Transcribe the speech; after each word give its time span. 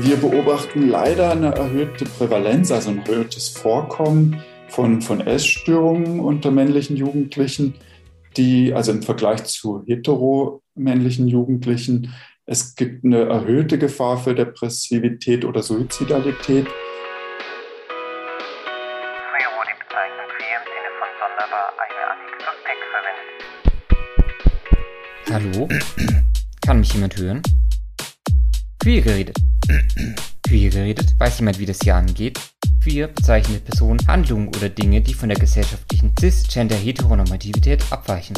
Wir 0.00 0.16
beobachten 0.16 0.88
leider 0.88 1.32
eine 1.32 1.56
erhöhte 1.56 2.04
Prävalenz, 2.04 2.70
also 2.70 2.90
ein 2.90 3.04
erhöhtes 3.04 3.48
Vorkommen 3.48 4.40
von, 4.68 5.02
von 5.02 5.20
Essstörungen 5.20 6.20
unter 6.20 6.52
männlichen 6.52 6.96
Jugendlichen, 6.96 7.74
die, 8.36 8.72
also 8.72 8.92
im 8.92 9.02
Vergleich 9.02 9.42
zu 9.46 9.82
heteromännlichen 9.88 11.26
Jugendlichen, 11.26 12.14
es 12.46 12.76
gibt 12.76 13.04
eine 13.04 13.24
erhöhte 13.24 13.76
Gefahr 13.76 14.18
für 14.18 14.36
Depressivität 14.36 15.44
oder 15.44 15.64
Suizidalität. 15.64 16.68
Hallo? 25.28 25.68
Kann 26.64 26.78
mich 26.78 26.94
jemand 26.94 27.16
hören? 27.16 27.42
Queer 28.78 29.02
geredet. 29.02 29.47
Queer 30.46 30.70
geredet? 30.70 31.14
Weiß 31.18 31.38
jemand, 31.40 31.58
wie 31.58 31.66
das 31.66 31.80
hier 31.82 31.94
angeht? 31.94 32.40
Queer 32.82 33.08
bezeichnet 33.08 33.66
Personen, 33.66 33.98
Handlungen 34.06 34.48
oder 34.48 34.70
Dinge, 34.70 35.02
die 35.02 35.12
von 35.12 35.28
der 35.28 35.38
gesellschaftlichen 35.38 36.14
Cis-Gender-Heteronormativität 36.18 37.84
abweichen. 37.90 38.34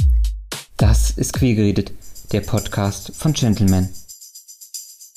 Das 0.77 1.12
ist 1.12 1.35
Queer 1.35 1.55
geredet, 1.55 1.93
der 2.33 2.41
Podcast 2.41 3.15
von 3.15 3.33
Gentleman. 3.33 3.88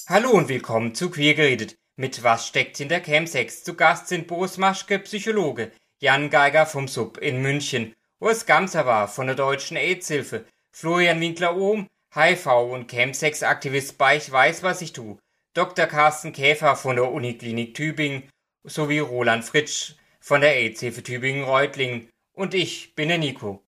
Hallo 0.07 0.29
und 0.31 0.49
willkommen 0.49 0.93
zu 0.93 1.09
Queer 1.09 1.33
geredet. 1.33 1.77
Mit 1.95 2.21
Was 2.21 2.47
steckt 2.47 2.77
hinter 2.77 2.99
Chemsex? 2.99 3.63
Zu 3.63 3.73
Gast 3.73 4.07
sind 4.07 4.27
Boris 4.27 4.57
Maschke, 4.57 4.99
Psychologe, 4.99 5.71
Jan 5.99 6.29
Geiger 6.29 6.67
vom 6.67 6.87
Sub 6.87 7.17
in 7.17 7.41
München, 7.41 7.93
Urs 8.19 8.45
Gamser 8.45 9.07
von 9.07 9.25
der 9.25 9.35
Deutschen 9.35 9.77
AIDS-Hilfe, 9.77 10.45
Florian 10.71 11.19
Winkler-Ohm, 11.21 11.87
HIV- 12.13 12.71
und 12.71 12.87
Chemsex-Aktivist 12.91 13.97
bei 13.97 14.17
Ich 14.17 14.31
weiß, 14.31 14.61
was 14.61 14.81
ich 14.81 14.93
tu, 14.93 15.17
Dr. 15.55 15.85
Carsten 15.85 16.33
Käfer 16.33 16.75
von 16.75 16.95
der 16.95 17.11
Uniklinik 17.11 17.75
Tübingen 17.75 18.23
sowie 18.63 18.97
Roland 18.97 19.45
Fritsch 19.45 19.93
von 20.19 20.41
der 20.41 20.55
AIDS-Hilfe 20.55 21.03
Tübingen-Reutlingen 21.03 22.09
und 22.33 22.55
ich 22.55 22.95
bin 22.95 23.09
der 23.09 23.19
Nico. 23.19 23.63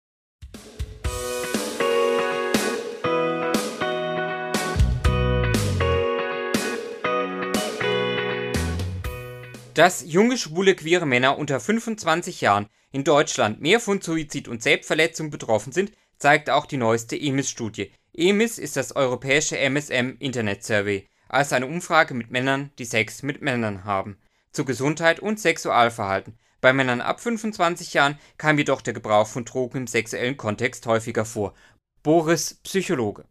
Dass 9.75 10.05
junge 10.07 10.39
schwule 10.39 10.75
queere 10.77 11.05
Männer 11.05 11.37
unter 11.37 11.61
25 11.61 12.41
Jahren 12.41 12.71
in 12.93 13.05
Deutschland 13.05 13.61
mehr 13.61 13.79
von 13.79 14.01
Suizid 14.01 14.49
und 14.49 14.63
Selbstverletzung 14.63 15.29
betroffen 15.29 15.73
sind, 15.75 15.93
zeigt 16.17 16.49
auch 16.49 16.65
die 16.65 16.79
neueste 16.79 17.21
EMIS-Studie. 17.21 17.93
EMIS 18.15 18.59
ist 18.59 18.79
das 18.79 18.97
europäische 18.97 19.59
MSM 19.59 20.17
Internet 20.19 20.65
Survey, 20.65 21.09
also 21.29 21.55
eine 21.55 21.67
Umfrage 21.67 22.15
mit 22.15 22.31
Männern, 22.31 22.71
die 22.79 22.85
Sex 22.85 23.23
mit 23.23 23.43
Männern 23.43 23.85
haben, 23.85 24.19
zu 24.53 24.65
Gesundheit 24.65 25.21
und 25.21 25.41
Sexualverhalten. 25.41 26.39
Bei 26.61 26.73
Männern 26.73 27.01
ab 27.01 27.21
25 27.21 27.95
Jahren 27.95 28.19
kam 28.39 28.59
jedoch 28.59 28.81
der 28.81 28.95
Gebrauch 28.95 29.27
von 29.27 29.45
Drogen 29.45 29.79
im 29.79 29.87
sexuellen 29.87 30.37
Kontext 30.37 30.87
häufiger 30.87 31.25
vor. 31.25 31.55
Boris, 32.03 32.55
Psychologe 32.63 33.25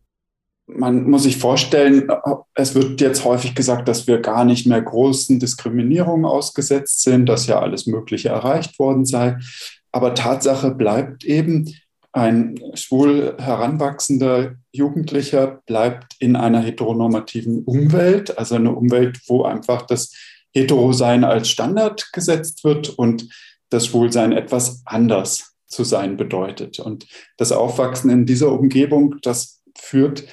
man 0.65 1.09
muss 1.09 1.23
sich 1.23 1.37
vorstellen, 1.37 2.07
es 2.55 2.73
wird 2.75 3.01
jetzt 3.01 3.25
häufig 3.25 3.55
gesagt, 3.55 3.87
dass 3.87 4.07
wir 4.07 4.19
gar 4.19 4.45
nicht 4.45 4.65
mehr 4.65 4.81
großen 4.81 5.39
Diskriminierungen 5.39 6.25
ausgesetzt 6.25 7.03
sind, 7.03 7.25
dass 7.27 7.47
ja 7.47 7.59
alles 7.59 7.85
Mögliche 7.85 8.29
erreicht 8.29 8.79
worden 8.79 9.05
sei. 9.05 9.37
Aber 9.91 10.15
Tatsache 10.15 10.71
bleibt 10.71 11.23
eben, 11.23 11.73
ein 12.13 12.59
schwul 12.75 13.35
heranwachsender 13.39 14.55
Jugendlicher 14.71 15.61
bleibt 15.65 16.15
in 16.19 16.35
einer 16.35 16.61
heteronormativen 16.61 17.63
Umwelt, 17.63 18.37
also 18.37 18.55
eine 18.55 18.71
Umwelt, 18.71 19.19
wo 19.27 19.43
einfach 19.43 19.81
das 19.87 20.13
Heterosein 20.51 21.23
als 21.23 21.49
Standard 21.49 22.13
gesetzt 22.13 22.63
wird 22.63 22.89
und 22.89 23.27
das 23.69 23.87
Schwulsein 23.87 24.31
etwas 24.31 24.83
anders 24.85 25.55
zu 25.65 25.83
sein 25.83 26.15
bedeutet. 26.15 26.79
Und 26.79 27.07
das 27.37 27.51
Aufwachsen 27.51 28.11
in 28.11 28.27
dieser 28.27 28.51
Umgebung, 28.51 29.15
das 29.23 29.63
führt 29.75 30.25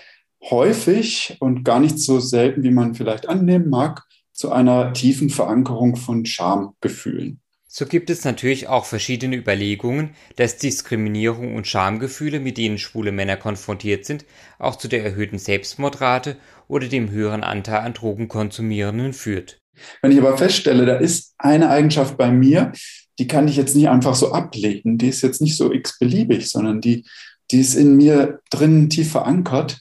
häufig 0.50 1.38
und 1.40 1.64
gar 1.64 1.80
nicht 1.80 1.98
so 1.98 2.20
selten, 2.20 2.62
wie 2.62 2.70
man 2.70 2.94
vielleicht 2.94 3.26
annehmen 3.26 3.70
mag, 3.70 4.04
zu 4.32 4.52
einer 4.52 4.92
tiefen 4.92 5.30
Verankerung 5.30 5.96
von 5.96 6.26
Schamgefühlen. 6.26 7.40
So 7.72 7.86
gibt 7.86 8.10
es 8.10 8.24
natürlich 8.24 8.66
auch 8.66 8.84
verschiedene 8.84 9.36
Überlegungen, 9.36 10.10
dass 10.34 10.56
Diskriminierung 10.56 11.54
und 11.54 11.68
Schamgefühle, 11.68 12.40
mit 12.40 12.58
denen 12.58 12.78
schwule 12.78 13.12
Männer 13.12 13.36
konfrontiert 13.36 14.04
sind, 14.04 14.24
auch 14.58 14.74
zu 14.74 14.88
der 14.88 15.04
erhöhten 15.04 15.38
Selbstmordrate 15.38 16.36
oder 16.66 16.88
dem 16.88 17.12
höheren 17.12 17.44
Anteil 17.44 17.82
an 17.82 17.94
Drogenkonsumierenden 17.94 19.12
führt. 19.12 19.60
Wenn 20.02 20.10
ich 20.10 20.18
aber 20.18 20.36
feststelle, 20.36 20.84
da 20.84 20.96
ist 20.96 21.34
eine 21.38 21.70
Eigenschaft 21.70 22.16
bei 22.16 22.32
mir, 22.32 22.72
die 23.20 23.28
kann 23.28 23.46
ich 23.46 23.54
jetzt 23.54 23.76
nicht 23.76 23.88
einfach 23.88 24.16
so 24.16 24.32
ablegen, 24.32 24.98
die 24.98 25.08
ist 25.08 25.22
jetzt 25.22 25.40
nicht 25.40 25.56
so 25.56 25.72
x-beliebig, 25.72 26.50
sondern 26.50 26.80
die, 26.80 27.06
die 27.52 27.60
ist 27.60 27.76
in 27.76 27.94
mir 27.94 28.40
drin 28.50 28.90
tief 28.90 29.12
verankert, 29.12 29.78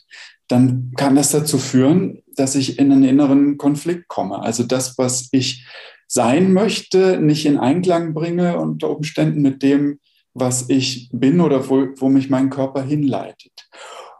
dann 0.47 0.91
kann 0.95 1.15
das 1.15 1.31
dazu 1.31 1.57
führen, 1.57 2.21
dass 2.35 2.53
ich 2.53 2.77
in 2.77 2.91
einen 2.91 3.03
inneren 3.03 3.57
Konflikt 3.57 4.07
komme. 4.09 4.43
Also 4.43 4.61
das, 4.61 4.99
was 4.99 5.29
ich 5.31 5.65
sein 6.09 6.51
möchte, 6.51 7.21
nicht 7.21 7.45
in 7.45 7.57
Einklang 7.57 8.13
bringe 8.13 8.59
unter 8.59 8.89
Umständen 8.89 9.41
mit 9.41 9.61
dem, 9.61 9.99
was 10.33 10.69
ich 10.69 11.09
bin 11.13 11.39
oder 11.39 11.69
wo, 11.69 11.87
wo 11.95 12.09
mich 12.09 12.29
mein 12.29 12.49
Körper 12.49 12.81
hinleitet. 12.81 13.69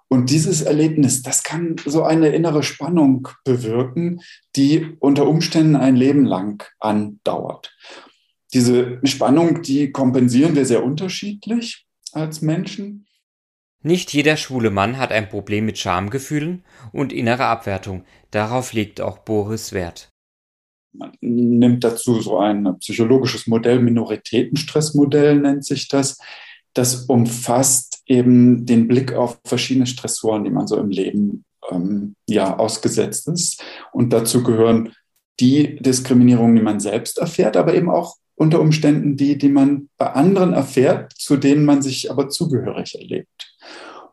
Und 0.08 0.30
dieses 0.30 0.62
Erlebnis, 0.62 1.22
das 1.22 1.44
kann 1.44 1.76
so 1.86 2.04
eine 2.04 2.30
innere 2.30 2.64
Spannung 2.64 3.28
bewirken, 3.44 4.22
die 4.56 4.96
unter 5.00 5.28
Umständen 5.28 5.76
ein 5.76 5.96
Leben 5.96 6.26
lang 6.26 6.64
andauert. 6.80 7.76
Diese 8.54 9.00
Spannung, 9.04 9.62
die 9.62 9.92
kompensieren 9.92 10.56
wir 10.56 10.66
sehr 10.66 10.84
unterschiedlich 10.84 11.86
als 12.12 12.42
Menschen. 12.42 13.08
Nicht 13.82 14.12
jeder 14.14 14.38
schwule 14.38 14.72
Mann 14.72 14.98
hat 14.98 15.12
ein 15.12 15.30
Problem 15.30 15.66
mit 15.66 15.78
Schamgefühlen 15.78 16.64
und 16.92 17.14
innerer 17.14 17.46
Abwertung. 17.46 18.04
Darauf 18.32 18.74
legt 18.74 19.02
auch 19.02 19.20
Boris 19.20 19.74
Wert. 19.74 20.10
Man 20.92 21.12
nimmt 21.22 21.84
dazu 21.84 22.22
so 22.22 22.38
ein 22.38 22.78
psychologisches 22.80 23.48
Modell, 23.48 23.80
Minoritätenstressmodell 23.80 25.40
nennt 25.40 25.66
sich 25.66 25.88
das. 25.88 26.18
Das 26.74 27.06
umfasst 27.06 28.02
eben 28.06 28.66
den 28.66 28.88
Blick 28.88 29.14
auf 29.14 29.40
verschiedene 29.46 29.86
Stressoren, 29.86 30.44
die 30.44 30.50
man 30.50 30.68
so 30.68 30.78
im 30.78 30.90
Leben 30.90 31.46
ähm, 31.70 32.16
ja 32.28 32.58
ausgesetzt 32.58 33.28
ist. 33.28 33.64
Und 33.92 34.14
dazu 34.14 34.44
gehören 34.44 34.94
die 35.40 35.78
Diskriminierungen, 35.78 36.56
die 36.56 36.62
man 36.62 36.80
selbst 36.80 37.18
erfährt, 37.18 37.56
aber 37.56 37.74
eben 37.74 37.90
auch 37.90 38.16
unter 38.36 38.62
Umständen 38.62 39.18
die, 39.18 39.38
die 39.38 39.50
man 39.50 39.90
bei 39.98 40.08
anderen 40.14 40.54
erfährt, 40.54 41.14
zu 41.14 41.38
denen 41.38 41.66
man 41.66 41.82
sich 41.82 42.10
aber 42.10 42.30
zugehörig 42.30 42.96
erlebt. 42.96 43.49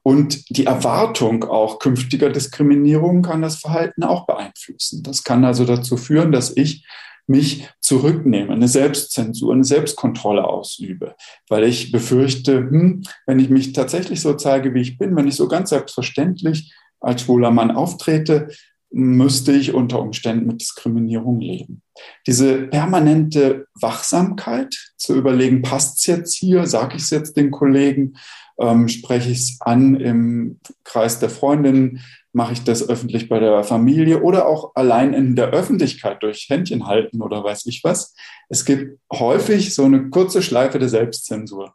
Und 0.06 0.56
die 0.56 0.67
Erwartung 0.67 1.43
auch 1.43 1.81
künftiger 1.81 2.31
Diskriminierung 2.31 3.22
kann 3.22 3.43
das 3.43 3.56
Verhalten 3.56 4.05
auch 4.05 4.25
beeinflussen. 4.25 5.03
Das 5.03 5.25
kann 5.25 5.44
also 5.44 5.65
dazu 5.65 5.97
führen, 5.97 6.31
dass 6.31 6.56
ich 6.56 6.87
mich 7.27 7.69
zurücknehme, 7.81 8.53
eine 8.53 8.69
Selbstzensur, 8.69 9.53
eine 9.53 9.65
Selbstkontrolle 9.65 10.44
ausübe, 10.44 11.17
weil 11.49 11.65
ich 11.65 11.91
befürchte, 11.91 12.59
hm, 12.59 13.03
wenn 13.27 13.41
ich 13.41 13.49
mich 13.49 13.72
tatsächlich 13.72 14.21
so 14.21 14.34
zeige, 14.34 14.75
wie 14.75 14.81
ich 14.81 14.97
bin, 14.97 15.17
wenn 15.17 15.27
ich 15.27 15.34
so 15.34 15.49
ganz 15.49 15.71
selbstverständlich 15.71 16.73
als 17.00 17.23
schwuler 17.23 17.50
Mann 17.50 17.73
auftrete, 17.73 18.50
müsste 18.93 19.50
ich 19.50 19.75
unter 19.75 20.00
Umständen 20.00 20.47
mit 20.47 20.61
Diskriminierung 20.61 21.41
leben. 21.41 21.83
Diese 22.28 22.69
permanente 22.69 23.67
Wachsamkeit 23.75 24.93
zu 24.97 25.17
überlegen, 25.17 25.62
passt 25.62 25.99
es 25.99 26.06
jetzt 26.06 26.34
hier, 26.34 26.69
sage 26.69 26.97
ich 26.97 27.03
es 27.03 27.11
jetzt 27.11 27.37
den 27.37 27.50
Kollegen, 27.50 28.15
ähm, 28.59 28.89
spreche 28.89 29.31
ich 29.31 29.39
es 29.39 29.59
an 29.61 29.97
im 29.97 30.61
Kreis 30.85 31.19
der 31.19 31.31
Freundinnen, 31.31 32.00
mache 32.32 32.53
ich 32.53 32.64
das 32.64 32.88
öffentlich 32.88 33.29
bei 33.29 33.38
der 33.38 33.64
Familie 33.64 34.23
oder 34.23 34.47
auch 34.47 34.73
allein 34.75 35.14
in 35.14 35.37
der 35.37 35.49
Öffentlichkeit 35.50 36.23
durch 36.23 36.47
Händchen 36.49 36.87
halten 36.87 37.23
oder 37.23 37.43
weiß 37.43 37.67
ich 37.67 37.82
was. 37.82 38.14
Es 38.49 38.64
gibt 38.64 38.99
häufig 39.12 39.75
so 39.75 39.85
eine 39.85 40.11
kurze 40.11 40.43
Schleife 40.43 40.79
der 40.79 40.88
Selbstzensur. 40.88 41.75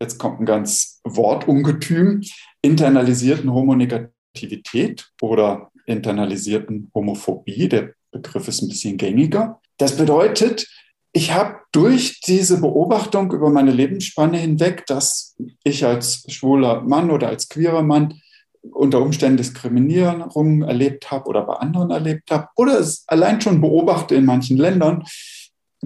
Jetzt 0.00 0.18
kommt 0.18 0.40
ein 0.40 0.44
ganz 0.44 1.00
Wortungetüm, 1.04 2.22
internalisierten 2.60 3.52
Homonegativität 3.52 5.10
oder 5.22 5.70
internalisierten 5.86 6.90
Homophobie. 6.94 7.68
Der 7.68 7.94
Begriff 8.14 8.48
ist 8.48 8.62
ein 8.62 8.68
bisschen 8.68 8.96
gängiger. 8.96 9.60
Das 9.76 9.96
bedeutet, 9.96 10.66
ich 11.12 11.32
habe 11.32 11.56
durch 11.72 12.20
diese 12.26 12.60
Beobachtung 12.60 13.30
über 13.32 13.50
meine 13.50 13.70
Lebensspanne 13.70 14.38
hinweg, 14.38 14.86
dass 14.86 15.36
ich 15.62 15.84
als 15.84 16.24
schwuler 16.28 16.80
Mann 16.82 17.10
oder 17.10 17.28
als 17.28 17.48
queerer 17.48 17.82
Mann 17.82 18.20
unter 18.62 19.02
Umständen 19.02 19.36
Diskriminierung 19.36 20.62
erlebt 20.62 21.10
habe 21.10 21.28
oder 21.28 21.42
bei 21.42 21.54
anderen 21.54 21.90
erlebt 21.90 22.30
habe 22.30 22.48
oder 22.56 22.78
es 22.78 23.04
allein 23.06 23.40
schon 23.40 23.60
beobachte 23.60 24.14
in 24.14 24.24
manchen 24.24 24.56
Ländern, 24.56 25.04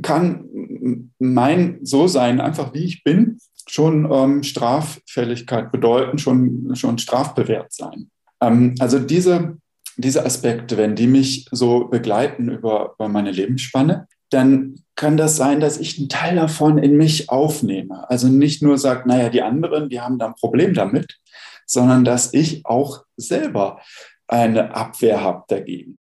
kann 0.02 1.10
mein 1.18 1.80
So-Sein, 1.82 2.40
einfach 2.40 2.72
wie 2.72 2.84
ich 2.84 3.02
bin, 3.02 3.38
schon 3.66 4.10
ähm, 4.10 4.42
Straffälligkeit 4.42 5.72
bedeuten, 5.72 6.18
schon, 6.18 6.74
schon 6.74 6.98
strafbewehrt 6.98 7.72
sein. 7.72 8.10
Ähm, 8.40 8.74
also 8.78 8.98
diese, 8.98 9.58
diese 9.98 10.24
Aspekte, 10.24 10.76
wenn 10.76 10.94
die 10.94 11.08
mich 11.08 11.46
so 11.50 11.86
begleiten 11.88 12.48
über, 12.48 12.94
über 12.94 13.08
meine 13.08 13.32
Lebensspanne, 13.32 14.06
dann 14.30 14.76
kann 14.94 15.16
das 15.16 15.36
sein, 15.36 15.60
dass 15.60 15.78
ich 15.78 15.98
einen 15.98 16.08
Teil 16.08 16.36
davon 16.36 16.78
in 16.78 16.96
mich 16.96 17.30
aufnehme. 17.30 18.08
Also 18.08 18.28
nicht 18.28 18.62
nur 18.62 18.78
sage, 18.78 19.08
naja, 19.08 19.28
die 19.28 19.42
anderen, 19.42 19.88
die 19.88 20.00
haben 20.00 20.18
da 20.18 20.26
ein 20.26 20.34
Problem 20.34 20.74
damit, 20.74 21.18
sondern 21.66 22.04
dass 22.04 22.32
ich 22.32 22.64
auch 22.64 23.04
selber 23.16 23.80
eine 24.26 24.74
Abwehr 24.74 25.20
habe 25.20 25.44
dagegen. 25.48 25.98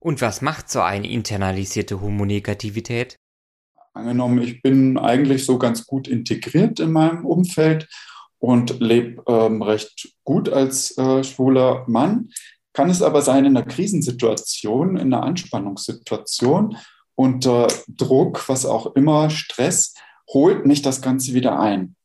Und 0.00 0.20
was 0.20 0.42
macht 0.42 0.70
so 0.70 0.80
eine 0.80 1.08
internalisierte 1.10 2.00
Homonegativität? 2.00 3.16
Angenommen, 3.94 4.42
ich 4.42 4.62
bin 4.62 4.98
eigentlich 4.98 5.44
so 5.44 5.58
ganz 5.58 5.86
gut 5.86 6.06
integriert 6.06 6.80
in 6.80 6.92
meinem 6.92 7.24
Umfeld 7.24 7.88
und 8.38 8.78
lebe 8.80 9.22
ähm, 9.26 9.62
recht 9.62 10.14
gut 10.24 10.48
als 10.48 10.96
äh, 10.98 11.24
schwuler 11.24 11.84
Mann. 11.88 12.30
Kann 12.72 12.90
es 12.90 13.02
aber 13.02 13.22
sein, 13.22 13.44
in 13.44 13.56
einer 13.56 13.66
Krisensituation, 13.66 14.96
in 14.96 15.12
einer 15.12 15.22
Anspannungssituation, 15.22 16.76
unter 17.14 17.66
Druck, 17.88 18.48
was 18.48 18.64
auch 18.64 18.94
immer, 18.94 19.30
Stress, 19.30 19.94
holt 20.32 20.66
mich 20.66 20.82
das 20.82 21.02
Ganze 21.02 21.34
wieder 21.34 21.58
ein. 21.58 21.96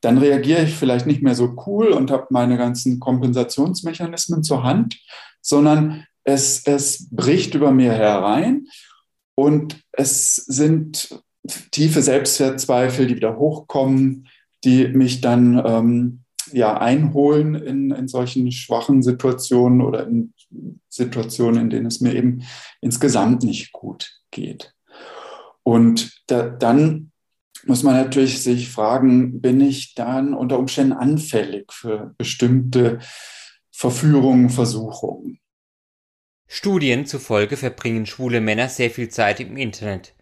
Dann 0.00 0.18
reagiere 0.18 0.64
ich 0.64 0.74
vielleicht 0.74 1.06
nicht 1.06 1.22
mehr 1.22 1.34
so 1.34 1.56
cool 1.66 1.88
und 1.88 2.10
habe 2.10 2.28
meine 2.30 2.56
ganzen 2.56 3.00
Kompensationsmechanismen 3.00 4.42
zur 4.42 4.62
Hand, 4.62 4.98
sondern 5.40 6.06
es, 6.24 6.66
es 6.66 7.08
bricht 7.10 7.54
über 7.54 7.70
mir 7.70 7.92
herein 7.92 8.66
und 9.34 9.80
es 9.92 10.36
sind 10.36 11.20
tiefe 11.70 12.02
Selbstwertzweifel, 12.02 13.06
die 13.06 13.16
wieder 13.16 13.36
hochkommen, 13.36 14.28
die 14.64 14.88
mich 14.88 15.20
dann 15.20 15.62
ähm, 15.64 16.24
ja 16.52 16.78
einholen 16.78 17.54
in, 17.54 17.90
in 17.90 18.08
solchen 18.08 18.50
schwachen 18.52 19.02
Situationen 19.02 19.80
oder 19.80 20.06
in 20.06 20.32
Situationen, 20.88 21.62
in 21.62 21.70
denen 21.70 21.86
es 21.86 22.00
mir 22.00 22.14
eben 22.14 22.42
insgesamt 22.80 23.42
nicht 23.42 23.72
gut 23.72 24.20
geht. 24.30 24.74
Und 25.62 26.22
da, 26.26 26.48
dann 26.48 27.10
muss 27.64 27.82
man 27.82 27.94
natürlich 27.94 28.42
sich 28.42 28.68
fragen, 28.68 29.40
bin 29.40 29.60
ich 29.60 29.94
dann 29.94 30.34
unter 30.34 30.58
Umständen 30.58 30.92
anfällig 30.92 31.72
für 31.72 32.14
bestimmte 32.16 33.00
Verführungen, 33.72 34.50
Versuchungen? 34.50 35.40
Studien 36.46 37.06
zufolge 37.06 37.56
verbringen 37.56 38.06
schwule 38.06 38.40
Männer 38.40 38.68
sehr 38.68 38.90
viel 38.90 39.08
Zeit 39.08 39.40
im 39.40 39.56
Internet. 39.56 40.14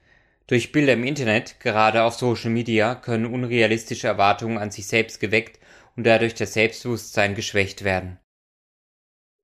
Durch 0.46 0.72
Bilder 0.72 0.94
im 0.94 1.04
Internet, 1.04 1.60
gerade 1.60 2.02
auf 2.02 2.14
Social 2.14 2.50
Media, 2.50 2.94
können 2.94 3.26
unrealistische 3.26 4.06
Erwartungen 4.06 4.58
an 4.58 4.70
sich 4.70 4.86
selbst 4.86 5.20
geweckt 5.20 5.58
und 5.96 6.06
dadurch 6.06 6.34
das 6.34 6.54
Selbstbewusstsein 6.54 7.34
geschwächt 7.34 7.84
werden. 7.84 8.18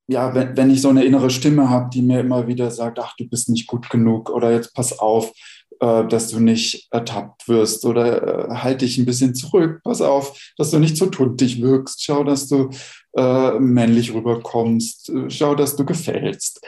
Ja, 0.09 0.35
wenn, 0.35 0.57
wenn 0.57 0.71
ich 0.71 0.83
so 0.83 0.89
eine 0.89 1.05
innere 1.05 1.31
Stimme 1.31 1.71
habe, 1.71 1.89
die 1.91 2.03
mir 2.03 2.21
immer 2.21 2.49
wieder 2.49 2.71
sagt, 2.71 2.99
ach, 2.99 3.15
du 3.17 3.29
bist 3.29 3.49
nicht 3.49 3.69
gut 3.69 3.89
genug 3.91 4.29
oder 4.31 4.53
jetzt 4.53 4.75
pass 4.75 4.99
auf, 4.99 5.33
äh, 5.81 6.07
dass 6.09 6.29
du 6.29 6.41
nicht 6.41 6.89
ertappt 6.91 7.49
wirst 7.49 7.85
oder 7.85 8.49
äh, 8.51 8.55
halt 8.57 8.81
dich 8.81 8.99
ein 8.99 9.07
bisschen 9.07 9.35
zurück, 9.35 9.81
pass 9.85 10.03
auf, 10.03 10.53
dass 10.57 10.71
du 10.73 10.79
nicht 10.79 10.97
so 10.97 11.07
tuntig 11.07 11.63
wirkst, 11.63 12.03
schau, 12.03 12.25
dass 12.25 12.49
du 12.49 12.71
äh, 13.17 13.59
männlich 13.59 14.13
rüberkommst, 14.13 15.11
äh, 15.11 15.31
schau, 15.31 15.55
dass 15.55 15.77
du 15.77 15.85
gefällst. 15.85 16.61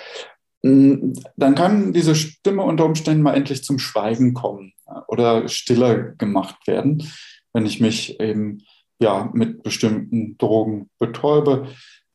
Hm, 0.64 1.12
dann 1.36 1.54
kann 1.54 1.92
diese 1.92 2.14
Stimme 2.14 2.62
unter 2.62 2.84
Umständen 2.84 3.22
mal 3.22 3.34
endlich 3.34 3.64
zum 3.64 3.78
Schweigen 3.78 4.34
kommen 4.34 4.72
oder 5.08 5.48
stiller 5.48 5.98
gemacht 5.98 6.66
werden, 6.66 7.10
wenn 7.52 7.66
ich 7.66 7.80
mich 7.80 8.20
eben 8.20 8.62
ja 9.02 9.30
mit 9.34 9.62
bestimmten 9.62 10.38
Drogen 10.38 10.88
betäube. 10.98 11.68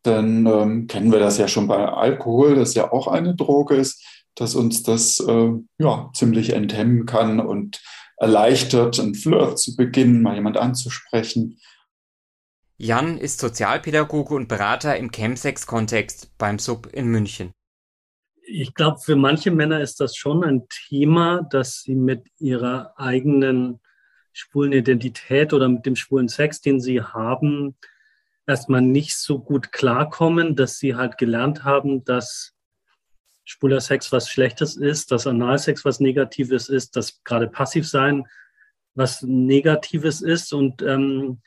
Dann 0.04 0.46
ähm, 0.46 0.88
kennen 0.88 1.12
wir 1.12 1.20
das 1.20 1.38
ja 1.38 1.48
schon 1.48 1.68
bei 1.68 1.88
Alkohol, 1.88 2.56
das 2.56 2.74
ja 2.74 2.92
auch 2.92 3.08
eine 3.08 3.36
Droge 3.36 3.76
ist, 3.76 4.04
dass 4.36 4.56
uns 4.56 4.84
das 4.84 5.20
äh, 5.20 5.52
ja 5.78 6.10
ziemlich 6.14 6.54
enthemmen 6.54 7.06
kann 7.06 7.40
und 7.40 7.82
erleichtert, 8.18 9.00
ein 9.00 9.14
Flirt 9.14 9.60
zu 9.60 9.76
beginnen, 9.76 10.22
mal 10.24 10.36
jemand 10.36 10.58
anzusprechen. 10.58 11.60
Jan 12.80 13.18
ist 13.18 13.40
Sozialpädagoge 13.40 14.34
und 14.34 14.48
Berater 14.48 14.98
im 14.98 15.12
Chemsex-Kontext 15.12 16.38
beim 16.38 16.58
Sub 16.58 16.88
in 16.94 17.08
München 17.08 17.54
ich 18.48 18.74
glaube, 18.74 19.00
für 19.00 19.16
manche 19.16 19.52
Männer 19.52 19.82
ist 19.82 20.00
das 20.00 20.16
schon 20.16 20.44
ein 20.44 20.68
Thema, 20.88 21.44
dass 21.52 21.82
sie 21.82 21.96
mit 21.96 22.28
ihrer 22.40 22.94
eigenen 22.98 23.80
schwulen 24.38 24.72
Identität 24.72 25.52
oder 25.52 25.68
mit 25.68 25.86
dem 25.86 25.96
schwulen 25.96 26.28
Sex, 26.28 26.62
den 26.62 26.80
sie 26.80 27.02
haben, 27.02 27.76
erstmal 28.46 28.82
nicht 28.82 29.18
so 29.18 29.40
gut 29.40 29.72
klarkommen, 29.72 30.56
dass 30.56 30.78
sie 30.78 30.96
halt 30.96 31.18
gelernt 31.18 31.64
haben, 31.64 32.04
dass 32.04 32.54
schwuler 33.46 33.82
Sex 33.82 34.12
was 34.12 34.30
Schlechtes 34.30 34.78
ist, 34.78 35.12
dass 35.12 35.26
Analsex 35.26 35.86
was 35.86 36.00
Negatives 36.00 36.70
ist, 36.70 36.96
dass 36.96 37.24
gerade 37.24 37.48
Passivsein 37.48 38.28
was 38.94 39.22
Negatives 39.22 40.22
ist 40.22 40.54
und 40.54 40.82
ähm, 40.82 41.42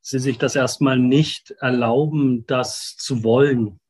sie 0.00 0.18
sich 0.18 0.38
das 0.38 0.54
erstmal 0.54 0.98
nicht 0.98 1.52
erlauben, 1.60 2.46
das 2.46 2.96
zu 2.96 3.24
wollen. 3.24 3.80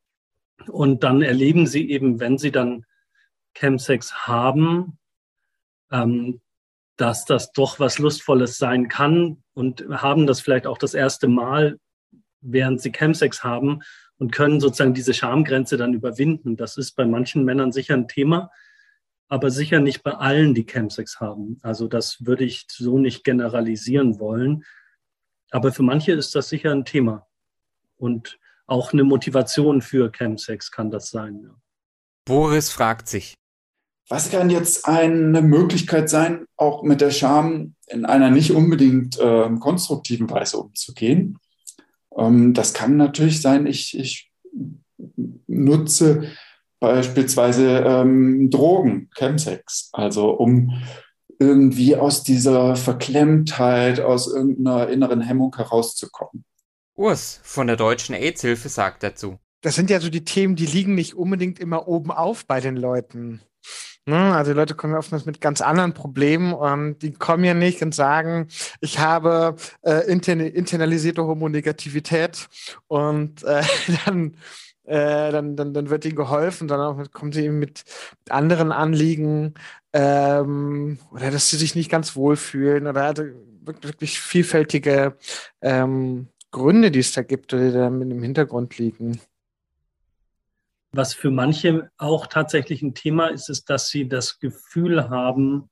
Und 0.68 1.04
dann 1.04 1.22
erleben 1.22 1.66
sie 1.66 1.90
eben, 1.90 2.20
wenn 2.20 2.38
sie 2.38 2.50
dann 2.50 2.84
Chemsex 3.54 4.26
haben, 4.26 4.98
ähm, 5.90 6.40
dass 6.96 7.24
das 7.24 7.52
doch 7.52 7.78
was 7.78 7.98
Lustvolles 7.98 8.58
sein 8.58 8.88
kann 8.88 9.42
und 9.54 9.84
haben 9.90 10.26
das 10.26 10.40
vielleicht 10.40 10.66
auch 10.66 10.78
das 10.78 10.94
erste 10.94 11.28
Mal, 11.28 11.78
während 12.40 12.80
sie 12.80 12.92
Chemsex 12.92 13.44
haben 13.44 13.82
und 14.18 14.32
können 14.32 14.60
sozusagen 14.60 14.94
diese 14.94 15.14
Schamgrenze 15.14 15.76
dann 15.76 15.94
überwinden. 15.94 16.56
Das 16.56 16.76
ist 16.76 16.92
bei 16.92 17.04
manchen 17.04 17.44
Männern 17.44 17.72
sicher 17.72 17.94
ein 17.94 18.08
Thema, 18.08 18.50
aber 19.28 19.50
sicher 19.50 19.80
nicht 19.80 20.02
bei 20.02 20.12
allen, 20.12 20.54
die 20.54 20.64
Chemsex 20.64 21.20
haben. 21.20 21.58
Also 21.62 21.88
das 21.88 22.24
würde 22.24 22.44
ich 22.44 22.66
so 22.68 22.98
nicht 22.98 23.24
generalisieren 23.24 24.18
wollen. 24.18 24.64
Aber 25.50 25.72
für 25.72 25.82
manche 25.82 26.12
ist 26.12 26.34
das 26.34 26.48
sicher 26.48 26.72
ein 26.72 26.84
Thema. 26.84 27.26
Und 27.96 28.38
auch 28.66 28.92
eine 28.92 29.04
Motivation 29.04 29.82
für 29.82 30.10
Chemsex 30.10 30.70
kann 30.70 30.90
das 30.90 31.10
sein. 31.10 31.50
Boris 32.24 32.70
fragt 32.70 33.08
sich. 33.08 33.34
Was 34.08 34.30
kann 34.30 34.50
jetzt 34.50 34.86
eine 34.86 35.42
Möglichkeit 35.42 36.08
sein, 36.08 36.46
auch 36.56 36.82
mit 36.82 37.00
der 37.00 37.10
Scham 37.10 37.74
in 37.88 38.04
einer 38.04 38.30
nicht 38.30 38.52
unbedingt 38.52 39.18
äh, 39.18 39.50
konstruktiven 39.58 40.30
Weise 40.30 40.58
umzugehen? 40.58 41.38
Ähm, 42.16 42.54
das 42.54 42.72
kann 42.72 42.96
natürlich 42.96 43.42
sein, 43.42 43.66
ich, 43.66 43.98
ich 43.98 44.30
nutze 45.46 46.30
beispielsweise 46.78 47.78
ähm, 47.78 48.50
Drogen, 48.50 49.10
Chemsex, 49.16 49.90
also 49.92 50.30
um 50.30 50.72
irgendwie 51.38 51.96
aus 51.96 52.22
dieser 52.22 52.76
Verklemmtheit, 52.76 54.00
aus 54.00 54.28
irgendeiner 54.28 54.88
inneren 54.88 55.20
Hemmung 55.20 55.54
herauszukommen. 55.56 56.44
Urs 56.94 57.40
von 57.42 57.66
der 57.66 57.76
Deutschen 57.76 58.14
AIDS-Hilfe 58.14 58.68
sagt 58.68 59.02
dazu. 59.02 59.38
Das 59.60 59.74
sind 59.74 59.90
ja 59.90 60.00
so 60.00 60.08
die 60.08 60.24
Themen, 60.24 60.56
die 60.56 60.66
liegen 60.66 60.94
nicht 60.94 61.14
unbedingt 61.14 61.58
immer 61.58 61.88
oben 61.88 62.10
auf 62.10 62.46
bei 62.46 62.60
den 62.60 62.76
Leuten. 62.76 63.40
Ne? 64.08 64.34
Also 64.34 64.52
die 64.52 64.56
Leute 64.56 64.74
kommen 64.74 64.92
ja 64.92 65.00
oftmals 65.00 65.26
mit 65.26 65.40
ganz 65.40 65.60
anderen 65.60 65.92
Problemen 65.92 66.52
und 66.52 67.00
die 67.02 67.12
kommen 67.12 67.42
ja 67.42 67.54
nicht 67.54 67.82
und 67.82 67.94
sagen, 67.94 68.46
ich 68.80 69.00
habe 69.00 69.56
äh, 69.82 70.06
internalisierte 70.08 71.24
Homonegativität 71.26 72.48
und 72.86 73.42
äh, 73.42 73.62
dann, 74.06 74.36
äh, 74.84 75.32
dann, 75.32 75.56
dann, 75.56 75.74
dann 75.74 75.90
wird 75.90 76.04
ihnen 76.04 76.14
geholfen, 76.14 76.68
dann 76.68 77.10
kommen 77.10 77.32
sie 77.32 77.46
eben 77.46 77.58
mit 77.58 77.82
anderen 78.28 78.70
Anliegen 78.70 79.54
ähm, 79.92 80.98
oder 81.10 81.32
dass 81.32 81.50
sie 81.50 81.56
sich 81.56 81.74
nicht 81.74 81.90
ganz 81.90 82.14
wohlfühlen 82.14 82.86
oder 82.86 83.04
also 83.04 83.24
wirklich 83.62 84.20
vielfältige 84.20 85.16
ähm, 85.62 86.28
Gründe, 86.52 86.92
die 86.92 87.00
es 87.00 87.12
da 87.12 87.22
gibt 87.22 87.52
oder 87.52 87.64
die 87.64 87.72
da 87.72 87.88
im 87.88 88.22
Hintergrund 88.22 88.78
liegen. 88.78 89.20
Was 90.96 91.12
für 91.12 91.30
manche 91.30 91.90
auch 91.98 92.26
tatsächlich 92.26 92.82
ein 92.82 92.94
Thema 92.94 93.26
ist, 93.26 93.50
ist, 93.50 93.68
dass 93.68 93.88
sie 93.88 94.08
das 94.08 94.38
Gefühl 94.38 95.10
haben, 95.10 95.68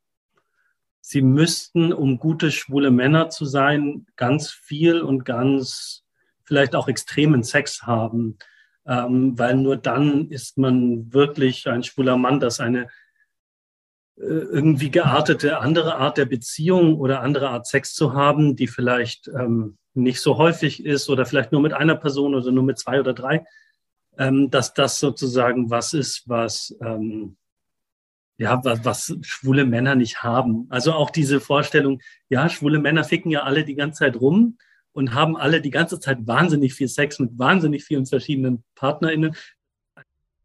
sie 1.00 1.22
müssten, 1.22 1.92
um 1.92 2.18
gute 2.18 2.50
schwule 2.50 2.90
Männer 2.90 3.30
zu 3.30 3.44
sein, 3.44 4.06
ganz 4.16 4.50
viel 4.50 5.00
und 5.00 5.24
ganz 5.24 6.04
vielleicht 6.44 6.74
auch 6.74 6.88
extremen 6.88 7.42
Sex 7.42 7.82
haben, 7.82 8.38
ähm, 8.86 9.38
weil 9.38 9.56
nur 9.56 9.76
dann 9.76 10.28
ist 10.28 10.58
man 10.58 11.12
wirklich 11.12 11.66
ein 11.68 11.82
schwuler 11.82 12.18
Mann, 12.18 12.38
das 12.38 12.60
eine 12.60 12.88
äh, 14.16 14.24
irgendwie 14.24 14.90
geartete 14.90 15.58
andere 15.58 15.96
Art 15.96 16.18
der 16.18 16.26
Beziehung 16.26 16.98
oder 16.98 17.22
andere 17.22 17.48
Art 17.48 17.66
Sex 17.66 17.94
zu 17.94 18.12
haben, 18.12 18.56
die 18.56 18.66
vielleicht 18.66 19.28
ähm, 19.28 19.78
nicht 19.94 20.20
so 20.20 20.36
häufig 20.36 20.84
ist 20.84 21.08
oder 21.08 21.24
vielleicht 21.24 21.52
nur 21.52 21.62
mit 21.62 21.72
einer 21.72 21.96
Person 21.96 22.34
oder 22.34 22.50
nur 22.50 22.64
mit 22.64 22.78
zwei 22.78 23.00
oder 23.00 23.14
drei, 23.14 23.46
ähm, 24.18 24.50
dass 24.50 24.74
das 24.74 24.98
sozusagen 24.98 25.70
was 25.70 25.92
ist, 25.92 26.22
was, 26.26 26.74
ähm, 26.80 27.36
ja, 28.38 28.60
was, 28.64 28.84
was 28.84 29.16
schwule 29.22 29.64
Männer 29.64 29.94
nicht 29.94 30.22
haben. 30.22 30.66
Also 30.70 30.92
auch 30.92 31.10
diese 31.10 31.40
Vorstellung, 31.40 32.00
ja, 32.28 32.48
schwule 32.48 32.78
Männer 32.78 33.04
ficken 33.04 33.30
ja 33.30 33.42
alle 33.42 33.64
die 33.64 33.74
ganze 33.74 34.00
Zeit 34.00 34.16
rum 34.20 34.58
und 34.92 35.14
haben 35.14 35.36
alle 35.36 35.60
die 35.60 35.70
ganze 35.70 36.00
Zeit 36.00 36.26
wahnsinnig 36.26 36.74
viel 36.74 36.88
Sex 36.88 37.18
mit 37.18 37.38
wahnsinnig 37.38 37.84
vielen 37.84 38.06
verschiedenen 38.06 38.64
PartnerInnen. 38.74 39.34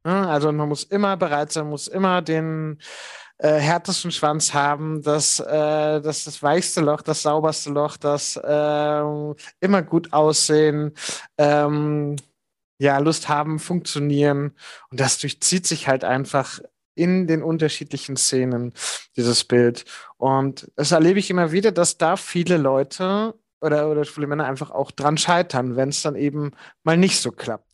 Also 0.04 0.52
man 0.52 0.70
muss 0.70 0.84
immer 0.86 1.18
bereit 1.18 1.52
sein, 1.52 1.70
muss 1.70 1.88
immer 1.88 2.22
den 2.22 2.80
äh, 3.38 3.58
härtesten 3.58 4.12
Schwanz 4.12 4.54
haben, 4.54 5.02
das, 5.02 5.40
äh, 5.40 6.02
das, 6.02 6.26
das 6.26 6.42
weichste 6.42 6.82
Loch, 6.82 7.02
das 7.02 7.22
sauberste 7.22 7.70
Loch, 7.70 7.98
das 7.98 8.36
äh, 8.36 9.02
immer 9.60 9.82
gut 9.82 10.12
aussehen, 10.14 10.94
ähm, 11.38 12.16
ja, 12.80 12.98
Lust 12.98 13.30
haben, 13.30 13.60
funktionieren. 13.60 14.56
Und 14.90 15.00
das 15.00 15.20
durchzieht 15.20 15.68
sich 15.68 15.88
halt 15.88 16.04
einfach 16.04 16.60
in 16.96 17.28
den 17.28 17.44
unterschiedlichen 17.44 18.18
Szenen, 18.18 18.74
dieses 19.16 19.44
Bild. 19.44 19.86
Und 20.18 20.70
das 20.76 20.92
erlebe 20.92 21.20
ich 21.20 21.30
immer 21.30 21.52
wieder, 21.52 21.72
dass 21.72 21.98
da 21.98 22.18
viele 22.18 22.58
Leute 22.58 23.36
oder, 23.62 23.90
oder 23.90 24.06
viele 24.06 24.28
Männer 24.28 24.46
einfach 24.46 24.72
auch 24.72 24.92
dran 24.92 25.18
scheitern, 25.18 25.76
wenn 25.76 25.90
es 25.90 26.02
dann 26.02 26.16
eben 26.16 26.52
mal 26.84 26.98
nicht 26.98 27.22
so 27.22 27.32
klappt. 27.32 27.69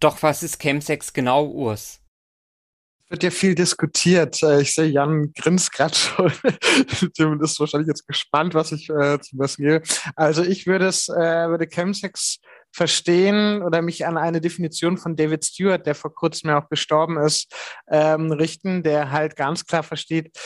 Doch 0.00 0.22
was 0.22 0.42
ist 0.42 0.60
Chemsex 0.60 1.12
genau, 1.12 1.46
Urs? 1.46 2.00
wird 3.08 3.22
ja 3.22 3.30
viel 3.30 3.54
diskutiert. 3.54 4.42
Äh, 4.42 4.62
ich 4.62 4.74
sehe, 4.74 4.86
Jan 4.86 5.32
grinst 5.32 5.72
gerade 5.72 5.94
schon. 5.94 6.32
Tim 7.14 7.40
ist 7.40 7.60
wahrscheinlich 7.60 7.88
jetzt 7.88 8.06
gespannt, 8.06 8.54
was 8.54 8.72
ich 8.72 8.90
äh, 8.90 9.20
zum 9.20 9.38
Besten 9.38 9.62
gehe. 9.62 9.82
Also 10.16 10.42
ich 10.42 10.66
würde 10.66 10.86
es, 10.86 11.08
äh, 11.08 11.48
würde 11.48 11.66
Chemsex 11.66 12.38
verstehen 12.76 13.62
oder 13.62 13.80
mich 13.80 14.06
an 14.06 14.18
eine 14.18 14.42
Definition 14.42 14.98
von 14.98 15.16
David 15.16 15.44
Stewart, 15.44 15.86
der 15.86 15.94
vor 15.94 16.14
kurzem 16.14 16.50
ja 16.50 16.62
auch 16.62 16.68
gestorben 16.68 17.18
ist, 17.18 17.50
ähm, 17.90 18.30
richten, 18.30 18.82
der 18.82 19.10
halt 19.12 19.34
ganz 19.34 19.64
klar 19.64 19.82
versteht, 19.82 20.36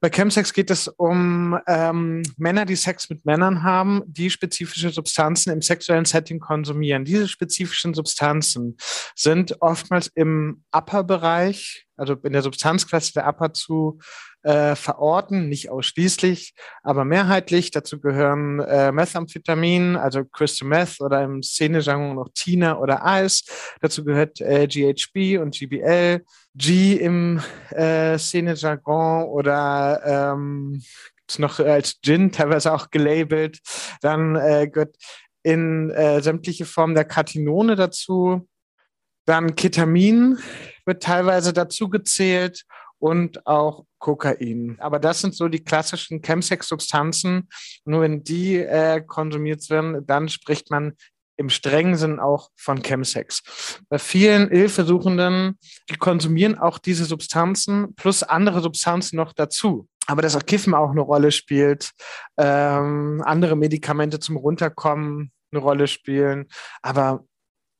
bei 0.00 0.10
Chemsex 0.10 0.52
geht 0.52 0.70
es 0.70 0.86
um 0.86 1.58
ähm, 1.66 2.22
Männer, 2.36 2.66
die 2.66 2.76
Sex 2.76 3.08
mit 3.08 3.24
Männern 3.24 3.62
haben, 3.62 4.02
die 4.06 4.28
spezifische 4.28 4.90
Substanzen 4.90 5.50
im 5.50 5.62
sexuellen 5.62 6.04
Setting 6.04 6.40
konsumieren. 6.40 7.06
Diese 7.06 7.26
spezifischen 7.26 7.94
Substanzen 7.94 8.76
sind 9.16 9.56
oftmals 9.60 10.08
im 10.14 10.64
Upper-Bereich, 10.70 11.87
also 11.98 12.14
in 12.14 12.32
der 12.32 12.42
Substanzklasse 12.42 13.12
der 13.12 13.26
Upper 13.26 13.52
zu 13.52 13.98
äh, 14.42 14.76
verorten, 14.76 15.48
nicht 15.48 15.68
ausschließlich, 15.68 16.54
aber 16.82 17.04
mehrheitlich. 17.04 17.70
Dazu 17.70 18.00
gehören 18.00 18.60
äh, 18.60 18.92
Methamphetamin, 18.92 19.96
also 19.96 20.24
Crystal 20.24 20.68
Meth 20.68 21.00
oder 21.00 21.22
im 21.22 21.42
Szenejargon 21.42 22.14
noch 22.14 22.28
Tina 22.34 22.78
oder 22.78 23.02
Ice. 23.04 23.44
Dazu 23.80 24.04
gehört 24.04 24.40
äh, 24.40 24.66
GHB 24.66 25.40
und 25.40 25.54
GBL, 25.54 26.24
G 26.54 26.94
im 26.94 27.40
äh, 27.70 28.16
Szenejargon 28.16 29.24
oder 29.24 30.32
ähm, 30.34 30.82
noch 31.36 31.58
als 31.60 32.00
Gin 32.00 32.32
teilweise 32.32 32.72
auch 32.72 32.90
gelabelt. 32.90 33.58
Dann 34.00 34.36
äh, 34.36 34.68
gehört 34.72 34.96
in 35.42 35.90
äh, 35.90 36.22
sämtliche 36.22 36.64
Formen 36.64 36.94
der 36.94 37.04
Katinone 37.04 37.76
dazu. 37.76 38.48
Dann 39.26 39.56
Ketamin 39.56 40.38
wird 40.88 41.04
teilweise 41.04 41.52
dazu 41.52 41.88
gezählt 41.88 42.64
und 42.98 43.46
auch 43.46 43.84
Kokain. 43.98 44.76
Aber 44.80 44.98
das 44.98 45.20
sind 45.20 45.34
so 45.34 45.46
die 45.48 45.62
klassischen 45.62 46.20
Chemsex-Substanzen. 46.20 47.48
Nur 47.84 48.00
wenn 48.00 48.24
die 48.24 48.56
äh, 48.56 49.00
konsumiert 49.00 49.68
werden, 49.70 50.04
dann 50.06 50.28
spricht 50.28 50.70
man 50.70 50.94
im 51.36 51.50
strengen 51.50 51.94
Sinn 51.96 52.18
auch 52.18 52.50
von 52.56 52.82
Chemsex. 52.82 53.80
Bei 53.88 53.98
vielen 53.98 54.48
Hilfesuchenden, 54.48 55.56
die 55.88 55.96
konsumieren 55.96 56.58
auch 56.58 56.78
diese 56.78 57.04
Substanzen 57.04 57.94
plus 57.94 58.24
andere 58.24 58.60
Substanzen 58.60 59.16
noch 59.16 59.32
dazu. 59.32 59.88
Aber 60.08 60.22
dass 60.22 60.34
auch 60.34 60.44
Kiffen 60.46 60.74
auch 60.74 60.90
eine 60.90 61.02
Rolle 61.02 61.30
spielt, 61.30 61.92
ähm, 62.38 63.22
andere 63.24 63.56
Medikamente 63.56 64.18
zum 64.18 64.36
Runterkommen 64.36 65.30
eine 65.52 65.62
Rolle 65.62 65.86
spielen. 65.86 66.48
Aber 66.82 67.24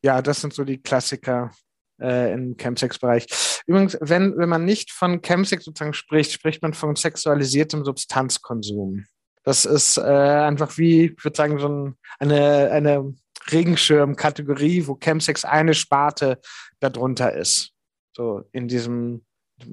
ja, 0.04 0.22
das 0.22 0.40
sind 0.40 0.54
so 0.54 0.62
die 0.62 0.80
Klassiker 0.80 1.50
äh, 2.00 2.32
im 2.32 2.56
Chemsex-Bereich. 2.56 3.26
Übrigens, 3.66 3.96
wenn, 4.00 4.36
wenn 4.36 4.48
man 4.48 4.64
nicht 4.64 4.92
von 4.92 5.20
Chemsex 5.22 5.64
sozusagen 5.64 5.94
spricht, 5.94 6.32
spricht 6.32 6.62
man 6.62 6.74
von 6.74 6.96
sexualisiertem 6.96 7.84
Substanzkonsum. 7.84 9.04
Das 9.44 9.64
ist 9.64 9.96
äh, 9.96 10.02
einfach 10.02 10.76
wie, 10.78 11.06
ich 11.06 11.24
würde 11.24 11.36
sagen, 11.36 11.58
so 11.58 11.68
ein, 11.68 11.94
eine, 12.18 12.70
eine 12.70 13.14
Regenschirm-Kategorie, 13.50 14.86
wo 14.86 14.94
Chemsex 14.96 15.44
eine 15.44 15.74
Sparte 15.74 16.40
darunter 16.80 17.32
ist. 17.32 17.72
So 18.14 18.44
in 18.52 18.68
diesem 18.68 19.24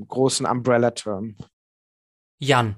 großen 0.08 0.46
Umbrella-Term. 0.46 1.36
Jan. 2.40 2.78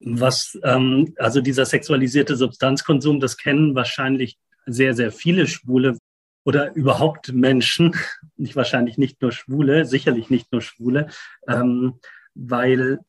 Was, 0.00 0.58
ähm, 0.64 1.14
also 1.18 1.40
dieser 1.40 1.64
sexualisierte 1.64 2.36
Substanzkonsum, 2.36 3.20
das 3.20 3.36
kennen 3.36 3.74
wahrscheinlich 3.74 4.38
sehr, 4.66 4.94
sehr 4.94 5.12
viele 5.12 5.46
Schwule, 5.46 5.98
oder 6.44 6.74
überhaupt 6.74 7.32
Menschen, 7.32 7.94
nicht 8.36 8.56
wahrscheinlich 8.56 8.98
nicht 8.98 9.22
nur 9.22 9.32
Schwule, 9.32 9.84
sicherlich 9.84 10.30
nicht 10.30 10.52
nur 10.52 10.60
Schwule, 10.60 11.08
ähm, 11.46 11.94
weil 12.34 13.00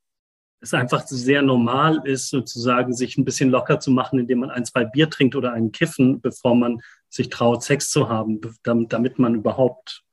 es 0.64 0.74
einfach 0.74 1.06
sehr 1.06 1.42
normal 1.42 2.02
ist, 2.06 2.30
sozusagen 2.30 2.94
sich 2.94 3.18
ein 3.18 3.26
bisschen 3.26 3.50
locker 3.50 3.80
zu 3.80 3.92
machen, 3.92 4.20
indem 4.20 4.40
man 4.40 4.50
ein, 4.50 4.66
zwei 4.66 4.86
Bier 4.86 5.10
trinkt 5.10 5.36
oder 5.36 5.52
einen 5.52 5.74
Kiffen, 5.74 6.22
bevor 6.22 6.56
man 6.56 6.80
sich 7.10 7.30
traut, 7.30 7.64
Sex 7.64 7.90
zu 7.90 8.08
haben, 8.08 8.40
damit, 8.64 9.20
man 9.20 9.36
überhaupt 9.36 10.04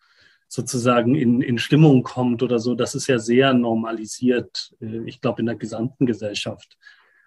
sozusagen 0.48 1.14
in, 1.14 1.40
in 1.40 1.58
Stimmung 1.58 2.02
kommt 2.02 2.42
oder 2.42 2.58
so. 2.58 2.74
Das 2.74 2.96
ist 2.96 3.06
ja 3.06 3.20
sehr 3.20 3.54
normalisiert, 3.54 4.74
äh, 4.80 5.04
ich 5.06 5.20
glaube, 5.20 5.40
in 5.40 5.46
der 5.46 5.54
gesamten 5.54 6.04
Gesellschaft. 6.04 6.76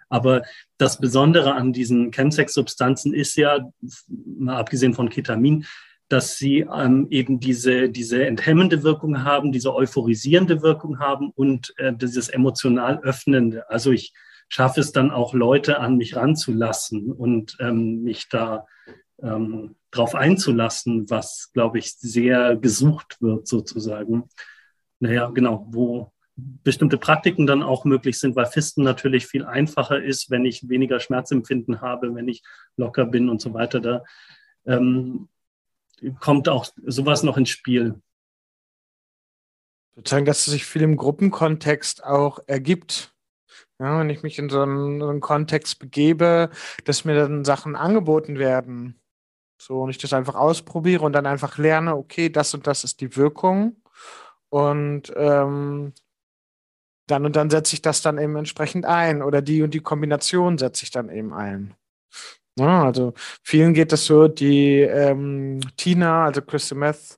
Aber 0.10 0.44
das 0.78 1.00
Besondere 1.00 1.54
an 1.54 1.74
diesen 1.74 2.12
Chemsex-Substanzen 2.12 3.14
ist 3.14 3.36
ja, 3.36 3.70
mal 4.08 4.58
abgesehen 4.58 4.94
von 4.94 5.10
Ketamin, 5.10 5.66
dass 6.10 6.38
sie 6.38 6.60
ähm, 6.60 7.08
eben 7.10 7.40
diese, 7.40 7.90
diese 7.90 8.26
enthemmende 8.26 8.84
Wirkung 8.84 9.24
haben, 9.24 9.52
diese 9.52 9.74
euphorisierende 9.74 10.62
Wirkung 10.62 11.00
haben 11.00 11.32
und 11.32 11.74
äh, 11.78 11.94
dieses 11.94 12.30
emotional 12.30 13.00
öffnende. 13.00 13.70
Also 13.70 13.92
ich 13.92 14.14
schaffe 14.48 14.82
es 14.82 14.92
dann 14.92 15.10
auch 15.10 15.34
Leute 15.34 15.80
an 15.80 15.98
mich 15.98 16.16
ranzulassen 16.16 17.12
und 17.12 17.58
ähm, 17.60 18.04
mich 18.04 18.30
da 18.30 18.68
ähm, 19.22 19.76
drauf 19.90 20.14
einzulassen, 20.16 21.10
was, 21.10 21.52
glaube 21.54 21.80
ich, 21.80 21.96
sehr 21.96 22.58
gesucht 22.58 23.18
wird 23.22 23.48
sozusagen. 23.48 24.30
Naja, 25.00 25.30
genau, 25.30 25.68
wo, 25.72 26.12
bestimmte 26.36 26.98
Praktiken 26.98 27.46
dann 27.46 27.62
auch 27.62 27.86
möglich 27.86 28.20
sind, 28.20 28.36
weil 28.36 28.48
Fisten 28.48 28.84
natürlich 28.84 29.28
viel 29.28 29.46
einfacher 29.46 30.02
ist, 30.02 30.32
wenn 30.32 30.46
ich 30.46 30.68
weniger 30.68 31.00
Schmerzempfinden 31.00 31.82
habe, 31.82 32.14
wenn 32.16 32.28
ich 32.28 32.44
locker 32.76 33.06
bin 33.06 33.30
und 33.30 33.42
so 33.42 33.54
weiter. 33.54 33.80
Da 33.80 34.04
ähm, 34.66 35.30
kommt 36.20 36.50
auch 36.50 36.66
sowas 36.86 37.24
noch 37.24 37.38
ins 37.38 37.50
Spiel. 37.50 38.02
Ich 39.92 39.98
würde 39.98 40.10
sagen, 40.10 40.26
dass 40.26 40.48
es 40.48 40.54
sich 40.54 40.66
viel 40.66 40.82
im 40.82 40.98
Gruppenkontext 40.98 42.04
auch 42.04 42.40
ergibt. 42.48 43.14
Ja, 43.80 44.00
wenn 44.00 44.10
ich 44.10 44.24
mich 44.24 44.40
in 44.40 44.50
so 44.50 44.62
einen, 44.62 45.00
so 45.00 45.10
einen 45.10 45.20
Kontext 45.20 45.78
begebe, 45.78 46.50
dass 46.86 47.06
mir 47.06 47.16
dann 47.16 47.46
Sachen 47.46 47.76
angeboten 47.76 48.40
werden. 48.40 49.00
So, 49.58 49.82
und 49.82 49.92
ich 49.92 49.98
das 49.98 50.14
einfach 50.14 50.36
ausprobiere 50.36 51.06
und 51.06 51.14
dann 51.14 51.26
einfach 51.26 51.58
lerne, 51.58 51.96
okay, 51.96 52.30
das 52.30 52.54
und 52.54 52.66
das 52.66 52.84
ist 52.84 53.02
die 53.02 53.16
Wirkung. 53.16 53.76
Und 54.50 55.14
ähm, 55.16 55.94
dann 57.08 57.26
und 57.26 57.36
dann 57.36 57.50
setze 57.50 57.76
ich 57.76 57.82
das 57.82 58.02
dann 58.02 58.18
eben 58.18 58.36
entsprechend 58.36 58.86
ein 58.86 59.22
oder 59.22 59.42
die 59.42 59.62
und 59.62 59.74
die 59.74 59.82
Kombination 59.82 60.58
setze 60.58 60.84
ich 60.84 60.92
dann 60.92 61.10
eben 61.10 61.34
ein. 61.34 61.76
Ja, 62.58 62.84
also 62.84 63.14
vielen 63.44 63.74
geht 63.74 63.92
es 63.94 64.06
so, 64.06 64.28
die 64.28 64.82
ähm, 64.82 65.60
Tina, 65.76 66.26
also 66.26 66.42
Crystal 66.42 66.78
Meth, 66.78 67.18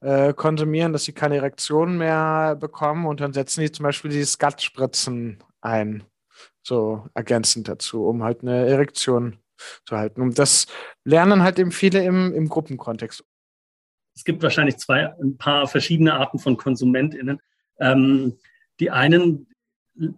äh, 0.00 0.32
konsumieren, 0.34 0.92
dass 0.92 1.04
sie 1.04 1.12
keine 1.12 1.36
Erektionen 1.36 1.98
mehr 1.98 2.56
bekommen 2.56 3.06
und 3.06 3.20
dann 3.20 3.32
setzen 3.32 3.62
die 3.62 3.72
zum 3.72 3.82
Beispiel 3.84 4.10
die 4.10 4.24
Skatspritzen 4.24 5.42
ein, 5.60 6.04
so 6.62 7.06
ergänzend 7.14 7.68
dazu, 7.68 8.06
um 8.06 8.22
halt 8.22 8.42
eine 8.42 8.66
Erektion 8.66 9.38
zu 9.86 9.96
halten. 9.96 10.20
Und 10.20 10.38
das 10.38 10.66
lernen 11.04 11.42
halt 11.42 11.58
eben 11.58 11.72
viele 11.72 12.04
im, 12.04 12.32
im 12.34 12.48
Gruppenkontext. 12.48 13.24
Es 14.14 14.24
gibt 14.24 14.42
wahrscheinlich 14.42 14.76
zwei, 14.78 15.12
ein 15.20 15.36
paar 15.36 15.66
verschiedene 15.66 16.14
Arten 16.14 16.38
von 16.38 16.56
KonsumentInnen. 16.56 17.40
Ähm, 17.78 18.38
die 18.80 18.90
einen 18.90 19.46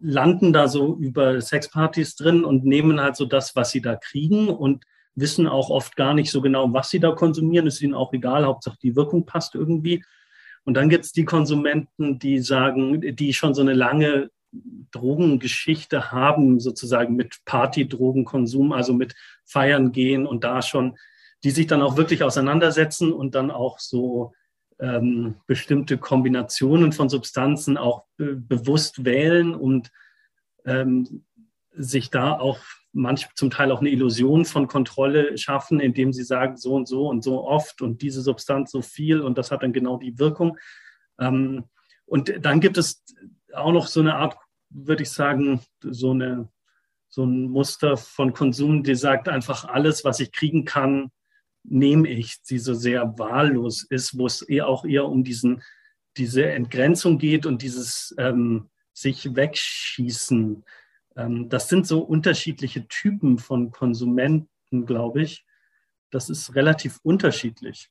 landen 0.00 0.52
da 0.52 0.68
so 0.68 0.96
über 0.96 1.40
Sexpartys 1.40 2.16
drin 2.16 2.44
und 2.44 2.64
nehmen 2.64 3.00
halt 3.00 3.16
so 3.16 3.24
das, 3.24 3.54
was 3.54 3.70
sie 3.70 3.80
da 3.80 3.96
kriegen 3.96 4.48
und 4.48 4.84
wissen 5.14 5.46
auch 5.46 5.70
oft 5.70 5.96
gar 5.96 6.14
nicht 6.14 6.30
so 6.30 6.40
genau, 6.40 6.72
was 6.72 6.90
sie 6.90 7.00
da 7.00 7.12
konsumieren. 7.12 7.66
Ist 7.66 7.82
ihnen 7.82 7.94
auch 7.94 8.12
egal, 8.12 8.44
Hauptsache 8.44 8.78
die 8.82 8.96
Wirkung 8.96 9.26
passt 9.26 9.54
irgendwie. 9.54 10.04
Und 10.64 10.74
dann 10.74 10.88
gibt 10.88 11.04
es 11.04 11.12
die 11.12 11.24
Konsumenten, 11.24 12.18
die 12.18 12.40
sagen, 12.40 13.16
die 13.16 13.32
schon 13.32 13.54
so 13.54 13.62
eine 13.62 13.72
lange 13.72 14.30
Drogengeschichte 14.92 16.10
haben, 16.10 16.60
sozusagen 16.60 17.16
mit 17.16 17.38
Partydrogenkonsum, 17.44 18.72
also 18.72 18.92
mit 18.92 19.14
Feiern 19.44 19.92
gehen 19.92 20.26
und 20.26 20.44
da 20.44 20.62
schon, 20.62 20.96
die 21.44 21.50
sich 21.50 21.66
dann 21.66 21.82
auch 21.82 21.96
wirklich 21.96 22.22
auseinandersetzen 22.22 23.12
und 23.12 23.34
dann 23.34 23.50
auch 23.50 23.78
so 23.78 24.32
ähm, 24.80 25.36
bestimmte 25.46 25.98
Kombinationen 25.98 26.92
von 26.92 27.08
Substanzen 27.08 27.76
auch 27.76 28.04
be 28.16 28.36
bewusst 28.36 29.04
wählen 29.04 29.54
und 29.54 29.90
ähm, 30.64 31.24
sich 31.72 32.10
da 32.10 32.32
auch 32.32 32.58
manch 32.92 33.28
zum 33.34 33.50
Teil 33.50 33.70
auch 33.70 33.80
eine 33.80 33.90
Illusion 33.90 34.44
von 34.44 34.66
Kontrolle 34.66 35.36
schaffen, 35.38 35.80
indem 35.80 36.12
sie 36.12 36.24
sagen, 36.24 36.56
so 36.56 36.74
und 36.74 36.88
so 36.88 37.08
und 37.08 37.22
so 37.22 37.46
oft 37.46 37.82
und 37.82 38.02
diese 38.02 38.22
Substanz 38.22 38.70
so 38.70 38.82
viel 38.82 39.20
und 39.20 39.38
das 39.38 39.50
hat 39.50 39.62
dann 39.62 39.72
genau 39.72 39.98
die 39.98 40.18
Wirkung. 40.18 40.58
Ähm, 41.20 41.64
und 42.06 42.32
dann 42.40 42.60
gibt 42.60 42.78
es 42.78 43.04
auch 43.54 43.72
noch 43.72 43.86
so 43.86 44.00
eine 44.00 44.16
Art, 44.16 44.36
würde 44.70 45.02
ich 45.02 45.10
sagen, 45.10 45.60
so, 45.82 46.10
eine, 46.12 46.48
so 47.08 47.24
ein 47.24 47.50
Muster 47.50 47.96
von 47.96 48.32
Konsum, 48.32 48.82
die 48.82 48.94
sagt 48.94 49.28
einfach, 49.28 49.64
alles, 49.64 50.04
was 50.04 50.20
ich 50.20 50.32
kriegen 50.32 50.64
kann, 50.64 51.10
nehme 51.64 52.08
ich, 52.08 52.42
die 52.42 52.58
so 52.58 52.74
sehr 52.74 53.18
wahllos 53.18 53.84
ist, 53.88 54.18
wo 54.18 54.26
es 54.26 54.42
eher 54.42 54.68
auch 54.68 54.84
eher 54.84 55.06
um 55.06 55.24
diesen, 55.24 55.62
diese 56.16 56.46
Entgrenzung 56.46 57.18
geht 57.18 57.46
und 57.46 57.62
dieses 57.62 58.14
ähm, 58.18 58.70
sich 58.92 59.34
wegschießen. 59.34 60.64
Ähm, 61.16 61.48
das 61.48 61.68
sind 61.68 61.86
so 61.86 62.00
unterschiedliche 62.00 62.86
Typen 62.88 63.38
von 63.38 63.70
Konsumenten, 63.70 64.86
glaube 64.86 65.22
ich. 65.22 65.44
Das 66.10 66.30
ist 66.30 66.54
relativ 66.54 66.98
unterschiedlich. 67.02 67.90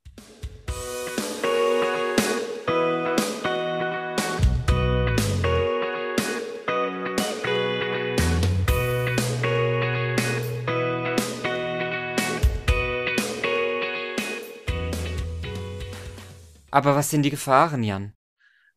Aber 16.77 16.96
was 16.96 17.10
sind 17.10 17.24
die 17.24 17.31
Gefahren, 17.31 17.81
Jan? 17.81 18.13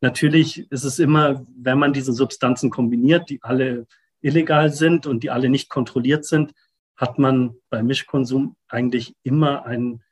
Natürlich 0.01 0.71
ist 0.73 0.85
es 0.85 0.99
immer, 0.99 1.45
wenn 1.55 1.79
man 1.79 1.93
diese 1.93 2.15
Substanzen 2.15 2.71
kombiniert, 2.71 3.29
die 3.29 3.43
alle 3.43 3.87
illegal 4.23 4.73
sind 4.73 5.07
und 5.07 5.23
die 5.23 5.29
alle 5.29 5.51
nicht 5.51 5.69
kontrolliert 5.69 6.25
sind, 6.25 6.55
hat 6.97 7.19
man 7.19 7.57
beim 7.69 7.85
Mischkonsum 7.85 8.57
eigentlich 8.69 9.15
immer 9.23 9.67
ein, 9.67 10.03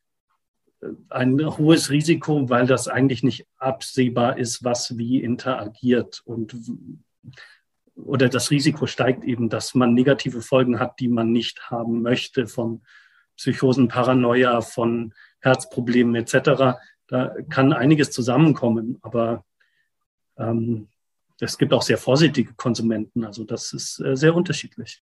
ein 1.08 1.40
hohes 1.56 1.88
Risiko, 1.88 2.50
weil 2.50 2.66
das 2.66 2.88
eigentlich 2.88 3.22
nicht 3.22 3.46
absehbar 3.56 4.36
ist, 4.36 4.62
was 4.62 4.98
wie 4.98 5.22
interagiert. 5.22 6.20
Und, 6.26 6.54
oder 7.94 8.28
das 8.28 8.50
Risiko 8.50 8.86
steigt 8.86 9.24
eben, 9.24 9.48
dass 9.48 9.74
man 9.74 9.94
negative 9.94 10.42
Folgen 10.42 10.78
hat, 10.78 11.00
die 11.00 11.08
man 11.08 11.32
nicht 11.32 11.70
haben 11.70 12.02
möchte, 12.02 12.48
von 12.48 12.82
Psychosen, 13.38 13.88
Paranoia, 13.88 14.60
von 14.60 15.14
Herzproblemen 15.40 16.16
etc 16.16 16.76
da 17.08 17.34
kann 17.48 17.72
einiges 17.72 18.10
zusammenkommen, 18.10 18.98
aber 19.02 19.44
ähm, 20.36 20.88
es 21.40 21.58
gibt 21.58 21.72
auch 21.72 21.82
sehr 21.82 21.98
vorsichtige 21.98 22.52
Konsumenten. 22.54 23.24
Also 23.24 23.44
das 23.44 23.72
ist 23.72 24.00
äh, 24.00 24.16
sehr 24.16 24.34
unterschiedlich. 24.34 25.02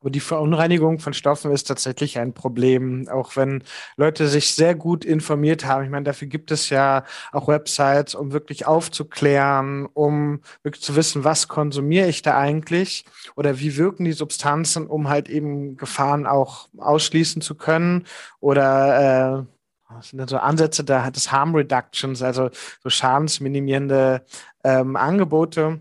Aber 0.00 0.10
die 0.10 0.20
Verunreinigung 0.20 0.98
von 0.98 1.14
Stoffen 1.14 1.52
ist 1.52 1.68
tatsächlich 1.68 2.18
ein 2.18 2.34
Problem, 2.34 3.08
auch 3.08 3.36
wenn 3.36 3.62
Leute 3.96 4.26
sich 4.26 4.52
sehr 4.52 4.74
gut 4.74 5.04
informiert 5.04 5.64
haben. 5.64 5.84
Ich 5.84 5.90
meine, 5.90 6.02
dafür 6.02 6.26
gibt 6.26 6.50
es 6.50 6.70
ja 6.70 7.04
auch 7.30 7.46
Websites, 7.46 8.16
um 8.16 8.32
wirklich 8.32 8.66
aufzuklären, 8.66 9.86
um 9.86 10.40
wirklich 10.64 10.82
zu 10.82 10.96
wissen, 10.96 11.22
was 11.22 11.46
konsumiere 11.46 12.08
ich 12.08 12.22
da 12.22 12.36
eigentlich 12.36 13.04
oder 13.36 13.60
wie 13.60 13.76
wirken 13.76 14.04
die 14.04 14.12
Substanzen, 14.12 14.88
um 14.88 15.08
halt 15.08 15.28
eben 15.28 15.76
Gefahren 15.76 16.26
auch 16.26 16.68
ausschließen 16.78 17.40
zu 17.40 17.54
können 17.54 18.04
oder 18.40 19.46
äh, 19.46 19.61
das 19.96 20.08
sind 20.08 20.18
dann 20.18 20.28
so 20.28 20.38
Ansätze 20.38 20.84
da 20.84 21.10
des 21.10 21.32
Harm 21.32 21.54
Reductions, 21.54 22.22
also 22.22 22.50
so 22.82 22.90
schadensminimierende 22.90 24.24
ähm, 24.64 24.96
Angebote 24.96 25.80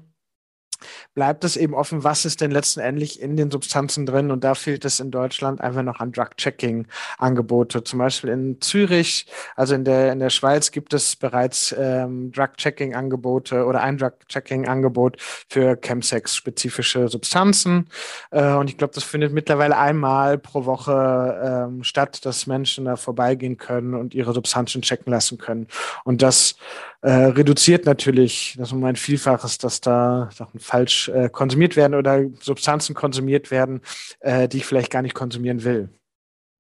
bleibt 1.14 1.44
es 1.44 1.58
eben 1.58 1.74
offen, 1.74 2.04
was 2.04 2.26
ist 2.26 2.42
denn 2.42 2.52
letztendlich 2.52 3.22
in 3.22 3.38
den 3.38 3.52
Substanzen 3.52 4.06
drin. 4.06 4.32
Und 4.32 4.44
da 4.44 4.56
fehlt 4.56 4.86
es 4.86 5.00
in 5.00 5.12
Deutschland 5.12 5.62
einfach 5.62 5.84
noch 5.84 6.00
an 6.00 6.12
Drug-Checking-Angebote. 6.12 7.84
Zum 7.84 8.00
Beispiel 8.00 8.30
in 8.30 8.62
Zürich, 8.62 9.26
also 9.56 9.76
in 9.76 9.84
der, 9.84 10.12
in 10.12 10.20
der 10.20 10.30
Schweiz 10.30 10.72
gibt 10.72 10.94
es 10.94 11.16
bereits 11.16 11.76
ähm, 11.78 12.32
Drug-Checking-Angebote 12.32 13.66
oder 13.66 13.82
ein 13.82 13.98
Drug-Checking-Angebot 13.98 15.18
für 15.50 15.76
Chemsex-spezifische 15.76 17.08
Substanzen. 17.08 17.88
Äh, 18.32 18.54
und 18.54 18.70
ich 18.70 18.78
glaube, 18.78 18.94
das 18.94 19.04
findet 19.04 19.34
mittlerweile 19.34 19.78
einmal 19.78 20.38
pro 20.38 20.66
Woche 20.66 21.68
ähm, 21.72 21.84
statt, 21.84 22.26
dass 22.26 22.48
Menschen 22.48 22.86
da 22.86 22.96
vorbeigehen 22.96 23.58
können 23.58 23.94
und 23.94 24.14
ihre 24.14 24.34
Substanzen 24.34 24.82
checken 24.82 25.12
lassen 25.12 25.38
können. 25.38 25.68
Und 26.04 26.22
das 26.22 26.56
äh, 27.02 27.12
reduziert 27.12 27.86
natürlich 27.86 28.56
das 28.58 28.72
um 28.72 28.84
ein 28.84 28.96
Vielfaches, 28.96 29.58
dass 29.58 29.82
da 29.82 30.30
Sachen 30.34 30.60
falsch 30.72 31.10
äh, 31.10 31.30
konsumiert 31.30 31.76
werden 31.76 31.96
oder 31.96 32.24
Substanzen 32.40 32.96
konsumiert 32.96 33.52
werden, 33.52 33.82
äh, 34.22 34.48
die 34.48 34.58
ich 34.58 34.66
vielleicht 34.66 34.90
gar 34.90 35.02
nicht 35.02 35.16
konsumieren 35.16 35.64
will. 35.64 35.90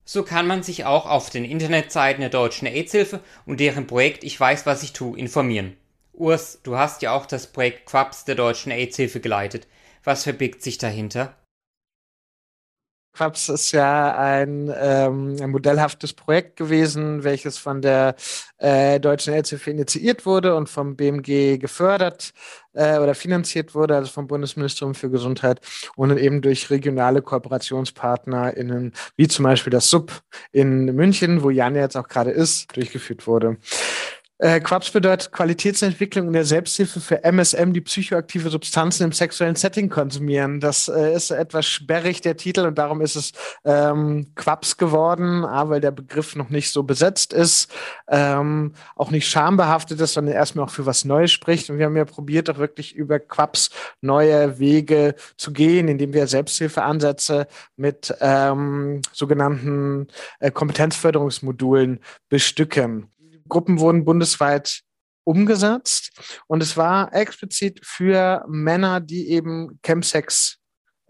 So 0.03 0.23
kann 0.23 0.47
man 0.47 0.63
sich 0.63 0.83
auch 0.83 1.05
auf 1.05 1.29
den 1.29 1.45
Internetseiten 1.45 2.19
der 2.19 2.29
Deutschen 2.29 2.67
AIDS-Hilfe 2.67 3.21
und 3.45 3.61
deren 3.61 3.87
Projekt 3.87 4.23
Ich 4.25 4.37
weiß, 4.37 4.65
was 4.65 4.83
ich 4.83 4.91
tue 4.91 5.17
informieren. 5.17 5.77
Urs, 6.11 6.59
du 6.63 6.77
hast 6.77 7.01
ja 7.01 7.13
auch 7.13 7.25
das 7.25 7.47
Projekt 7.47 7.85
Quaps 7.85 8.25
der 8.25 8.35
Deutschen 8.35 8.71
AIDS-Hilfe 8.71 9.21
geleitet. 9.21 9.67
Was 10.03 10.23
verbirgt 10.23 10.61
sich 10.61 10.77
dahinter? 10.77 11.37
Quaps 13.13 13.49
ist 13.49 13.71
ja 13.73 14.15
ein, 14.17 14.73
ähm, 14.75 15.35
ein 15.41 15.49
modellhaftes 15.49 16.13
Projekt 16.13 16.55
gewesen, 16.55 17.23
welches 17.23 17.57
von 17.57 17.81
der 17.81 18.15
äh, 18.57 18.99
Deutschen 18.99 19.33
Ärztehilfe 19.33 19.71
initiiert 19.71 20.25
wurde 20.25 20.55
und 20.55 20.69
vom 20.69 20.95
BMG 20.95 21.57
gefördert 21.57 22.31
äh, 22.73 22.97
oder 22.99 23.13
finanziert 23.13 23.75
wurde, 23.75 23.95
also 23.95 24.11
vom 24.11 24.27
Bundesministerium 24.27 24.95
für 24.95 25.09
Gesundheit 25.09 25.59
und 25.95 26.17
eben 26.17 26.41
durch 26.41 26.69
regionale 26.69 27.21
KooperationspartnerInnen, 27.21 28.93
wie 29.17 29.27
zum 29.27 29.43
Beispiel 29.43 29.71
das 29.71 29.89
SUB 29.89 30.11
in 30.51 30.85
München, 30.85 31.43
wo 31.43 31.49
Jan 31.49 31.75
jetzt 31.75 31.97
auch 31.97 32.07
gerade 32.07 32.31
ist, 32.31 32.75
durchgeführt 32.75 33.27
wurde. 33.27 33.57
Äh, 34.41 34.59
Quaps 34.59 34.89
bedeutet 34.89 35.31
Qualitätsentwicklung 35.31 36.25
in 36.25 36.33
der 36.33 36.45
Selbsthilfe 36.45 36.99
für 36.99 37.23
MSM, 37.23 37.73
die 37.73 37.81
psychoaktive 37.81 38.49
Substanzen 38.49 39.03
im 39.03 39.11
sexuellen 39.11 39.55
Setting 39.55 39.87
konsumieren. 39.87 40.59
Das 40.59 40.87
äh, 40.87 41.13
ist 41.13 41.29
etwas 41.29 41.67
sperrig, 41.67 42.21
der 42.21 42.37
Titel, 42.37 42.61
und 42.61 42.79
darum 42.79 43.01
ist 43.01 43.15
es 43.15 43.33
ähm, 43.65 44.31
Quaps 44.33 44.77
geworden, 44.77 45.45
A, 45.45 45.69
weil 45.69 45.79
der 45.79 45.91
Begriff 45.91 46.35
noch 46.35 46.49
nicht 46.49 46.71
so 46.71 46.81
besetzt 46.81 47.33
ist, 47.33 47.71
ähm, 48.07 48.73
auch 48.95 49.11
nicht 49.11 49.29
schambehaftet 49.29 50.01
ist, 50.01 50.13
sondern 50.13 50.33
erstmal 50.33 50.65
auch 50.65 50.71
für 50.71 50.87
was 50.87 51.05
Neues 51.05 51.31
spricht. 51.31 51.69
Und 51.69 51.77
wir 51.77 51.85
haben 51.85 51.95
ja 51.95 52.05
probiert, 52.05 52.49
auch 52.49 52.57
wirklich 52.57 52.95
über 52.95 53.19
Quaps 53.19 53.69
neue 54.01 54.57
Wege 54.57 55.13
zu 55.37 55.53
gehen, 55.53 55.87
indem 55.87 56.13
wir 56.13 56.25
Selbsthilfeansätze 56.25 57.45
mit 57.77 58.11
ähm, 58.21 59.03
sogenannten 59.13 60.07
äh, 60.39 60.49
Kompetenzförderungsmodulen 60.49 61.99
bestücken. 62.27 63.11
Gruppen 63.47 63.79
wurden 63.79 64.05
bundesweit 64.05 64.81
umgesetzt 65.23 66.11
und 66.47 66.63
es 66.63 66.77
war 66.77 67.13
explizit 67.13 67.79
für 67.83 68.43
Männer, 68.47 68.99
die 68.99 69.29
eben 69.29 69.79
Chemsex 69.83 70.61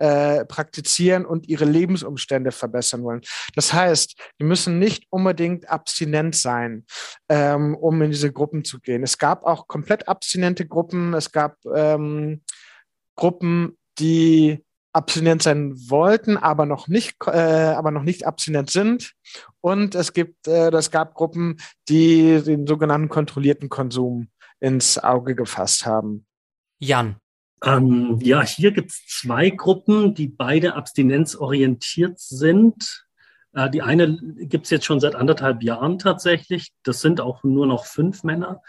äh, 0.02 0.46
praktizieren 0.46 1.26
und 1.26 1.48
ihre 1.48 1.66
Lebensumstände 1.66 2.52
verbessern 2.52 3.04
wollen. 3.04 3.22
Das 3.56 3.72
heißt, 3.72 4.16
die 4.40 4.44
müssen 4.44 4.80
nicht 4.80 5.06
unbedingt 5.12 5.70
abstinent 5.70 6.36
sein, 6.36 6.86
ähm, 7.30 7.76
um 7.76 8.02
in 8.02 8.10
diese 8.10 8.32
Gruppen 8.32 8.66
zu 8.66 8.80
gehen. 8.80 9.04
Es 9.04 9.20
gab 9.20 9.46
auch 9.46 9.68
komplett 9.68 10.08
abstinente 10.08 10.68
Gruppen. 10.68 11.14
Es 11.14 11.32
gab 11.32 11.56
ähm, 11.76 12.42
Gruppen, 13.16 13.78
die 14.00 14.66
abstinent 14.94 15.42
sein 15.42 15.74
wollten, 15.90 16.38
aber 16.38 16.66
noch 16.66 16.88
nicht, 16.88 17.16
äh, 17.26 17.30
aber 17.32 17.92
noch 17.92 18.04
nicht 18.04 18.26
abstinent 18.26 18.70
sind. 18.70 19.14
Und 19.62 19.96
es 19.96 20.14
gibt, 20.14 20.48
äh, 20.48 20.70
es 20.70 20.92
gab 20.92 21.14
Gruppen, 21.14 21.58
die 21.88 22.42
den 22.42 22.68
sogenannten 22.68 23.10
kontrollierten 23.10 23.70
Konsum 23.70 24.30
ins 24.60 24.98
Auge 24.98 25.36
gefasst 25.36 25.86
haben. 25.86 26.26
Jan. 26.80 27.18
Ähm, 27.64 28.18
ja, 28.22 28.42
hier 28.42 28.72
gibt 28.72 28.92
es 28.92 29.06
zwei 29.08 29.52
Gruppen, 29.52 30.16
die 30.16 30.28
beide 30.28 30.74
abstinenzorientiert 30.74 32.20
sind. 32.20 33.06
Äh, 33.54 33.70
die 33.70 33.82
eine 33.82 34.18
gibt 34.40 34.66
es 34.66 34.72
jetzt 34.72 34.86
schon 34.86 35.00
seit 35.00 35.16
anderthalb 35.16 35.62
Jahren 35.62 36.00
tatsächlich. 36.00 36.72
Das 36.84 37.02
sind 37.02 37.22
auch 37.22 37.44
nur 37.44 37.68
noch 37.68 37.86
fünf 37.86 38.24
Männer, 38.24 38.62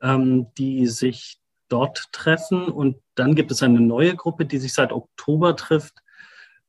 ähm, 0.00 0.46
die 0.56 0.86
sich 0.86 1.38
dort 1.68 2.12
treffen. 2.12 2.64
Und 2.66 2.96
dann 3.14 3.34
gibt 3.34 3.50
es 3.50 3.62
eine 3.62 3.80
neue 3.80 4.14
Gruppe, 4.16 4.46
die 4.46 4.58
sich 4.58 4.72
seit 4.72 4.92
Oktober 4.92 5.56
trifft. 5.56 5.94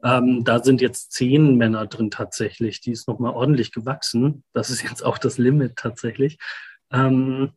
Ähm, 0.04 0.44
da 0.44 0.64
sind 0.64 0.82
jetzt 0.82 1.12
zehn 1.12 1.56
Männer 1.56 1.86
drin 1.88 2.12
tatsächlich. 2.12 2.82
Die 2.82 2.92
ist 2.92 3.08
nochmal 3.08 3.34
ordentlich 3.34 3.72
gewachsen. 3.72 4.44
Das 4.54 4.70
ist 4.70 4.84
jetzt 4.84 5.04
auch 5.04 5.18
das 5.18 5.38
Limit 5.38 5.76
tatsächlich. 5.76 6.38
Ähm, 6.92 7.52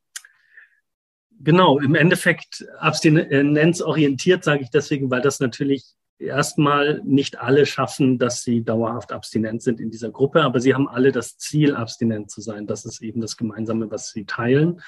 Genau, 1.44 1.80
im 1.80 1.96
Endeffekt 1.96 2.64
abstinenzorientiert 2.78 4.44
sage 4.44 4.62
ich 4.62 4.70
deswegen, 4.70 5.10
weil 5.10 5.22
das 5.22 5.40
natürlich 5.40 5.84
erstmal 6.16 7.02
nicht 7.04 7.40
alle 7.40 7.66
schaffen, 7.66 8.16
dass 8.20 8.42
sie 8.42 8.62
dauerhaft 8.62 9.10
abstinent 9.10 9.60
sind 9.60 9.80
in 9.80 9.90
dieser 9.90 10.10
Gruppe, 10.10 10.42
aber 10.42 10.60
sie 10.60 10.72
haben 10.72 10.88
alle 10.88 11.10
das 11.10 11.38
Ziel, 11.38 11.74
abstinent 11.74 12.30
zu 12.30 12.40
sein. 12.40 12.68
Das 12.68 12.84
ist 12.84 13.02
eben 13.02 13.20
das 13.20 13.36
Gemeinsame, 13.36 13.90
was 13.90 14.10
sie 14.10 14.24
teilen. 14.24 14.80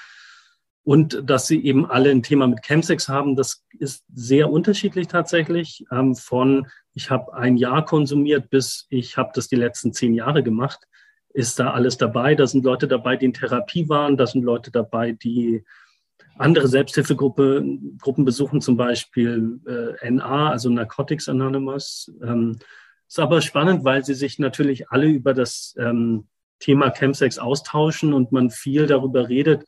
Und 0.85 1.19
dass 1.27 1.47
sie 1.47 1.65
eben 1.65 1.87
alle 1.87 2.11
ein 2.11 2.21
Thema 2.21 2.45
mit 2.45 2.61
Chemsex 2.63 3.09
haben, 3.09 3.35
das 3.35 3.65
ist 3.79 4.05
sehr 4.13 4.51
unterschiedlich 4.51 5.07
tatsächlich. 5.07 5.83
Ähm, 5.91 6.15
von 6.15 6.67
ich 6.93 7.09
habe 7.09 7.33
ein 7.33 7.57
Jahr 7.57 7.83
konsumiert 7.83 8.51
bis 8.51 8.85
ich 8.89 9.17
habe 9.17 9.31
das 9.33 9.47
die 9.47 9.55
letzten 9.55 9.93
zehn 9.93 10.13
Jahre 10.13 10.43
gemacht, 10.43 10.87
ist 11.33 11.59
da 11.59 11.71
alles 11.71 11.97
dabei. 11.97 12.35
Da 12.35 12.45
sind 12.45 12.63
Leute 12.63 12.87
dabei, 12.87 13.17
die 13.17 13.25
in 13.25 13.33
Therapie 13.33 13.89
waren. 13.89 14.15
Da 14.15 14.27
sind 14.27 14.43
Leute 14.43 14.69
dabei, 14.69 15.13
die 15.13 15.63
andere 16.37 16.67
Selbsthilfegruppen 16.67 17.97
Gruppen 17.97 18.23
besuchen, 18.23 18.61
zum 18.61 18.77
Beispiel 18.77 19.59
äh, 19.67 20.11
NA, 20.11 20.51
also 20.51 20.69
Narcotics 20.69 21.27
Anonymous. 21.27 22.11
Ähm, 22.21 22.59
ist 23.07 23.19
aber 23.19 23.41
spannend, 23.41 23.83
weil 23.83 24.05
sie 24.05 24.13
sich 24.13 24.37
natürlich 24.37 24.91
alle 24.91 25.07
über 25.07 25.33
das 25.33 25.75
ähm, 25.79 26.27
Thema 26.59 26.91
Chemsex 26.91 27.39
austauschen 27.39 28.13
und 28.13 28.31
man 28.31 28.51
viel 28.51 28.85
darüber 28.85 29.29
redet, 29.29 29.65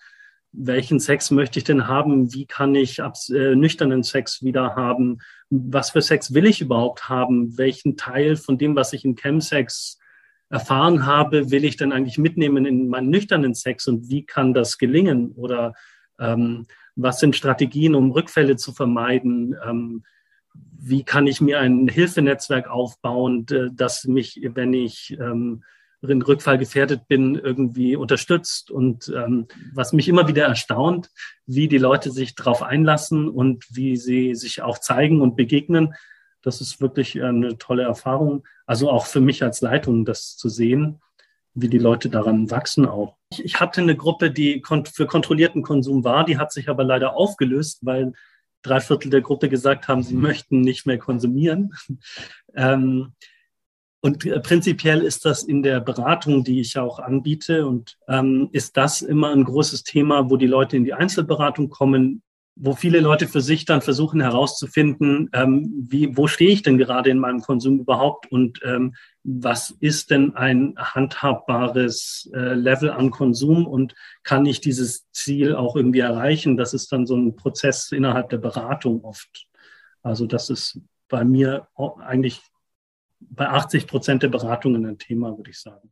welchen 0.60 1.00
Sex 1.00 1.30
möchte 1.32 1.60
ich 1.60 1.66
denn 1.66 1.88
haben, 1.88 2.34
wie 2.34 2.46
kann 2.46 2.74
ich 2.74 3.00
äh, 3.00 3.56
nüchternen 3.56 4.04
Sex 4.04 4.44
wieder 4.44 4.76
haben, 4.76 5.20
was 5.50 5.92
für 5.92 6.02
Sex 6.02 6.34
will 6.34 6.48
ich 6.48 6.62
überhaupt 6.62 7.10
haben, 7.10 7.58
welchen 7.58 7.96
Teil 7.96 8.36
von 8.36 8.58
dem, 8.58 8.76
was 8.76 8.94
ich 8.94 9.06
in 9.06 9.16
Chemsex 9.16 10.00
erfahren 10.50 11.06
habe, 11.06 11.52
will 11.52 11.64
ich 11.64 11.78
denn 11.78 11.92
eigentlich 11.92 12.18
mitnehmen 12.18 12.66
in 12.66 12.88
meinen 12.88 13.10
nüchternen 13.10 13.54
Sex? 13.54 13.88
Und 13.88 14.10
wie 14.10 14.26
kann 14.26 14.54
das 14.54 14.78
gelingen? 14.78 15.32
Oder 15.34 15.74
ähm, 16.20 16.66
was 16.96 17.20
sind 17.20 17.36
Strategien, 17.36 17.96
um 17.96 18.12
Rückfälle 18.12 18.56
zu 18.56 18.74
vermeiden? 18.74 19.56
Ähm, 19.64 20.04
wie 20.80 21.04
kann 21.04 21.28
ich 21.28 21.40
mir 21.40 21.60
ein 21.60 21.88
Hilfenetzwerk 21.88 22.68
aufbauen, 22.68 23.46
das 23.74 24.06
mich, 24.06 24.42
wenn 24.54 24.74
ich 24.74 25.18
ähm, 25.20 25.64
Rückfall 26.02 26.58
gefährdet 26.58 27.08
bin, 27.08 27.36
irgendwie 27.36 27.96
unterstützt? 27.96 28.72
Und 28.72 29.12
ähm, 29.16 29.48
was 29.74 29.94
mich 29.94 30.08
immer 30.08 30.28
wieder 30.28 30.46
erstaunt, 30.46 31.10
wie 31.46 31.68
die 31.68 31.78
Leute 31.78 32.12
sich 32.12 32.36
darauf 32.36 32.64
einlassen 32.64 33.30
und 33.30 33.66
wie 33.70 33.98
sie 33.98 34.36
sich 34.36 34.62
auch 34.62 34.78
zeigen 34.78 35.22
und 35.22 35.36
begegnen. 35.36 35.94
Das 36.42 36.62
ist 36.62 36.80
wirklich 36.80 37.22
eine 37.22 37.58
tolle 37.58 37.84
Erfahrung. 37.84 38.46
Also 38.66 38.90
auch 38.90 39.06
für 39.06 39.22
mich 39.22 39.44
als 39.44 39.62
Leitung, 39.62 40.06
das 40.06 40.38
zu 40.38 40.50
sehen 40.50 41.02
wie 41.60 41.70
die 41.70 41.80
Leute 41.80 42.10
daran 42.10 42.52
wachsen 42.52 42.86
auch. 42.86 43.18
Ich, 43.32 43.44
ich 43.44 43.60
hatte 43.60 43.82
eine 43.82 43.96
Gruppe, 43.96 44.30
die 44.30 44.64
für 44.94 45.08
kontrollierten 45.08 45.64
Konsum 45.64 46.04
war, 46.04 46.24
die 46.24 46.38
hat 46.38 46.52
sich 46.52 46.70
aber 46.70 46.84
leider 46.84 47.16
aufgelöst, 47.16 47.80
weil 47.82 48.14
drei 48.62 48.80
Viertel 48.80 49.10
der 49.10 49.22
Gruppe 49.22 49.50
gesagt 49.50 49.88
haben, 49.88 50.04
sie 50.04 50.16
möchten 50.16 50.62
nicht 50.62 50.86
mehr 50.86 51.00
konsumieren. 51.00 51.74
ähm, 52.56 53.14
und 54.02 54.26
äh, 54.26 54.40
prinzipiell 54.40 55.02
ist 55.02 55.26
das 55.26 55.44
in 55.44 55.64
der 55.64 55.80
Beratung, 55.80 56.44
die 56.44 56.60
ich 56.60 56.78
auch 56.78 57.00
anbiete, 57.00 57.66
und 57.66 57.98
ähm, 58.08 58.50
ist 58.52 58.78
das 58.78 59.02
immer 59.02 59.32
ein 59.32 59.44
großes 59.44 59.84
Thema, 59.84 60.30
wo 60.30 60.38
die 60.38 60.48
Leute 60.48 60.78
in 60.78 60.84
die 60.84 60.94
Einzelberatung 60.94 61.70
kommen, 61.70 62.22
wo 62.60 62.74
viele 62.74 63.00
Leute 63.00 63.28
für 63.28 63.42
sich 63.42 63.66
dann 63.66 63.82
versuchen 63.82 64.20
herauszufinden, 64.20 65.30
ähm, 65.34 65.88
wie, 65.90 66.18
wo 66.18 66.28
stehe 66.28 66.52
ich 66.52 66.64
denn 66.64 66.78
gerade 66.78 67.10
in 67.10 67.20
meinem 67.20 67.42
Konsum 67.42 67.80
überhaupt 67.80 68.32
und 68.32 68.60
ähm, 68.64 68.96
was 69.24 69.72
ist 69.80 70.10
denn 70.10 70.36
ein 70.36 70.74
handhabbares 70.78 72.30
äh, 72.34 72.54
Level 72.54 72.90
an 72.90 73.12
Konsum 73.12 73.68
und 73.68 73.94
kann 74.24 74.46
ich 74.46 74.62
dieses 74.62 75.10
Ziel 75.12 75.56
auch 75.56 75.76
irgendwie 75.76 76.00
erreichen? 76.00 76.58
Das 76.58 76.74
ist 76.74 76.92
dann 76.92 77.06
so 77.06 77.16
ein 77.16 77.36
Prozess 77.36 77.92
innerhalb 77.92 78.30
der 78.30 78.38
Beratung 78.38 79.04
oft. 79.04 79.48
Also 80.02 80.26
das 80.26 80.50
ist 80.50 80.80
bei 81.10 81.24
mir 81.24 81.68
eigentlich 82.00 82.42
bei 83.20 83.48
80 83.48 83.88
Prozent 83.88 84.24
der 84.24 84.30
Beratungen 84.30 84.86
ein 84.86 84.98
Thema, 84.98 85.36
würde 85.38 85.52
ich 85.52 85.60
sagen. 85.60 85.92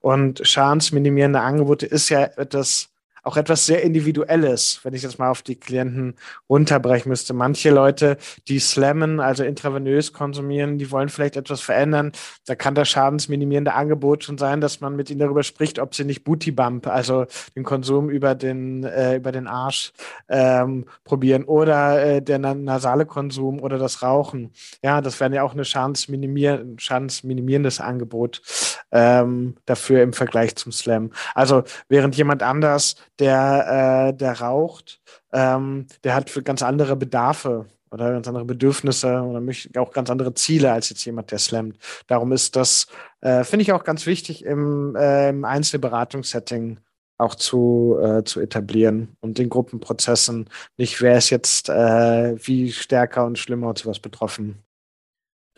Und 0.00 0.46
schadensminimierende 0.46 1.40
Angebote 1.40 1.86
ist 1.86 2.08
ja 2.08 2.22
etwas 2.22 2.90
auch 3.22 3.36
etwas 3.36 3.66
sehr 3.66 3.82
Individuelles, 3.82 4.80
wenn 4.82 4.94
ich 4.94 5.02
das 5.02 5.18
mal 5.18 5.30
auf 5.30 5.42
die 5.42 5.56
Klienten 5.56 6.14
runterbrechen 6.48 7.08
müsste. 7.08 7.34
Manche 7.34 7.70
Leute, 7.70 8.16
die 8.48 8.58
slammen, 8.58 9.20
also 9.20 9.44
intravenös 9.44 10.12
konsumieren, 10.12 10.78
die 10.78 10.90
wollen 10.90 11.08
vielleicht 11.08 11.36
etwas 11.36 11.60
verändern. 11.60 12.12
Da 12.46 12.54
kann 12.54 12.74
das 12.74 12.88
schadensminimierende 12.88 13.74
Angebot 13.74 14.24
schon 14.24 14.38
sein, 14.38 14.60
dass 14.60 14.80
man 14.80 14.96
mit 14.96 15.10
ihnen 15.10 15.20
darüber 15.20 15.42
spricht, 15.42 15.78
ob 15.78 15.94
sie 15.94 16.04
nicht 16.04 16.24
Booty 16.24 16.50
Bump, 16.50 16.86
also 16.86 17.26
den 17.54 17.64
Konsum 17.64 18.10
über 18.10 18.34
den, 18.34 18.84
äh, 18.84 19.16
über 19.16 19.32
den 19.32 19.46
Arsch 19.46 19.92
ähm, 20.28 20.86
probieren 21.04 21.44
oder 21.44 22.04
äh, 22.04 22.22
der 22.22 22.38
nasale 22.38 23.06
Konsum 23.06 23.60
oder 23.60 23.78
das 23.78 24.02
Rauchen. 24.02 24.52
Ja, 24.82 25.00
das 25.00 25.20
wäre 25.20 25.34
ja 25.34 25.42
auch 25.42 25.54
ein 25.54 25.64
schadensminimier 25.64 26.64
schadensminimierendes 26.76 27.80
Angebot 27.80 28.42
ähm, 28.92 29.56
dafür 29.66 30.02
im 30.02 30.12
Vergleich 30.12 30.56
zum 30.56 30.72
Slam. 30.72 31.10
Also 31.34 31.64
während 31.88 32.16
jemand 32.16 32.42
anders 32.42 32.96
der, 33.18 34.10
äh, 34.10 34.16
der 34.16 34.40
raucht, 34.40 35.00
ähm, 35.32 35.86
der 36.04 36.14
hat 36.14 36.30
für 36.30 36.42
ganz 36.42 36.62
andere 36.62 36.96
Bedarfe 36.96 37.66
oder 37.90 38.12
ganz 38.12 38.28
andere 38.28 38.44
Bedürfnisse 38.44 39.20
oder 39.22 39.42
auch 39.76 39.92
ganz 39.92 40.10
andere 40.10 40.34
Ziele 40.34 40.72
als 40.72 40.90
jetzt 40.90 41.04
jemand, 41.04 41.30
der 41.30 41.38
slammt. 41.38 41.78
Darum 42.06 42.32
ist 42.32 42.56
das, 42.56 42.86
äh, 43.20 43.44
finde 43.44 43.62
ich 43.62 43.72
auch 43.72 43.84
ganz 43.84 44.06
wichtig 44.06 44.44
im, 44.44 44.94
äh, 44.96 45.30
im 45.30 45.44
Einzelberatungssetting 45.44 46.80
auch 47.18 47.34
zu, 47.34 47.98
äh, 48.00 48.22
zu 48.24 48.40
etablieren 48.40 49.16
und 49.20 49.38
den 49.38 49.48
Gruppenprozessen 49.48 50.48
nicht, 50.76 51.02
wer 51.02 51.18
ist 51.18 51.30
jetzt 51.30 51.68
äh, 51.68 52.36
wie 52.46 52.70
stärker 52.72 53.26
und 53.26 53.38
schlimmer 53.38 53.68
und 53.68 53.78
sowas 53.78 53.98
betroffen. 53.98 54.62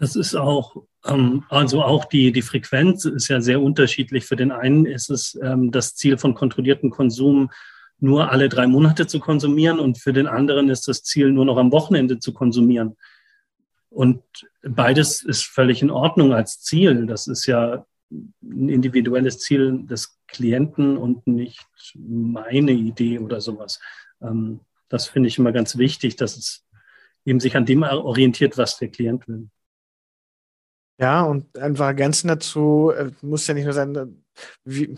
Das 0.00 0.16
ist 0.16 0.34
auch, 0.34 0.76
ähm, 1.06 1.44
also 1.50 1.84
auch 1.84 2.06
die, 2.06 2.32
die 2.32 2.40
Frequenz 2.40 3.04
ist 3.04 3.28
ja 3.28 3.42
sehr 3.42 3.60
unterschiedlich. 3.60 4.24
Für 4.24 4.34
den 4.34 4.50
einen 4.50 4.86
ist 4.86 5.10
es 5.10 5.38
ähm, 5.42 5.70
das 5.70 5.94
Ziel 5.94 6.16
von 6.16 6.34
kontrollierten 6.34 6.88
Konsum, 6.88 7.50
nur 7.98 8.32
alle 8.32 8.48
drei 8.48 8.66
Monate 8.66 9.06
zu 9.06 9.20
konsumieren 9.20 9.78
und 9.78 9.98
für 9.98 10.14
den 10.14 10.26
anderen 10.26 10.70
ist 10.70 10.88
das 10.88 11.02
Ziel, 11.02 11.30
nur 11.30 11.44
noch 11.44 11.58
am 11.58 11.70
Wochenende 11.70 12.18
zu 12.18 12.32
konsumieren. 12.32 12.96
Und 13.90 14.22
beides 14.62 15.22
ist 15.22 15.44
völlig 15.44 15.82
in 15.82 15.90
Ordnung 15.90 16.32
als 16.32 16.62
Ziel. 16.62 17.04
Das 17.04 17.26
ist 17.26 17.44
ja 17.44 17.84
ein 18.10 18.70
individuelles 18.70 19.40
Ziel 19.40 19.82
des 19.82 20.18
Klienten 20.28 20.96
und 20.96 21.26
nicht 21.26 21.66
meine 21.94 22.72
Idee 22.72 23.18
oder 23.18 23.42
sowas. 23.42 23.80
Ähm, 24.22 24.60
das 24.88 25.08
finde 25.08 25.28
ich 25.28 25.36
immer 25.36 25.52
ganz 25.52 25.76
wichtig, 25.76 26.16
dass 26.16 26.38
es 26.38 26.64
eben 27.26 27.38
sich 27.38 27.54
an 27.54 27.66
dem 27.66 27.82
orientiert, 27.82 28.56
was 28.56 28.78
der 28.78 28.88
Klient 28.88 29.28
will. 29.28 29.50
Ja, 31.00 31.22
und 31.22 31.56
einfach 31.58 31.86
ergänzen 31.86 32.28
dazu, 32.28 32.92
äh, 32.94 33.10
muss 33.22 33.46
ja 33.46 33.54
nicht 33.54 33.64
nur 33.64 33.72
sein, 33.72 33.94
äh, 33.96 34.06
wie, 34.64 34.94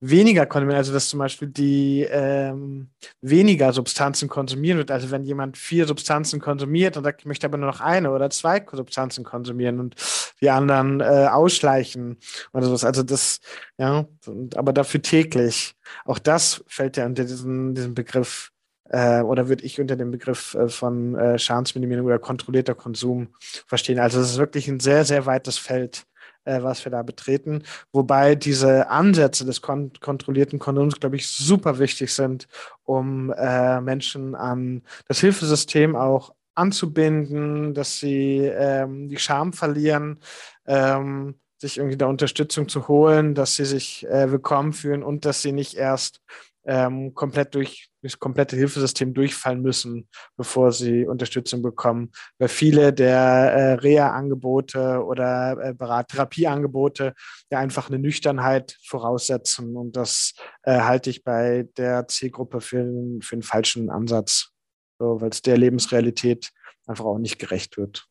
weniger 0.00 0.46
konsumieren, 0.46 0.78
also 0.78 0.92
dass 0.92 1.08
zum 1.08 1.18
Beispiel 1.18 1.48
die 1.48 2.06
ähm, 2.08 2.90
weniger 3.20 3.72
Substanzen 3.72 4.28
konsumieren 4.28 4.78
wird. 4.78 4.90
Also 4.90 5.10
wenn 5.10 5.24
jemand 5.24 5.56
vier 5.58 5.86
Substanzen 5.86 6.40
konsumiert 6.40 6.96
und 6.96 7.04
sagt, 7.04 7.22
ich 7.22 7.26
möchte 7.26 7.46
aber 7.46 7.58
nur 7.58 7.68
noch 7.68 7.80
eine 7.80 8.10
oder 8.12 8.30
zwei 8.30 8.64
Substanzen 8.70 9.24
konsumieren 9.24 9.80
und 9.80 9.96
die 10.40 10.50
anderen 10.50 11.00
äh, 11.00 11.28
ausschleichen 11.30 12.18
oder 12.52 12.66
sowas. 12.66 12.84
Also 12.84 13.02
das, 13.02 13.40
ja, 13.78 14.06
aber 14.54 14.72
dafür 14.72 15.02
täglich. 15.02 15.74
Auch 16.04 16.18
das 16.18 16.64
fällt 16.68 16.96
ja 16.96 17.06
unter 17.06 17.24
diesen, 17.24 17.74
diesen 17.74 17.94
Begriff 17.94 18.52
äh, 18.88 19.20
oder 19.20 19.48
würde 19.48 19.64
ich 19.64 19.80
unter 19.80 19.96
dem 19.96 20.10
Begriff 20.10 20.54
äh, 20.54 20.68
von 20.68 21.14
äh, 21.14 21.38
Schadensminimierung 21.38 22.06
oder 22.06 22.18
kontrollierter 22.18 22.74
Konsum 22.74 23.28
verstehen. 23.66 23.98
Also 23.98 24.20
es 24.20 24.30
ist 24.32 24.38
wirklich 24.38 24.68
ein 24.68 24.80
sehr, 24.80 25.04
sehr 25.04 25.26
weites 25.26 25.58
Feld, 25.58 26.06
äh, 26.44 26.62
was 26.62 26.84
wir 26.84 26.90
da 26.90 27.02
betreten. 27.02 27.62
Wobei 27.92 28.34
diese 28.34 28.88
Ansätze 28.88 29.44
des 29.44 29.60
kon 29.60 29.92
kontrollierten 30.00 30.58
Konsums, 30.58 30.98
glaube 30.98 31.16
ich, 31.16 31.28
super 31.28 31.78
wichtig 31.78 32.12
sind, 32.12 32.48
um 32.84 33.32
äh, 33.32 33.80
Menschen 33.80 34.34
an 34.34 34.82
das 35.06 35.20
Hilfesystem 35.20 35.94
auch 35.94 36.34
anzubinden, 36.54 37.72
dass 37.74 37.98
sie 37.98 38.38
ähm, 38.38 39.08
die 39.08 39.18
Scham 39.18 39.52
verlieren, 39.52 40.18
ähm, 40.66 41.36
sich 41.58 41.78
irgendwie 41.78 41.96
da 41.96 42.06
Unterstützung 42.06 42.68
zu 42.68 42.88
holen, 42.88 43.34
dass 43.34 43.56
sie 43.56 43.64
sich 43.64 44.06
äh, 44.06 44.30
willkommen 44.30 44.72
fühlen 44.72 45.02
und 45.02 45.24
dass 45.24 45.42
sie 45.42 45.52
nicht 45.52 45.74
erst 45.74 46.20
ähm, 46.68 47.14
komplett 47.14 47.54
durch 47.54 47.88
das 48.02 48.18
komplette 48.18 48.54
Hilfesystem 48.54 49.14
durchfallen 49.14 49.62
müssen, 49.62 50.08
bevor 50.36 50.70
sie 50.70 51.06
Unterstützung 51.06 51.62
bekommen. 51.62 52.12
Weil 52.38 52.48
viele 52.48 52.92
der 52.92 53.18
äh, 53.18 53.72
Reha-Angebote 53.72 55.02
oder 55.02 55.56
äh, 55.58 56.04
Therapieangebote 56.04 57.14
ja 57.50 57.58
einfach 57.58 57.88
eine 57.88 57.98
Nüchternheit 57.98 58.76
voraussetzen. 58.84 59.76
Und 59.76 59.96
das 59.96 60.34
äh, 60.62 60.78
halte 60.80 61.08
ich 61.10 61.24
bei 61.24 61.66
der 61.78 62.06
Zielgruppe 62.06 62.60
für, 62.60 62.84
für 63.22 63.32
einen 63.32 63.42
falschen 63.42 63.88
Ansatz, 63.90 64.52
so, 64.98 65.20
weil 65.20 65.30
es 65.30 65.40
der 65.40 65.56
Lebensrealität 65.56 66.50
einfach 66.86 67.06
auch 67.06 67.18
nicht 67.18 67.38
gerecht 67.38 67.78
wird. 67.78 68.06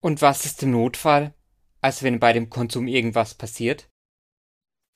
Und 0.00 0.20
was 0.20 0.44
ist 0.44 0.62
im 0.64 0.72
Notfall? 0.72 1.34
Also 1.80 2.02
wenn 2.04 2.18
bei 2.18 2.32
dem 2.32 2.50
Konsum 2.50 2.88
irgendwas 2.88 3.34
passiert? 3.34 3.88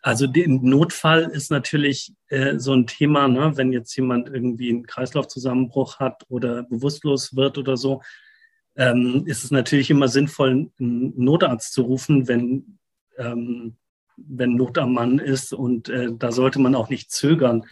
Also 0.06 0.28
der 0.28 0.46
Notfall 0.46 1.24
ist 1.32 1.50
natürlich 1.50 2.14
äh, 2.28 2.60
so 2.60 2.72
ein 2.72 2.86
Thema, 2.86 3.26
ne? 3.26 3.56
wenn 3.56 3.72
jetzt 3.72 3.96
jemand 3.96 4.28
irgendwie 4.28 4.70
einen 4.70 4.86
Kreislaufzusammenbruch 4.86 5.98
hat 5.98 6.22
oder 6.28 6.62
bewusstlos 6.62 7.34
wird 7.34 7.58
oder 7.58 7.76
so, 7.76 8.02
ähm, 8.76 9.24
ist 9.26 9.42
es 9.42 9.50
natürlich 9.50 9.90
immer 9.90 10.06
sinnvoll, 10.06 10.70
einen 10.78 11.12
Notarzt 11.16 11.72
zu 11.72 11.82
rufen, 11.82 12.28
wenn, 12.28 12.78
ähm, 13.18 13.74
wenn 14.16 14.54
Not 14.54 14.78
am 14.78 14.92
Mann 14.92 15.18
ist. 15.18 15.52
Und 15.52 15.88
äh, 15.88 16.12
da 16.16 16.30
sollte 16.30 16.60
man 16.60 16.76
auch 16.76 16.88
nicht 16.88 17.10
zögern. 17.10 17.64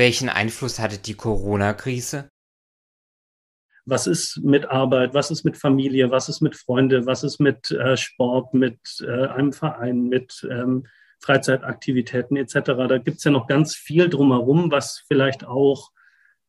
Welchen 0.00 0.30
Einfluss 0.30 0.78
hatte 0.78 0.96
die 0.96 1.12
Corona-Krise? 1.12 2.30
Was 3.84 4.06
ist 4.06 4.40
mit 4.42 4.64
Arbeit? 4.64 5.12
Was 5.12 5.30
ist 5.30 5.44
mit 5.44 5.58
Familie? 5.58 6.10
Was 6.10 6.30
ist 6.30 6.40
mit 6.40 6.56
Freunde? 6.56 7.04
Was 7.04 7.22
ist 7.22 7.38
mit 7.38 7.70
äh, 7.70 7.98
Sport, 7.98 8.54
mit 8.54 8.78
äh, 9.06 9.26
einem 9.26 9.52
Verein, 9.52 10.04
mit 10.04 10.48
ähm, 10.50 10.86
Freizeitaktivitäten 11.20 12.38
etc.? 12.38 12.60
Da 12.88 12.96
gibt 12.96 13.18
es 13.18 13.24
ja 13.24 13.30
noch 13.30 13.46
ganz 13.46 13.74
viel 13.74 14.08
drumherum, 14.08 14.70
was 14.70 15.04
vielleicht 15.06 15.44
auch 15.44 15.90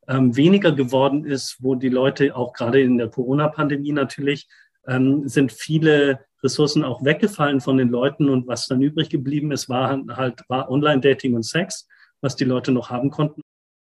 ähm, 0.08 0.34
weniger 0.38 0.72
geworden 0.72 1.26
ist, 1.26 1.58
wo 1.60 1.76
die 1.76 1.90
Leute 1.90 2.34
auch 2.34 2.54
gerade 2.54 2.80
in 2.80 2.98
der 2.98 3.10
Corona-Pandemie 3.10 3.92
natürlich 3.92 4.48
ähm, 4.88 5.28
sind 5.28 5.52
viele 5.52 6.22
Ressourcen 6.42 6.86
auch 6.86 7.04
weggefallen 7.04 7.60
von 7.60 7.76
den 7.76 7.90
Leuten 7.90 8.30
und 8.30 8.48
was 8.48 8.68
dann 8.68 8.82
übrig 8.82 9.10
geblieben 9.10 9.52
ist, 9.52 9.68
war 9.68 9.90
halt 10.16 10.40
war 10.48 10.72
Online-Dating 10.72 11.34
und 11.34 11.44
Sex 11.44 11.90
was 12.22 12.36
die 12.36 12.46
Leute 12.46 12.72
noch 12.72 12.90
haben 12.90 13.10
konnten. 13.10 13.42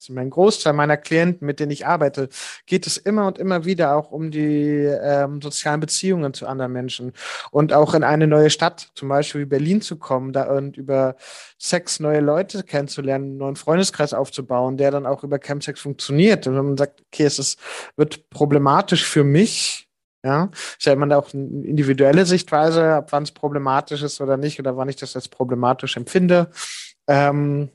Mein 0.09 0.31
Großteil 0.31 0.73
meiner 0.73 0.97
Klienten, 0.97 1.47
mit 1.47 1.59
denen 1.59 1.73
ich 1.73 1.87
arbeite, 1.87 2.29
geht 2.67 2.87
es 2.87 2.97
immer 2.97 3.27
und 3.27 3.39
immer 3.39 3.65
wieder 3.65 3.97
auch 3.97 4.13
um 4.13 4.31
die 4.31 4.85
ähm, 4.85 5.41
sozialen 5.41 5.81
Beziehungen 5.81 6.33
zu 6.35 6.47
anderen 6.47 6.73
Menschen 6.73 7.13
und 7.51 7.73
auch 7.73 7.95
in 7.95 8.05
eine 8.05 8.27
neue 8.27 8.51
Stadt, 8.51 8.91
zum 8.95 9.09
Beispiel 9.09 9.41
wie 9.41 9.47
Berlin 9.47 9.81
zu 9.81 9.97
kommen, 9.97 10.33
da 10.33 10.45
und 10.55 10.77
über 10.77 11.17
Sex 11.59 11.99
neue 11.99 12.21
Leute 12.21 12.63
kennenzulernen, 12.63 13.25
einen 13.25 13.37
neuen 13.39 13.57
Freundeskreis 13.57 14.13
aufzubauen, 14.13 14.77
der 14.77 14.91
dann 14.91 15.07
auch 15.07 15.25
über 15.25 15.39
Chemsex 15.39 15.81
funktioniert. 15.81 16.47
Und 16.47 16.57
wenn 16.57 16.67
man 16.67 16.77
sagt, 16.77 17.03
okay, 17.13 17.25
es 17.25 17.39
ist, 17.39 17.59
wird 17.97 18.29
problematisch 18.31 19.05
für 19.05 19.25
mich, 19.25 19.89
ja, 20.23 20.51
stellt 20.79 20.99
man 20.99 21.09
da 21.09 21.19
auch 21.19 21.33
eine 21.33 21.65
individuelle 21.65 22.27
Sichtweise, 22.27 22.95
ab 22.95 23.13
wann 23.13 23.23
es 23.23 23.33
problematisch 23.33 24.03
ist 24.03 24.21
oder 24.21 24.37
nicht, 24.37 24.61
oder 24.61 24.77
wann 24.77 24.89
ich 24.89 24.97
das 24.97 25.17
als 25.17 25.29
problematisch 25.29 25.97
empfinde. 25.97 26.51
Ähm, 27.09 27.71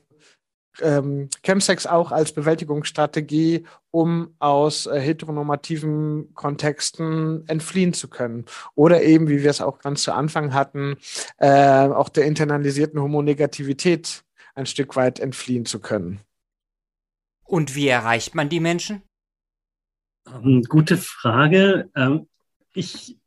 ähm, 0.80 1.28
Chemsex 1.42 1.86
auch 1.86 2.12
als 2.12 2.32
Bewältigungsstrategie, 2.32 3.64
um 3.90 4.34
aus 4.38 4.86
äh, 4.86 4.98
heteronormativen 5.00 6.34
Kontexten 6.34 7.46
entfliehen 7.48 7.92
zu 7.92 8.08
können. 8.08 8.46
Oder 8.74 9.02
eben, 9.02 9.28
wie 9.28 9.42
wir 9.42 9.50
es 9.50 9.60
auch 9.60 9.78
ganz 9.78 10.02
zu 10.02 10.12
Anfang 10.12 10.54
hatten, 10.54 10.96
äh, 11.38 11.86
auch 11.88 12.08
der 12.08 12.24
internalisierten 12.24 13.00
Homonegativität 13.00 14.24
ein 14.54 14.66
Stück 14.66 14.96
weit 14.96 15.20
entfliehen 15.20 15.66
zu 15.66 15.80
können. 15.80 16.20
Und 17.44 17.74
wie 17.74 17.88
erreicht 17.88 18.34
man 18.34 18.48
die 18.48 18.60
Menschen? 18.60 19.02
Ähm, 20.26 20.62
gute 20.62 20.96
Frage. 20.96 21.90
Ähm, 21.94 22.28
ich 22.74 23.18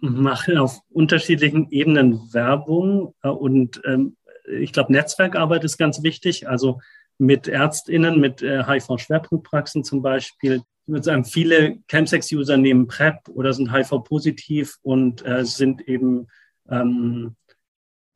mache 0.00 0.60
auf 0.60 0.80
unterschiedlichen 0.90 1.70
Ebenen 1.70 2.32
Werbung 2.32 3.14
äh, 3.22 3.28
und 3.28 3.80
ähm, 3.86 4.16
ich 4.44 4.72
glaube, 4.72 4.92
Netzwerkarbeit 4.92 5.64
ist 5.64 5.78
ganz 5.78 6.02
wichtig. 6.02 6.48
Also 6.48 6.80
mit 7.18 7.48
ÄrztInnen, 7.48 8.20
mit 8.20 8.42
äh, 8.42 8.64
HIV-Schwerpunktpraxen 8.64 9.84
zum 9.84 10.02
Beispiel. 10.02 10.62
Ich 10.86 10.92
würde 10.92 11.04
sagen, 11.04 11.24
viele 11.24 11.78
Chemsex-User 11.88 12.56
nehmen 12.56 12.86
PrEP 12.86 13.28
oder 13.28 13.52
sind 13.52 13.72
HIV-positiv 13.72 14.76
und 14.82 15.24
äh, 15.24 15.44
sind 15.44 15.88
eben 15.88 16.26
ähm, 16.68 17.36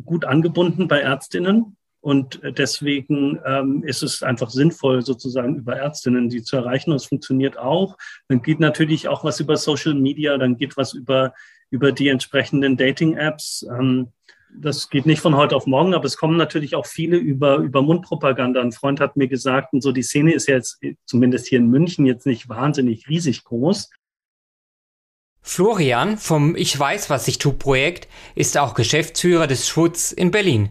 gut 0.05 0.25
angebunden 0.25 0.89
bei 0.89 1.01
ÄrztInnen. 1.01 1.77
Und 2.01 2.41
deswegen 2.45 3.41
ähm, 3.45 3.83
ist 3.83 4.03
es 4.03 4.23
einfach 4.23 4.51
sinnvoll, 4.51 5.03
sozusagen 5.03 5.57
über 5.57 5.77
Ärztinnen 5.77 6.29
die 6.29 6.43
zu 6.43 6.57
erreichen. 6.57 6.91
Und 6.91 6.97
es 6.97 7.07
funktioniert 7.07 7.59
auch. 7.59 7.97
Dann 8.29 8.43
geht 8.43 8.61
natürlich 8.61 9.09
auch 9.09 9.25
was 9.25 9.41
über 9.41 9.57
Social 9.57 9.95
Media, 9.95 10.39
dann 10.39 10.57
geht 10.57 10.77
was 10.77 10.95
über, 10.95 11.35
über 11.71 11.91
die 11.91 12.09
entsprechenden 12.09 12.77
Dating-Apps. 12.77 13.67
Ähm, 13.69 14.13
das 14.55 14.89
geht 14.91 15.07
nicht 15.07 15.21
von 15.21 15.37
heute 15.37 15.57
auf 15.57 15.67
morgen, 15.67 15.95
aber 15.95 16.05
es 16.05 16.17
kommen 16.17 16.37
natürlich 16.37 16.75
auch 16.75 16.87
viele 16.87 17.17
über, 17.17 17.57
über 17.57 17.83
Mundpropaganda. 17.83 18.61
Ein 18.61 18.73
Freund 18.73 19.01
hat 19.01 19.17
mir 19.17 19.29
gesagt, 19.29 19.73
und 19.73 19.83
so 19.83 19.93
die 19.93 20.03
Szene 20.03 20.33
ist 20.33 20.49
jetzt 20.49 20.81
zumindest 21.05 21.47
hier 21.47 21.59
in 21.59 21.69
München 21.69 22.07
jetzt 22.07 22.27
nicht 22.27 22.49
wahnsinnig 22.49 23.09
riesig 23.09 23.45
groß. 23.45 23.91
Florian 25.41 26.19
vom 26.19 26.57
Ich 26.57 26.79
weiß, 26.79 27.11
was 27.11 27.29
ich 27.29 27.39
tu 27.39 27.53
Projekt 27.53 28.09
ist 28.35 28.59
auch 28.59 28.75
Geschäftsführer 28.75 29.47
des 29.47 29.69
Schutz 29.69 30.13
in 30.13 30.31
Berlin. 30.31 30.71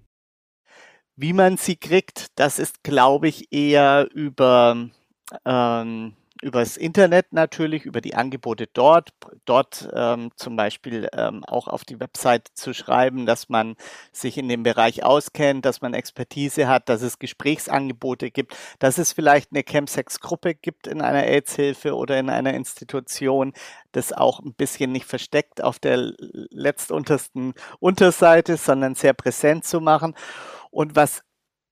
Wie 1.15 1.33
man 1.33 1.57
sie 1.57 1.77
kriegt, 1.77 2.27
das 2.35 2.59
ist, 2.59 2.83
glaube 2.83 3.27
ich, 3.27 3.51
eher 3.51 4.07
über 4.13 4.89
ähm, 5.45 6.13
übers 6.41 6.77
Internet 6.77 7.33
natürlich, 7.33 7.85
über 7.85 8.01
die 8.01 8.15
Angebote 8.15 8.67
dort, 8.73 9.09
dort 9.45 9.89
ähm, 9.93 10.31
zum 10.35 10.55
Beispiel 10.55 11.09
ähm, 11.13 11.43
auch 11.45 11.67
auf 11.67 11.85
die 11.85 11.99
Website 11.99 12.47
zu 12.53 12.73
schreiben, 12.73 13.25
dass 13.25 13.49
man 13.49 13.75
sich 14.11 14.37
in 14.37 14.47
dem 14.47 14.63
Bereich 14.63 15.03
auskennt, 15.03 15.65
dass 15.65 15.81
man 15.81 15.93
Expertise 15.93 16.67
hat, 16.67 16.89
dass 16.89 17.01
es 17.01 17.19
Gesprächsangebote 17.19 18.31
gibt, 18.31 18.55
dass 18.79 18.97
es 18.97 19.13
vielleicht 19.13 19.51
eine 19.51 19.63
Chemsex-Gruppe 19.63 20.55
gibt 20.55 20.87
in 20.87 21.01
einer 21.01 21.23
AIDS-Hilfe 21.23 21.95
oder 21.95 22.19
in 22.19 22.29
einer 22.29 22.53
Institution, 22.53 23.53
das 23.91 24.13
auch 24.13 24.39
ein 24.39 24.53
bisschen 24.53 24.91
nicht 24.91 25.05
versteckt 25.05 25.63
auf 25.63 25.79
der 25.79 26.13
letztuntersten 26.17 27.53
Unterseite, 27.79 28.57
sondern 28.57 28.95
sehr 28.95 29.13
präsent 29.13 29.65
zu 29.65 29.81
machen. 29.81 30.13
Und 30.69 30.95
was 30.95 31.23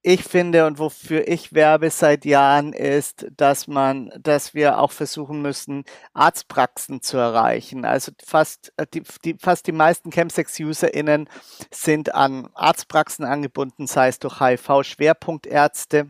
ich 0.07 0.23
finde 0.23 0.67
und 0.67 0.77
wofür 0.77 1.27
ich 1.27 1.53
werbe 1.53 1.89
seit 1.89 2.25
Jahren 2.25 2.73
ist, 2.73 3.25
dass 3.35 3.65
man, 3.65 4.11
dass 4.19 4.53
wir 4.53 4.77
auch 4.77 4.91
versuchen 4.91 5.41
müssen, 5.41 5.83
Arztpraxen 6.13 7.01
zu 7.01 7.17
erreichen. 7.17 7.85
Also 7.85 8.11
fast 8.23 8.71
äh, 8.77 8.85
die, 8.93 9.01
die 9.23 9.35
fast 9.39 9.65
die 9.65 9.71
meisten 9.71 10.11
Chemsex-UserInnen 10.11 11.27
sind 11.71 12.13
an 12.13 12.49
Arztpraxen 12.53 13.25
angebunden, 13.25 13.87
sei 13.87 14.09
es 14.09 14.19
durch 14.19 14.39
HIV-Schwerpunktärzte 14.39 16.09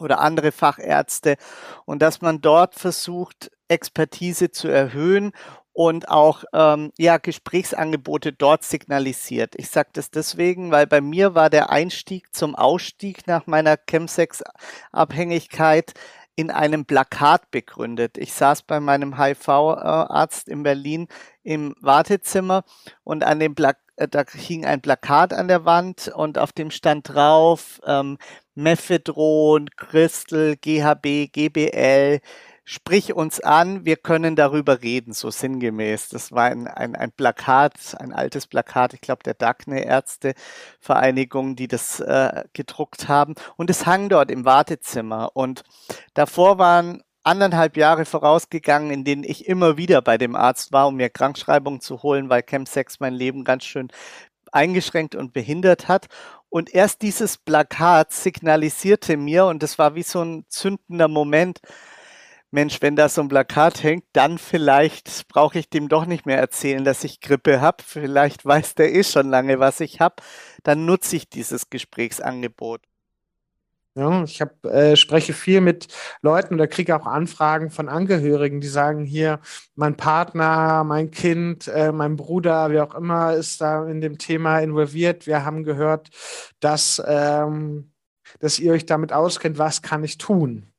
oder 0.00 0.20
andere 0.20 0.50
Fachärzte 0.50 1.36
und 1.84 2.00
dass 2.00 2.22
man 2.22 2.40
dort 2.40 2.74
versucht, 2.74 3.50
Expertise 3.68 4.50
zu 4.50 4.68
erhöhen 4.68 5.32
und 5.74 6.08
auch 6.08 6.44
ähm, 6.54 6.90
ja, 6.96 7.18
Gesprächsangebote 7.18 8.32
dort 8.32 8.64
signalisiert. 8.64 9.54
Ich 9.56 9.68
sage 9.68 9.90
das 9.92 10.10
deswegen, 10.10 10.70
weil 10.70 10.86
bei 10.86 11.02
mir 11.02 11.34
war 11.34 11.50
der 11.50 11.68
Einstieg 11.70 12.34
zum 12.34 12.54
Ausstieg 12.54 13.26
nach 13.26 13.46
meiner 13.46 13.76
Chemsex-Abhängigkeit 13.76 15.92
in 16.36 16.50
einem 16.50 16.84
Plakat 16.84 17.50
begründet. 17.50 18.18
Ich 18.18 18.32
saß 18.32 18.62
bei 18.62 18.80
meinem 18.80 19.18
HIV-Arzt 19.18 20.48
in 20.48 20.62
Berlin 20.62 21.08
im 21.42 21.74
Wartezimmer 21.80 22.64
und 23.02 23.24
an 23.24 23.40
dem 23.40 23.54
Plakat 23.54 23.84
äh, 23.96 24.08
da 24.08 24.24
hing 24.32 24.64
ein 24.64 24.80
Plakat 24.80 25.32
an 25.32 25.48
der 25.48 25.64
Wand 25.64 26.10
und 26.14 26.38
auf 26.38 26.52
dem 26.52 26.70
stand 26.70 27.08
drauf 27.08 27.80
ähm, 27.86 28.18
Mephedron, 28.54 29.68
Crystal, 29.76 30.56
GHB, 30.56 31.32
GBL, 31.32 32.20
sprich 32.64 33.14
uns 33.14 33.40
an, 33.40 33.84
wir 33.84 33.96
können 33.96 34.36
darüber 34.36 34.82
reden, 34.82 35.12
so 35.12 35.30
sinngemäß. 35.30 36.08
Das 36.08 36.32
war 36.32 36.44
ein, 36.44 36.66
ein, 36.66 36.96
ein 36.96 37.12
Plakat, 37.12 37.96
ein 37.98 38.12
altes 38.12 38.46
Plakat, 38.46 38.94
ich 38.94 39.00
glaube 39.00 39.22
der 39.22 39.34
Dagne 39.34 39.84
Ärztevereinigung, 39.84 41.56
die 41.56 41.68
das 41.68 42.00
äh, 42.00 42.44
gedruckt 42.52 43.08
haben. 43.08 43.34
Und 43.56 43.70
es 43.70 43.86
hang 43.86 44.08
dort 44.08 44.30
im 44.30 44.44
Wartezimmer. 44.44 45.30
Und 45.34 45.62
davor 46.14 46.58
waren 46.58 47.02
anderthalb 47.22 47.76
Jahre 47.76 48.04
vorausgegangen, 48.04 48.90
in 48.90 49.04
denen 49.04 49.24
ich 49.24 49.46
immer 49.46 49.76
wieder 49.76 50.02
bei 50.02 50.18
dem 50.18 50.36
Arzt 50.36 50.72
war, 50.72 50.88
um 50.88 50.96
mir 50.96 51.10
Krankschreibung 51.10 51.80
zu 51.80 52.02
holen, 52.02 52.28
weil 52.28 52.42
Chemsex 52.42 53.00
mein 53.00 53.14
Leben 53.14 53.44
ganz 53.44 53.64
schön 53.64 53.88
eingeschränkt 54.52 55.14
und 55.14 55.32
behindert 55.32 55.88
hat. 55.88 56.06
Und 56.48 56.72
erst 56.72 57.02
dieses 57.02 57.36
Plakat 57.36 58.12
signalisierte 58.12 59.16
mir, 59.16 59.46
und 59.46 59.62
das 59.62 59.78
war 59.78 59.94
wie 59.96 60.02
so 60.04 60.22
ein 60.22 60.44
zündender 60.48 61.08
Moment, 61.08 61.60
Mensch, 62.54 62.80
wenn 62.82 62.94
da 62.94 63.08
so 63.08 63.20
ein 63.20 63.28
Plakat 63.28 63.82
hängt, 63.82 64.04
dann 64.12 64.38
vielleicht 64.38 65.26
brauche 65.26 65.58
ich 65.58 65.68
dem 65.68 65.88
doch 65.88 66.06
nicht 66.06 66.24
mehr 66.24 66.38
erzählen, 66.38 66.84
dass 66.84 67.02
ich 67.02 67.20
Grippe 67.20 67.60
habe. 67.60 67.82
Vielleicht 67.84 68.46
weiß 68.46 68.76
der 68.76 68.94
eh 68.94 69.02
schon 69.02 69.28
lange, 69.28 69.58
was 69.58 69.80
ich 69.80 69.98
habe. 70.00 70.22
Dann 70.62 70.86
nutze 70.86 71.16
ich 71.16 71.28
dieses 71.28 71.68
Gesprächsangebot. 71.68 72.80
Ja, 73.96 74.22
ich 74.22 74.40
hab, 74.40 74.64
äh, 74.66 74.94
spreche 74.94 75.32
viel 75.32 75.60
mit 75.60 75.88
Leuten 76.22 76.54
oder 76.54 76.68
kriege 76.68 76.94
auch 76.94 77.06
Anfragen 77.06 77.70
von 77.70 77.88
Angehörigen, 77.88 78.60
die 78.60 78.68
sagen 78.68 79.04
hier, 79.04 79.40
mein 79.74 79.96
Partner, 79.96 80.84
mein 80.84 81.10
Kind, 81.10 81.66
äh, 81.66 81.90
mein 81.90 82.14
Bruder, 82.16 82.70
wer 82.70 82.84
auch 82.84 82.94
immer 82.94 83.34
ist 83.34 83.60
da 83.60 83.84
in 83.88 84.00
dem 84.00 84.18
Thema 84.18 84.60
involviert. 84.60 85.26
Wir 85.26 85.44
haben 85.44 85.64
gehört, 85.64 86.10
dass, 86.60 87.02
ähm, 87.04 87.92
dass 88.38 88.60
ihr 88.60 88.72
euch 88.72 88.86
damit 88.86 89.12
auskennt, 89.12 89.58
was 89.58 89.82
kann 89.82 90.04
ich 90.04 90.18
tun? 90.18 90.73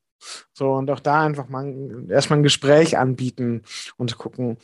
So, 0.53 0.73
und 0.73 0.89
auch 0.91 0.99
da 0.99 1.23
einfach 1.23 1.49
mal 1.49 2.07
erstmal 2.09 2.39
ein 2.39 2.43
Gespräch 2.43 2.97
anbieten 2.97 3.63
und 3.97 4.17
gucken 4.17 4.57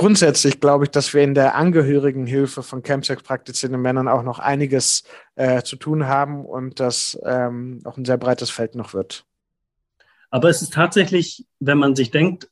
grundsätzlich 0.00 0.60
glaube 0.60 0.84
ich, 0.84 0.90
dass 0.90 1.12
wir 1.12 1.22
in 1.22 1.34
der 1.34 1.56
Angehörigenhilfe 1.56 2.62
von 2.62 2.82
Chemsex 2.82 3.22
praktizierenden 3.22 3.82
Männern 3.82 4.08
auch 4.08 4.22
noch 4.22 4.38
einiges 4.38 5.04
äh, 5.34 5.62
zu 5.62 5.76
tun 5.76 6.06
haben 6.06 6.46
und 6.46 6.80
das 6.80 7.18
ähm, 7.22 7.80
auch 7.84 7.98
ein 7.98 8.06
sehr 8.06 8.16
breites 8.16 8.48
Feld 8.48 8.74
noch 8.76 8.94
wird. 8.94 9.26
Aber 10.30 10.48
es 10.48 10.62
ist 10.62 10.72
tatsächlich, 10.72 11.46
wenn 11.58 11.76
man 11.76 11.96
sich 11.96 12.10
denkt, 12.10 12.48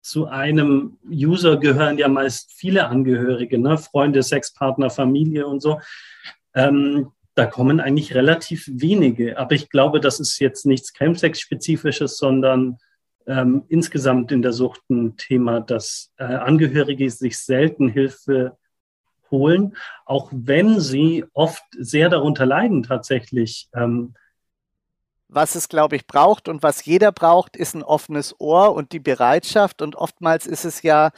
zu 0.00 0.26
einem 0.26 0.98
User 1.06 1.58
gehören 1.58 1.98
ja 1.98 2.08
meist 2.08 2.52
viele 2.52 2.86
Angehörige, 2.86 3.58
ne? 3.58 3.76
Freunde, 3.76 4.22
Sexpartner, 4.22 4.88
Familie 4.88 5.46
und 5.46 5.60
so. 5.60 5.80
Ähm, 6.54 7.10
da 7.36 7.44
kommen 7.44 7.80
eigentlich 7.80 8.14
relativ 8.14 8.68
wenige. 8.72 9.38
Aber 9.38 9.52
ich 9.52 9.68
glaube, 9.68 10.00
das 10.00 10.18
ist 10.20 10.38
jetzt 10.38 10.64
nichts 10.64 10.94
Chemsex-spezifisches, 10.94 12.16
sondern 12.16 12.78
ähm, 13.26 13.64
insgesamt 13.68 14.32
in 14.32 14.40
der 14.40 14.52
Sucht 14.52 14.80
ein 14.88 15.16
Thema, 15.18 15.60
dass 15.60 16.12
äh, 16.16 16.24
Angehörige 16.24 17.10
sich 17.10 17.38
selten 17.38 17.88
Hilfe 17.88 18.56
holen, 19.30 19.76
auch 20.06 20.30
wenn 20.32 20.80
sie 20.80 21.24
oft 21.34 21.62
sehr 21.78 22.08
darunter 22.08 22.46
leiden 22.46 22.82
tatsächlich. 22.82 23.68
Ähm, 23.74 24.14
was 25.28 25.56
es, 25.56 25.68
glaube 25.68 25.96
ich, 25.96 26.06
braucht 26.06 26.48
und 26.48 26.62
was 26.62 26.86
jeder 26.86 27.12
braucht, 27.12 27.56
ist 27.56 27.74
ein 27.74 27.82
offenes 27.82 28.34
Ohr 28.38 28.74
und 28.74 28.92
die 28.92 29.00
Bereitschaft. 29.00 29.82
Und 29.82 29.96
oftmals 29.96 30.46
ist 30.46 30.64
es 30.64 30.82
ja 30.82 31.10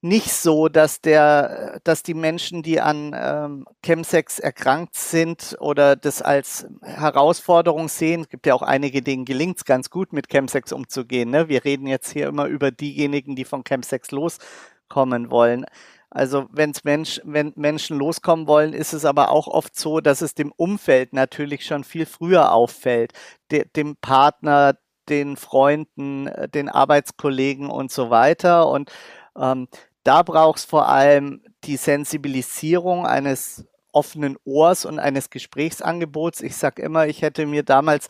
nicht 0.00 0.32
so, 0.32 0.68
dass 0.68 1.00
der, 1.00 1.80
dass 1.84 2.02
die 2.02 2.14
Menschen, 2.14 2.62
die 2.62 2.80
an 2.80 3.14
ähm, 3.14 3.66
Chemsex 3.82 4.38
erkrankt 4.38 4.94
sind 4.94 5.56
oder 5.60 5.96
das 5.96 6.22
als 6.22 6.66
Herausforderung 6.82 7.88
sehen, 7.88 8.22
es 8.22 8.28
gibt 8.28 8.46
ja 8.46 8.54
auch 8.54 8.62
einige, 8.62 9.02
denen 9.02 9.24
gelingt 9.24 9.58
es 9.58 9.64
ganz 9.64 9.90
gut, 9.90 10.12
mit 10.12 10.28
Chemsex 10.28 10.72
umzugehen. 10.72 11.30
Ne? 11.30 11.48
Wir 11.48 11.64
reden 11.64 11.86
jetzt 11.86 12.12
hier 12.12 12.28
immer 12.28 12.46
über 12.46 12.70
diejenigen, 12.70 13.36
die 13.36 13.44
von 13.44 13.64
Chemsex 13.64 14.10
loskommen 14.10 15.30
wollen. 15.30 15.66
Also 16.10 16.46
wenn's 16.50 16.84
Mensch, 16.84 17.20
wenn 17.24 17.52
Menschen 17.56 17.98
loskommen 17.98 18.46
wollen, 18.46 18.72
ist 18.72 18.92
es 18.92 19.04
aber 19.04 19.30
auch 19.30 19.48
oft 19.48 19.76
so, 19.78 20.00
dass 20.00 20.20
es 20.20 20.34
dem 20.34 20.52
Umfeld 20.52 21.12
natürlich 21.12 21.66
schon 21.66 21.84
viel 21.84 22.06
früher 22.06 22.52
auffällt, 22.52 23.12
de, 23.50 23.66
dem 23.74 23.96
Partner, 23.96 24.78
den 25.08 25.36
Freunden, 25.36 26.26
äh, 26.28 26.48
den 26.48 26.68
Arbeitskollegen 26.68 27.70
und 27.70 27.92
so 27.92 28.10
weiter. 28.10 28.68
Und 28.68 28.90
ähm, 29.38 29.68
da 30.04 30.22
braucht 30.22 30.58
es 30.58 30.64
vor 30.64 30.88
allem 30.88 31.42
die 31.64 31.76
Sensibilisierung 31.76 33.06
eines 33.06 33.66
offenen 33.92 34.36
Ohrs 34.44 34.84
und 34.84 34.98
eines 34.98 35.30
Gesprächsangebots. 35.30 36.42
Ich 36.42 36.56
sage 36.56 36.82
immer, 36.82 37.06
ich 37.06 37.22
hätte 37.22 37.46
mir 37.46 37.62
damals 37.62 38.08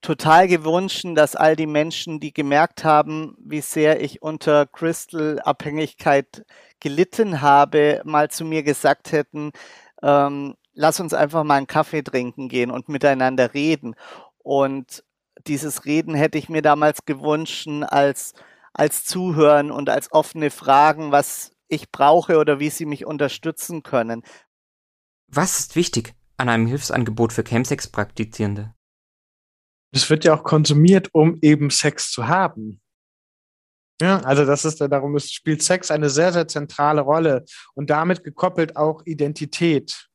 total 0.00 0.48
gewünscht, 0.48 1.04
dass 1.14 1.36
all 1.36 1.56
die 1.56 1.66
Menschen, 1.66 2.20
die 2.20 2.32
gemerkt 2.32 2.84
haben, 2.84 3.36
wie 3.38 3.60
sehr 3.60 4.00
ich 4.00 4.22
unter 4.22 4.66
Crystal-Abhängigkeit 4.66 6.44
gelitten 6.80 7.42
habe, 7.42 8.00
mal 8.04 8.30
zu 8.30 8.44
mir 8.44 8.62
gesagt 8.62 9.12
hätten, 9.12 9.52
ähm, 10.02 10.56
lass 10.72 11.00
uns 11.00 11.12
einfach 11.12 11.44
mal 11.44 11.56
einen 11.56 11.66
Kaffee 11.66 12.02
trinken 12.02 12.48
gehen 12.48 12.70
und 12.70 12.88
miteinander 12.88 13.52
reden. 13.52 13.94
Und 14.38 15.04
dieses 15.46 15.84
Reden 15.84 16.14
hätte 16.14 16.38
ich 16.38 16.48
mir 16.48 16.62
damals 16.62 17.04
gewünscht 17.04 17.68
als 17.88 18.34
als 18.72 19.04
Zuhören 19.04 19.70
und 19.70 19.88
als 19.88 20.12
offene 20.12 20.50
Fragen, 20.50 21.12
was 21.12 21.52
ich 21.68 21.90
brauche 21.90 22.38
oder 22.38 22.60
wie 22.60 22.70
sie 22.70 22.86
mich 22.86 23.06
unterstützen 23.06 23.82
können. 23.82 24.22
Was 25.28 25.60
ist 25.60 25.76
wichtig 25.76 26.14
an 26.36 26.48
einem 26.48 26.66
Hilfsangebot 26.66 27.32
für 27.32 27.44
Chemsex-Praktizierende? 27.44 28.74
Es 29.92 30.08
wird 30.08 30.24
ja 30.24 30.34
auch 30.34 30.44
konsumiert, 30.44 31.08
um 31.12 31.38
eben 31.42 31.70
Sex 31.70 32.10
zu 32.10 32.28
haben. 32.28 32.80
Ja, 34.00 34.18
also 34.20 34.46
das 34.46 34.64
ist 34.64 34.80
darum 34.80 35.16
ist, 35.16 35.34
spielt 35.34 35.62
Sex 35.62 35.90
eine 35.90 36.08
sehr, 36.08 36.32
sehr 36.32 36.48
zentrale 36.48 37.02
Rolle 37.02 37.44
und 37.74 37.90
damit 37.90 38.24
gekoppelt 38.24 38.76
auch 38.76 39.02
Identität. 39.04 40.09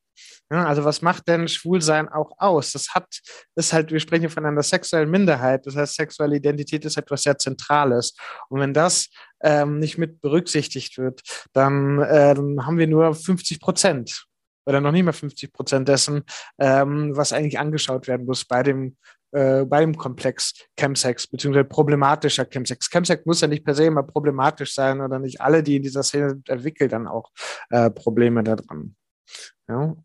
Ja, 0.51 0.65
also 0.65 0.85
was 0.85 1.01
macht 1.01 1.27
denn 1.27 1.47
Schwulsein 1.47 2.07
auch 2.07 2.33
aus? 2.37 2.71
Das 2.71 2.93
hat, 2.93 3.19
ist 3.55 3.73
halt, 3.73 3.91
wir 3.91 3.99
sprechen 3.99 4.29
von 4.29 4.45
einer 4.45 4.61
sexuellen 4.61 5.09
Minderheit. 5.09 5.65
Das 5.65 5.75
heißt, 5.75 5.95
sexuelle 5.95 6.35
Identität 6.35 6.85
ist 6.85 6.97
etwas 6.97 7.23
sehr 7.23 7.37
Zentrales. 7.37 8.15
Und 8.49 8.59
wenn 8.59 8.73
das 8.73 9.09
ähm, 9.41 9.79
nicht 9.79 9.97
mit 9.97 10.21
berücksichtigt 10.21 10.99
wird, 10.99 11.21
dann, 11.53 11.99
äh, 11.99 12.35
dann 12.35 12.65
haben 12.65 12.77
wir 12.77 12.85
nur 12.85 13.15
50 13.15 13.59
Prozent 13.59 14.25
oder 14.67 14.81
noch 14.81 14.91
nicht 14.91 15.03
mal 15.03 15.13
50 15.13 15.51
Prozent 15.51 15.87
dessen, 15.87 16.23
ähm, 16.59 17.15
was 17.15 17.33
eigentlich 17.33 17.59
angeschaut 17.59 18.07
werden 18.07 18.25
muss 18.25 18.45
bei 18.45 18.63
dem 18.63 18.97
äh, 19.31 19.65
bei 19.65 19.81
dem 19.81 19.97
Komplex 19.97 20.53
Chemsex, 20.79 21.27
beziehungsweise 21.27 21.65
problematischer 21.65 22.45
Chemsex. 22.45 22.89
Chemsex 22.89 23.25
muss 23.25 23.41
ja 23.41 23.47
nicht 23.47 23.65
per 23.65 23.75
se 23.75 23.85
immer 23.85 24.03
problematisch 24.03 24.73
sein 24.73 25.01
oder 25.01 25.19
nicht 25.19 25.41
alle, 25.41 25.61
die 25.63 25.77
in 25.77 25.83
dieser 25.83 26.03
Szene 26.03 26.41
entwickeln, 26.47 26.89
dann 26.89 27.07
auch 27.07 27.31
äh, 27.69 27.89
Probleme 27.89 28.43
daran. 28.43 28.95
Ja 29.67 29.95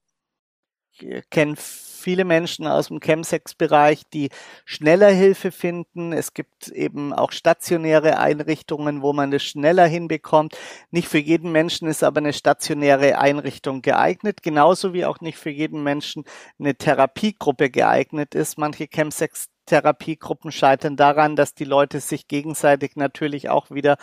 kenne 1.31 1.57
viele 2.01 2.25
Menschen 2.25 2.67
aus 2.67 2.89
dem 2.89 3.01
Chemsex-Bereich, 3.01 4.03
die 4.13 4.31
schneller 4.65 5.11
Hilfe 5.11 5.53
finden. 5.53 6.13
Es 6.13 6.35
gibt 6.35 6.69
eben 6.69 7.13
auch 7.13 7.31
stationäre 7.33 8.19
Einrichtungen, 8.19 9.03
wo 9.03 9.13
man 9.13 9.33
es 9.33 9.45
schneller 9.45 9.87
hinbekommt. 9.87 10.57
Nicht 10.91 11.09
für 11.09 11.19
jeden 11.19 11.53
Menschen 11.53 11.89
ist 11.89 12.03
aber 12.03 12.19
eine 12.19 12.33
stationäre 12.33 13.19
Einrichtung 13.19 13.83
geeignet, 13.83 14.43
genauso 14.43 14.93
wie 14.95 15.05
auch 15.05 15.21
nicht 15.21 15.39
für 15.39 15.51
jeden 15.51 15.83
Menschen 15.83 16.25
eine 16.59 16.75
Therapiegruppe 16.75 17.71
geeignet 17.71 18.35
ist. 18.35 18.59
Manche 18.59 18.89
Chemsex 18.89 19.49
Therapiegruppen 19.67 20.51
scheitern 20.51 20.97
daran, 20.97 21.37
dass 21.37 21.55
die 21.55 21.65
Leute 21.65 22.01
sich 22.01 22.27
gegenseitig 22.27 22.97
natürlich 22.97 23.51
auch 23.51 23.71
wieder 23.71 23.99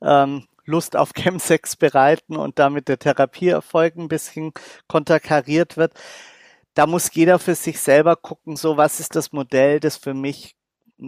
ähm, 0.00 0.46
Lust 0.64 0.96
auf 0.96 1.12
Chemsex 1.14 1.76
bereiten 1.76 2.36
und 2.36 2.58
damit 2.58 2.88
der 2.88 2.98
Therapieerfolg 2.98 3.96
ein 3.96 4.08
bisschen 4.08 4.52
konterkariert 4.88 5.76
wird 5.76 5.92
da 6.74 6.86
muss 6.86 7.10
jeder 7.12 7.38
für 7.38 7.54
sich 7.54 7.80
selber 7.80 8.16
gucken, 8.16 8.56
so 8.56 8.76
was 8.76 9.00
ist 9.00 9.16
das 9.16 9.32
Modell, 9.32 9.80
das 9.80 9.96
für 9.96 10.14
mich 10.14 10.56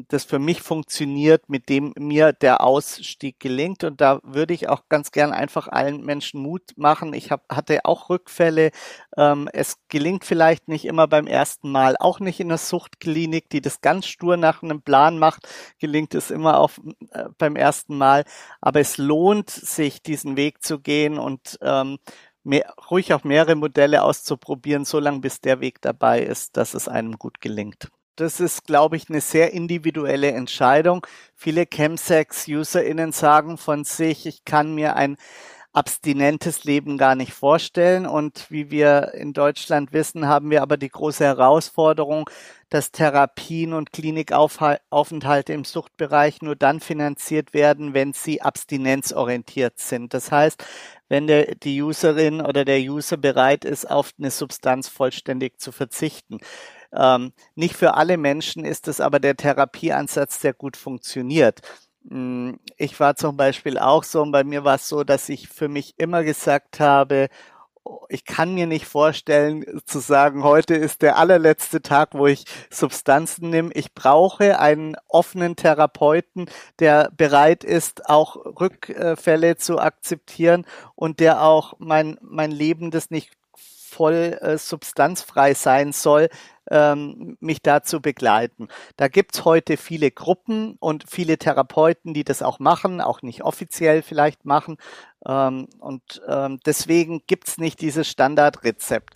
das 0.09 0.25
für 0.25 0.38
mich 0.38 0.62
funktioniert, 0.62 1.48
mit 1.48 1.68
dem 1.68 1.92
mir 1.98 2.33
der 2.33 2.62
Ausstieg 2.62 3.38
gelingt. 3.40 3.85
Und 3.85 4.01
da 4.01 4.20
würde 4.22 4.55
ich 4.55 4.68
auch 4.68 4.88
ganz 4.88 5.11
gern 5.11 5.33
einfach 5.33 5.68
allen 5.68 6.05
Menschen 6.05 6.40
Mut 6.40 6.62
machen. 6.77 7.12
Ich 7.12 7.31
hab, 7.31 7.44
hatte 7.53 7.85
auch 7.85 8.09
Rückfälle. 8.09 8.70
Ähm, 9.16 9.48
es 9.53 9.77
gelingt 9.88 10.25
vielleicht 10.25 10.68
nicht 10.68 10.85
immer 10.87 11.07
beim 11.07 11.27
ersten 11.27 11.70
Mal, 11.70 11.96
auch 11.98 12.20
nicht 12.20 12.40
in 12.40 12.48
der 12.48 12.59
Suchtklinik, 12.59 13.51
die 13.51 13.61
das 13.61 13.81
ganz 13.81 14.07
stur 14.07 14.37
nach 14.37 14.62
einem 14.62 14.83
Plan 14.83 15.18
macht, 15.18 15.48
gelingt 15.79 16.14
es 16.14 16.31
immer 16.31 16.59
auf, 16.59 16.81
äh, 17.11 17.25
beim 17.38 17.57
ersten 17.57 17.96
Mal. 17.98 18.25
Aber 18.61 18.81
es 18.81 18.96
lohnt 18.98 19.51
sich, 19.51 20.03
diesen 20.03 20.37
Weg 20.37 20.62
zu 20.62 20.81
gehen 20.81 21.18
und 21.18 21.59
ähm, 21.62 21.98
mehr, 22.44 22.74
ruhig 22.90 23.12
auch 23.14 23.24
mehrere 23.24 23.55
Modelle 23.55 24.02
auszuprobieren, 24.02 24.85
solange 24.85 25.20
bis 25.20 25.40
der 25.40 25.61
Weg 25.61 25.81
dabei 25.81 26.22
ist, 26.22 26.57
dass 26.57 26.74
es 26.74 26.88
einem 26.88 27.18
gut 27.18 27.40
gelingt. 27.40 27.88
Das 28.16 28.40
ist, 28.40 28.66
glaube 28.66 28.96
ich, 28.96 29.09
eine 29.09 29.22
sehr 29.22 29.52
individuelle 29.52 30.33
Entscheidung. 30.33 31.07
Viele 31.35 31.64
Chemsex-UserInnen 31.66 33.12
sagen 33.12 33.57
von 33.57 33.85
sich, 33.85 34.26
ich 34.26 34.44
kann 34.44 34.74
mir 34.74 34.96
ein 34.96 35.16
abstinentes 35.72 36.64
Leben 36.64 36.98
gar 36.98 37.14
nicht 37.14 37.32
vorstellen. 37.32 38.06
Und 38.06 38.50
wie 38.50 38.70
wir 38.70 39.14
in 39.14 39.32
Deutschland 39.32 39.92
wissen, 39.92 40.26
haben 40.26 40.50
wir 40.50 40.62
aber 40.62 40.76
die 40.76 40.88
große 40.88 41.24
Herausforderung, 41.24 42.28
dass 42.68 42.90
Therapien 42.90 43.72
und 43.72 43.92
Klinikaufenthalte 43.92 45.52
im 45.52 45.64
Suchtbereich 45.64 46.42
nur 46.42 46.56
dann 46.56 46.80
finanziert 46.80 47.54
werden, 47.54 47.94
wenn 47.94 48.12
sie 48.12 48.42
abstinenzorientiert 48.42 49.78
sind. 49.78 50.14
Das 50.14 50.30
heißt, 50.30 50.64
wenn 51.08 51.26
der, 51.26 51.54
die 51.54 51.82
Userin 51.82 52.40
oder 52.40 52.64
der 52.64 52.80
User 52.80 53.16
bereit 53.16 53.64
ist, 53.64 53.90
auf 53.90 54.12
eine 54.18 54.31
Substanz 54.31 54.88
vollständig 54.88 55.60
zu 55.60 55.73
verzichten. 55.73 56.38
Ähm, 56.94 57.33
nicht 57.54 57.77
für 57.77 57.94
alle 57.94 58.16
Menschen 58.18 58.64
ist 58.64 58.88
es 58.88 59.00
aber 59.00 59.20
der 59.20 59.37
Therapieansatz, 59.37 60.40
der 60.40 60.52
gut 60.54 60.77
funktioniert. 60.77 61.60
Hm, 62.09 62.59
ich 62.77 62.98
war 63.00 63.17
zum 63.17 63.37
Beispiel 63.37 63.79
auch 63.79 64.05
so, 64.05 64.23
und 64.23 64.33
bei 64.33 64.44
mir 64.44 64.65
war 64.65 64.77
es 64.77 64.88
so, 64.88 65.05
dass 65.05 65.29
ich 65.29 65.48
für 65.48 65.69
mich 65.69 65.94
immer 65.98 66.25
gesagt 66.25 66.81
habe, 66.81 67.29
ich 68.09 68.25
kann 68.25 68.55
mir 68.55 68.67
nicht 68.67 68.87
vorstellen 68.87 69.65
zu 69.87 69.98
sagen, 69.98 70.44
heute 70.44 70.75
ist 70.75 71.03
der 71.03 71.17
allerletzte 71.17 71.83
Tag, 71.83 72.11
wo 72.15 72.27
ich 72.29 72.44
Substanzen 72.71 73.50
nehme. 73.50 73.73
Ich 73.75 73.92
brauche 73.94 74.59
einen 74.61 74.96
offenen 75.09 75.57
Therapeuten, 75.57 76.46
der 76.79 77.11
bereit 77.17 77.65
ist, 77.65 78.09
auch 78.09 78.37
Rückfälle 78.37 79.57
zu 79.57 79.79
akzeptieren 79.81 80.65
und 80.94 81.19
der 81.21 81.42
auch 81.42 81.75
mein, 81.79 82.19
mein 82.23 82.53
Leben, 82.53 82.90
das 82.92 83.11
nicht 83.11 83.33
voll 83.57 84.38
äh, 84.40 84.59
substanzfrei 84.59 85.55
sein 85.55 85.92
soll, 85.92 86.29
ähm, 86.71 87.37
mich 87.40 87.63
da 87.63 87.83
zu 87.83 88.00
begleiten. 88.00 88.69
Da 88.96 89.08
gibt's 89.08 89.44
heute 89.44 89.77
viele 89.77 90.10
Gruppen 90.10 90.77
und 90.79 91.04
viele 91.08 91.38
Therapeuten, 91.38 92.15
die 92.15 92.25
das 92.25 92.42
auch 92.42 92.58
machen, 92.58 93.00
auch 93.00 93.23
nicht 93.23 93.42
offiziell 93.42 94.02
vielleicht 94.02 94.44
machen. 94.44 94.77
Ähm, 95.27 95.69
und 95.79 96.23
ähm, 96.29 96.60
deswegen 96.65 97.23
gibt's 97.27 97.58
nicht 97.58 97.81
dieses 97.81 98.08
Standardrezept. 98.08 99.15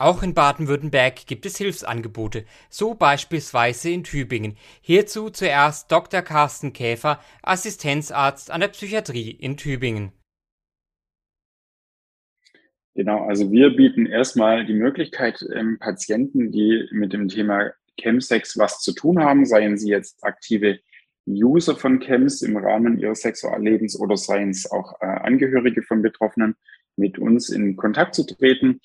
Auch 0.00 0.22
in 0.22 0.32
Baden-Württemberg 0.32 1.26
gibt 1.26 1.44
es 1.44 1.58
Hilfsangebote, 1.58 2.46
so 2.70 2.94
beispielsweise 2.94 3.90
in 3.90 4.02
Tübingen. 4.02 4.56
Hierzu 4.80 5.28
zuerst 5.28 5.92
Dr. 5.92 6.22
Carsten 6.22 6.72
Käfer, 6.72 7.20
Assistenzarzt 7.42 8.50
an 8.50 8.62
der 8.62 8.68
Psychiatrie 8.68 9.30
in 9.30 9.58
Tübingen. 9.58 10.12
Genau, 12.94 13.26
also 13.26 13.52
wir 13.52 13.76
bieten 13.76 14.06
erstmal 14.06 14.64
die 14.64 14.72
Möglichkeit, 14.72 15.44
ähm, 15.54 15.78
Patienten, 15.78 16.50
die 16.50 16.88
mit 16.92 17.12
dem 17.12 17.28
Thema 17.28 17.70
Chemsex 18.00 18.56
was 18.56 18.80
zu 18.80 18.94
tun 18.94 19.22
haben, 19.22 19.44
seien 19.44 19.76
sie 19.76 19.90
jetzt 19.90 20.24
aktive 20.24 20.78
User 21.28 21.76
von 21.76 22.00
Chems 22.00 22.40
im 22.40 22.56
Rahmen 22.56 22.98
ihres 22.98 23.20
Sexuallebens 23.20 24.00
oder 24.00 24.16
seien 24.16 24.48
es 24.48 24.70
auch 24.70 24.94
äh, 25.02 25.04
Angehörige 25.04 25.82
von 25.82 26.00
Betroffenen, 26.00 26.56
mit 26.96 27.18
uns 27.18 27.50
in 27.50 27.76
Kontakt 27.76 28.14
zu 28.14 28.24
treten. 28.24 28.80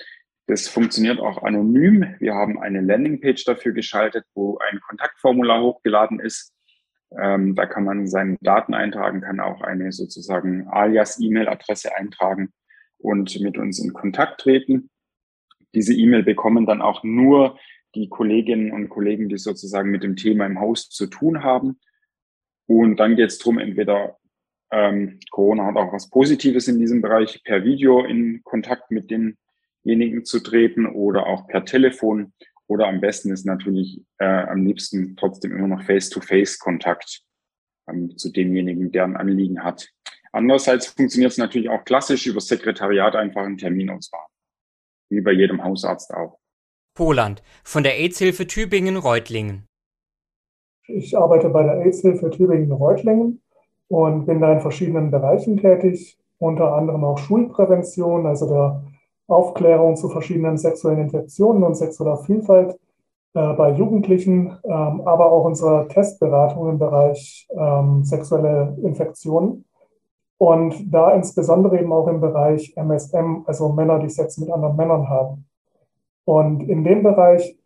Das 0.47 0.67
funktioniert 0.67 1.19
auch 1.19 1.41
anonym. 1.41 2.15
Wir 2.19 2.35
haben 2.35 2.59
eine 2.59 2.81
Landingpage 2.81 3.45
dafür 3.45 3.71
geschaltet, 3.71 4.25
wo 4.35 4.59
ein 4.59 4.79
Kontaktformular 4.79 5.61
hochgeladen 5.61 6.19
ist. 6.19 6.53
Ähm, 7.19 7.55
da 7.55 7.65
kann 7.65 7.83
man 7.83 8.07
seine 8.07 8.37
Daten 8.41 8.73
eintragen, 8.73 9.21
kann 9.21 9.39
auch 9.39 9.61
eine 9.61 9.91
sozusagen 9.91 10.67
Alias-E-Mail-Adresse 10.67 11.95
eintragen 11.95 12.53
und 12.97 13.39
mit 13.41 13.57
uns 13.57 13.79
in 13.79 13.93
Kontakt 13.93 14.41
treten. 14.41 14.89
Diese 15.73 15.93
E-Mail 15.93 16.23
bekommen 16.23 16.65
dann 16.65 16.81
auch 16.81 17.03
nur 17.03 17.57
die 17.95 18.09
Kolleginnen 18.09 18.71
und 18.71 18.89
Kollegen, 18.89 19.29
die 19.29 19.37
sozusagen 19.37 19.89
mit 19.89 20.03
dem 20.03 20.15
Thema 20.15 20.45
im 20.45 20.59
Haus 20.59 20.89
zu 20.89 21.07
tun 21.07 21.43
haben. 21.43 21.79
Und 22.67 22.97
dann 22.97 23.15
geht 23.15 23.29
es 23.29 23.39
darum, 23.39 23.57
entweder 23.57 24.17
ähm, 24.71 25.19
Corona 25.31 25.65
hat 25.65 25.75
auch 25.75 25.93
was 25.93 26.09
Positives 26.09 26.67
in 26.67 26.79
diesem 26.79 27.01
Bereich, 27.01 27.43
per 27.43 27.63
Video 27.63 28.03
in 28.03 28.43
Kontakt 28.43 28.91
mit 28.91 29.09
den 29.09 29.37
denjenigen 29.85 30.25
zu 30.25 30.39
treten 30.41 30.85
oder 30.85 31.27
auch 31.27 31.47
per 31.47 31.63
Telefon 31.63 32.33
oder 32.67 32.87
am 32.87 32.99
besten 32.99 33.31
ist 33.31 33.45
natürlich 33.45 34.01
äh, 34.17 34.25
am 34.25 34.65
liebsten 34.65 35.15
trotzdem 35.15 35.55
immer 35.55 35.67
noch 35.67 35.83
Face-to-Face-Kontakt 35.83 37.21
ähm, 37.87 38.17
zu 38.17 38.31
demjenigen, 38.31 38.91
der 38.91 39.03
ein 39.03 39.15
Anliegen 39.15 39.63
hat. 39.63 39.89
Andererseits 40.31 40.87
funktioniert 40.87 41.31
es 41.31 41.37
natürlich 41.37 41.69
auch 41.69 41.85
klassisch 41.85 42.25
über 42.25 42.35
das 42.35 42.47
Sekretariat 42.47 43.15
einfach 43.15 43.43
einen 43.43 43.57
Termin 43.57 43.89
auswahl, 43.91 44.25
wie 45.09 45.21
bei 45.21 45.31
jedem 45.31 45.63
Hausarzt 45.63 46.13
auch. 46.13 46.39
Poland 46.95 47.43
von 47.63 47.83
der 47.83 47.99
AIDS-Hilfe 47.99 48.47
Tübingen-Reutlingen. 48.47 49.67
Ich 50.87 51.17
arbeite 51.17 51.49
bei 51.49 51.63
der 51.63 51.77
AIDS-Hilfe 51.85 52.31
Tübingen-Reutlingen 52.31 53.41
und 53.87 54.25
bin 54.25 54.41
da 54.41 54.53
in 54.53 54.61
verschiedenen 54.61 55.11
Bereichen 55.11 55.57
tätig, 55.57 56.17
unter 56.39 56.73
anderem 56.73 57.03
auch 57.03 57.17
Schulprävention, 57.17 58.25
also 58.25 58.49
der 58.49 58.94
Aufklärung 59.27 59.95
zu 59.95 60.09
verschiedenen 60.09 60.57
sexuellen 60.57 60.99
Infektionen 60.99 61.63
und 61.63 61.75
sexueller 61.75 62.17
Vielfalt 62.17 62.79
äh, 63.33 63.53
bei 63.53 63.71
Jugendlichen, 63.71 64.57
ähm, 64.63 65.01
aber 65.05 65.31
auch 65.31 65.45
unsere 65.45 65.87
Testberatung 65.87 66.69
im 66.69 66.79
Bereich 66.79 67.47
ähm, 67.51 68.03
sexuelle 68.03 68.77
Infektionen. 68.83 69.65
Und 70.37 70.93
da 70.93 71.11
insbesondere 71.11 71.79
eben 71.79 71.93
auch 71.93 72.07
im 72.07 72.21
Bereich 72.21 72.73
MSM, 72.75 73.43
also 73.45 73.69
Männer, 73.69 73.99
die 73.99 74.09
Sex 74.09 74.37
mit 74.37 74.51
anderen 74.51 74.75
Männern 74.75 75.09
haben. 75.09 75.45
Und 76.25 76.61
in 76.67 76.83
dem 76.83 77.03
Bereich 77.03 77.57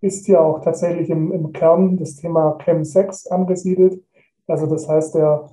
ist 0.00 0.28
ja 0.28 0.40
auch 0.40 0.60
tatsächlich 0.60 1.10
im, 1.10 1.32
im 1.32 1.52
Kern 1.52 1.96
das 1.96 2.16
Thema 2.16 2.56
Chemsex 2.62 3.26
angesiedelt. 3.26 4.02
Also 4.46 4.66
das 4.66 4.88
heißt, 4.88 5.14
der 5.14 5.50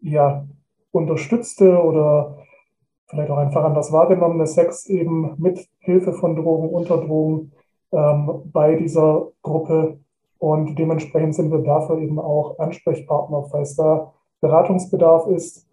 ja, 0.00 0.46
unterstützte 0.90 1.82
oder 1.82 2.38
vielleicht 3.12 3.30
auch 3.30 3.36
einfach 3.36 3.62
an 3.62 3.74
das 3.74 3.92
wahrgenommene 3.92 4.46
Sex 4.46 4.86
eben 4.86 5.34
mit 5.36 5.68
Hilfe 5.80 6.14
von 6.14 6.34
Drogen, 6.34 6.70
unter 6.70 6.96
Drogen 6.96 7.52
ähm, 7.92 8.42
bei 8.46 8.74
dieser 8.74 9.28
Gruppe. 9.42 9.98
Und 10.38 10.76
dementsprechend 10.78 11.34
sind 11.34 11.52
wir 11.52 11.58
dafür 11.58 11.98
eben 11.98 12.18
auch 12.18 12.58
Ansprechpartner, 12.58 13.44
falls 13.50 13.76
da 13.76 14.12
Beratungsbedarf 14.40 15.26
ist, 15.26 15.68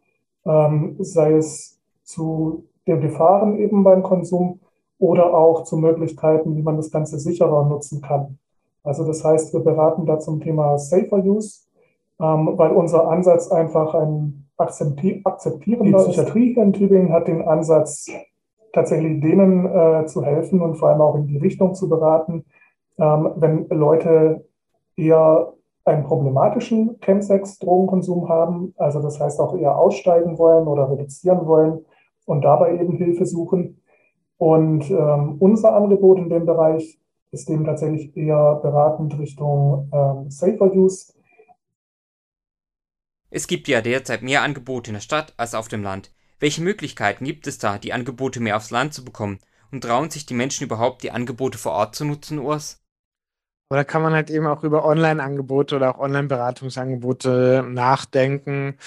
ähm, 0.46 0.98
sei 1.00 1.34
es 1.34 1.80
zu 2.04 2.66
den 2.86 3.00
Gefahren 3.00 3.58
eben 3.58 3.84
beim 3.86 4.04
Konsum 4.04 4.60
oder 5.00 5.34
auch 5.34 5.64
zu 5.64 5.78
Möglichkeiten, 5.78 6.58
wie 6.58 6.62
man 6.62 6.76
das 6.76 6.92
Ganze 6.92 7.20
sicherer 7.20 7.66
nutzen 7.66 8.02
kann. 8.02 8.38
Also 8.84 9.06
das 9.06 9.24
heißt, 9.24 9.54
wir 9.54 9.62
beraten 9.62 10.06
da 10.06 10.20
zum 10.20 10.42
Thema 10.42 10.78
Safer 10.78 11.24
Use, 11.24 11.62
ähm, 12.20 12.52
weil 12.58 12.72
unser 12.72 13.08
Ansatz 13.10 13.50
einfach 13.50 13.94
ein 13.94 14.49
akzeptierender 14.60 15.84
Die 15.84 16.04
Psychiatrie 16.04 16.54
hier 16.54 16.64
in 16.64 16.74
Tübingen 16.74 17.14
hat 17.14 17.28
den 17.28 17.42
Ansatz, 17.42 18.08
tatsächlich 18.74 19.22
denen 19.22 19.66
äh, 19.66 20.06
zu 20.06 20.24
helfen 20.24 20.62
und 20.62 20.76
vor 20.76 20.90
allem 20.90 21.02
auch 21.02 21.16
in 21.16 21.28
die 21.28 21.38
Richtung 21.38 21.74
zu 21.74 21.90
beraten, 21.90 22.46
ähm, 23.00 23.32
wenn 23.38 23.68
Leute 23.70 24.46
eher 24.96 25.54
einen 25.86 26.04
problematischen 26.04 27.00
Chemsex-Drogenkonsum 27.02 28.30
haben, 28.30 28.74
also 28.78 29.02
das 29.02 29.20
heißt 29.20 29.40
auch 29.40 29.58
eher 29.58 29.78
aussteigen 29.78 30.38
wollen 30.38 30.68
oder 30.68 30.92
reduzieren 30.92 31.48
wollen 31.48 31.86
und 32.26 32.44
dabei 32.44 32.80
eben 32.80 32.94
Hilfe 32.94 33.26
suchen. 33.26 33.82
Und 34.38 34.90
ähm, 34.92 35.38
unser 35.40 35.74
Angebot 35.74 36.20
in 36.20 36.30
dem 36.30 36.46
Bereich 36.46 37.00
ist 37.32 37.50
eben 37.50 37.66
tatsächlich 37.66 38.16
eher 38.16 38.60
beratend 38.62 39.18
Richtung 39.20 39.90
ähm, 39.92 40.30
Safer 40.30 40.74
Use 40.74 41.14
es 43.32 43.48
gibt 43.48 43.68
ja 43.68 43.82
derzeit 43.82 44.22
mehr 44.22 44.42
Angebote 44.42 44.90
in 44.90 44.96
der 44.96 45.02
Stadt 45.02 45.34
als 45.38 45.54
auf 45.54 45.68
dem 45.68 45.84
Land. 45.84 46.12
Welche 46.40 46.62
Möglichkeiten 46.62 47.26
gibt 47.26 47.48
es 47.48 47.58
da, 47.58 47.78
die 47.78 47.94
Angebote 47.94 48.40
mehr 48.40 48.58
aufs 48.58 48.72
Land 48.72 48.94
zu 48.94 49.04
bekommen? 49.04 49.40
Und 49.72 49.84
trauen 49.84 50.10
sich 50.10 50.26
die 50.26 50.34
Menschen 50.34 50.64
überhaupt, 50.64 51.04
die 51.04 51.12
Angebote 51.12 51.60
vor 51.60 51.74
Ort 51.74 51.96
zu 51.96 52.06
nutzen, 52.06 52.40
Urs? 52.40 52.82
Oder 53.72 53.86
kann 53.86 54.02
man 54.02 54.14
halt 54.14 54.32
eben 54.32 54.48
auch 54.48 54.64
über 54.64 54.84
Online-Angebote 54.84 55.76
oder 55.76 55.94
auch 55.94 56.00
Online-Beratungsangebote 56.00 57.64
nachdenken. 57.70 58.80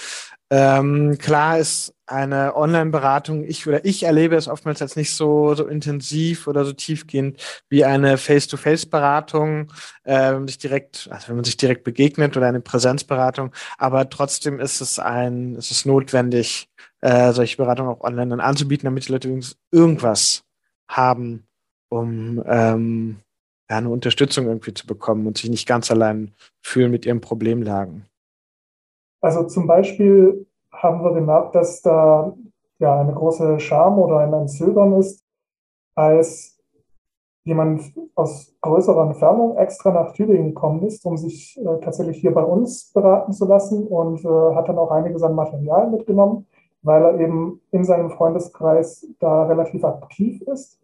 Ähm, 0.55 1.16
klar 1.16 1.59
ist 1.59 1.94
eine 2.05 2.55
Online-Beratung, 2.55 3.42
ich 3.42 3.66
oder 3.66 3.86
ich 3.86 4.03
erlebe 4.03 4.36
es 4.36 4.48
oftmals 4.48 4.82
als 4.82 4.96
nicht 4.96 5.14
so, 5.14 5.55
so 5.55 5.66
intensiv 5.66 6.46
oder 6.46 6.66
so 6.66 6.74
tiefgehend 6.74 7.42
wie 7.70 7.86
eine 7.86 8.18
Face-to-Face-Beratung, 8.18 9.72
äh, 10.05 10.38
sich 10.44 10.59
direkt, 10.59 11.09
also 11.11 11.28
wenn 11.28 11.36
man 11.36 11.44
sich 11.46 11.57
direkt 11.57 11.84
begegnet 11.84 12.36
oder 12.36 12.48
eine 12.48 12.61
Präsenzberatung. 12.61 13.50
Aber 13.78 14.11
trotzdem 14.11 14.61
ist 14.61 14.82
es 14.82 14.98
ein, 14.98 15.57
ist 15.57 15.70
es 15.70 15.86
notwendig, 15.86 16.68
äh, 17.00 17.32
solche 17.32 17.57
Beratungen 17.57 17.90
auch 17.90 18.03
online 18.03 18.28
dann 18.28 18.40
anzubieten, 18.40 18.84
damit 18.84 19.09
die 19.09 19.12
Leute 19.12 19.40
irgendwas 19.70 20.44
haben, 20.86 21.46
um 21.88 22.44
ähm, 22.46 23.16
ja, 23.70 23.78
eine 23.78 23.88
Unterstützung 23.88 24.48
irgendwie 24.48 24.74
zu 24.74 24.86
bekommen 24.86 25.26
und 25.26 25.38
sich 25.38 25.48
nicht 25.48 25.66
ganz 25.66 25.90
allein 25.90 26.34
fühlen 26.61 26.90
mit 26.90 27.07
ihren 27.07 27.22
Problemlagen. 27.22 28.05
Also 29.23 29.45
zum 29.45 29.66
Beispiel 29.66 30.47
haben 30.73 31.03
wir 31.05 31.12
gemerkt, 31.12 31.55
dass 31.55 31.81
da 31.81 32.35
ja 32.79 33.01
eine 33.01 33.14
große 33.14 33.61
Scham 33.61 33.99
oder 33.99 34.18
ein 34.18 34.49
Zögern 34.49 34.95
ist, 34.95 35.25
als 35.95 36.59
jemand 37.45 37.83
aus 38.14 38.55
größerer 38.61 39.07
Entfernung 39.07 39.57
extra 39.57 39.93
nach 39.93 40.12
Tübingen 40.12 40.49
gekommen 40.49 40.83
ist, 40.83 41.05
um 41.05 41.16
sich 41.16 41.59
äh, 41.59 41.81
tatsächlich 41.81 42.18
hier 42.18 42.35
bei 42.35 42.43
uns 42.43 42.93
beraten 42.93 43.33
zu 43.33 43.47
lassen 43.47 43.87
und 43.87 44.25
äh, 44.25 44.55
hat 44.55 44.68
dann 44.68 44.79
auch 44.79 44.91
einiges 44.91 45.23
an 45.23 45.35
Material 45.35 45.91
mitgenommen, 45.91 46.47
weil 46.83 47.03
er 47.03 47.20
eben 47.20 47.61
in 47.70 47.85
seinem 47.85 48.11
Freundeskreis 48.11 49.07
da 49.18 49.45
relativ 49.45 49.85
aktiv 49.85 50.43
ist. 50.43 50.81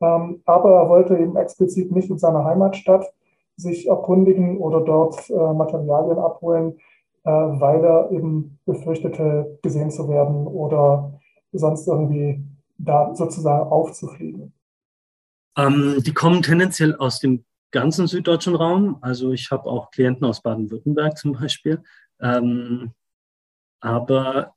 Ähm, 0.00 0.42
aber 0.44 0.72
er 0.72 0.88
wollte 0.88 1.16
eben 1.18 1.36
explizit 1.36 1.92
nicht 1.92 2.10
in 2.10 2.18
seiner 2.18 2.44
Heimatstadt 2.44 3.12
sich 3.56 3.88
erkundigen 3.88 4.58
oder 4.58 4.80
dort 4.80 5.30
äh, 5.30 5.52
Materialien 5.52 6.18
abholen, 6.18 6.78
äh, 7.24 7.30
weil 7.30 7.82
er 7.84 8.10
eben 8.12 8.58
befürchtete, 8.64 9.58
gesehen 9.62 9.90
zu 9.90 10.08
werden 10.08 10.46
oder 10.46 11.20
sonst 11.52 11.86
irgendwie 11.86 12.44
da 12.78 13.14
sozusagen 13.14 13.70
aufzufliegen. 13.70 14.52
Ähm, 15.56 16.02
die 16.04 16.12
kommen 16.12 16.42
tendenziell 16.42 16.96
aus 16.96 17.20
dem 17.20 17.44
ganzen 17.70 18.06
süddeutschen 18.06 18.54
Raum. 18.54 18.98
Also 19.00 19.32
ich 19.32 19.50
habe 19.50 19.68
auch 19.68 19.90
Klienten 19.90 20.24
aus 20.26 20.42
Baden-Württemberg 20.42 21.16
zum 21.16 21.32
Beispiel. 21.32 21.82
Ähm, 22.20 22.92
aber 23.80 24.54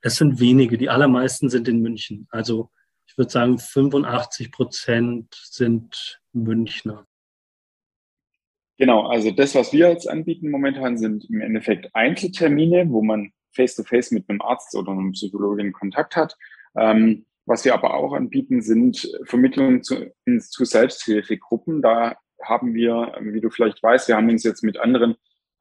es 0.00 0.16
sind 0.16 0.40
wenige. 0.40 0.78
Die 0.78 0.90
allermeisten 0.90 1.48
sind 1.48 1.68
in 1.68 1.80
München. 1.80 2.26
Also 2.30 2.70
ich 3.06 3.16
würde 3.16 3.30
sagen, 3.30 3.58
85 3.58 4.50
Prozent 4.50 5.34
sind 5.34 6.20
Münchner. 6.32 7.06
Genau, 8.76 9.06
also 9.06 9.30
das, 9.30 9.54
was 9.54 9.72
wir 9.72 9.90
jetzt 9.90 10.08
anbieten 10.08 10.50
momentan, 10.50 10.98
sind 10.98 11.28
im 11.30 11.40
Endeffekt 11.40 11.94
Einzeltermine, 11.94 12.90
wo 12.90 13.02
man 13.02 13.32
face-to-face 13.54 14.10
-face 14.10 14.14
mit 14.14 14.28
einem 14.28 14.42
Arzt 14.42 14.74
oder 14.74 14.92
einem 14.92 15.12
Psychologen 15.12 15.72
Kontakt 15.72 16.16
hat. 16.16 16.36
Ähm, 16.76 17.24
was 17.46 17.64
wir 17.64 17.74
aber 17.74 17.94
auch 17.94 18.14
anbieten, 18.14 18.62
sind 18.62 19.10
Vermittlungen 19.24 19.82
zu, 19.82 20.12
zu 20.40 20.64
Selbsthilfegruppen. 20.64 21.82
Da 21.82 22.16
haben 22.42 22.74
wir, 22.74 23.16
wie 23.20 23.40
du 23.40 23.50
vielleicht 23.50 23.82
weißt, 23.82 24.08
wir 24.08 24.16
haben 24.16 24.30
uns 24.30 24.44
jetzt 24.44 24.64
mit 24.64 24.78
anderen 24.78 25.14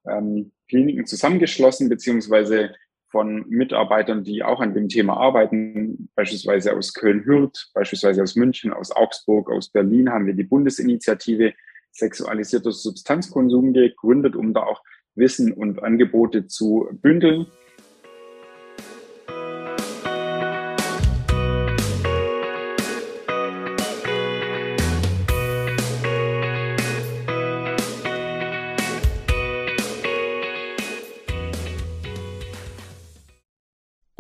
ähm, 0.08 0.52
Kliniken 0.70 1.06
zusammengeschlossen, 1.06 1.90
beziehungsweise 1.90 2.74
von 3.10 3.48
Mitarbeitern, 3.48 4.24
die 4.24 4.44
auch 4.44 4.60
an 4.60 4.74
dem 4.74 4.90
Thema 4.90 5.18
arbeiten, 5.18 6.10
beispielsweise 6.16 6.76
aus 6.76 6.96
Köln-Hürth, 6.96 7.70
beispielsweise 7.76 8.24
aus 8.24 8.36
München, 8.36 8.74
aus 8.74 8.92
Augsburg, 8.92 9.52
aus 9.52 9.70
Berlin, 9.70 10.10
haben 10.10 10.26
wir 10.26 10.34
die 10.34 10.44
Bundesinitiative 10.44 11.54
sexualisierter 11.94 12.72
Substanzkonsum 12.72 13.74
gegründet, 13.74 14.36
um 14.36 14.54
da 14.54 14.64
auch 14.64 14.84
Wissen 15.16 15.54
und 15.54 15.82
Angebote 15.82 16.48
zu 16.48 16.90
bündeln. 16.92 17.48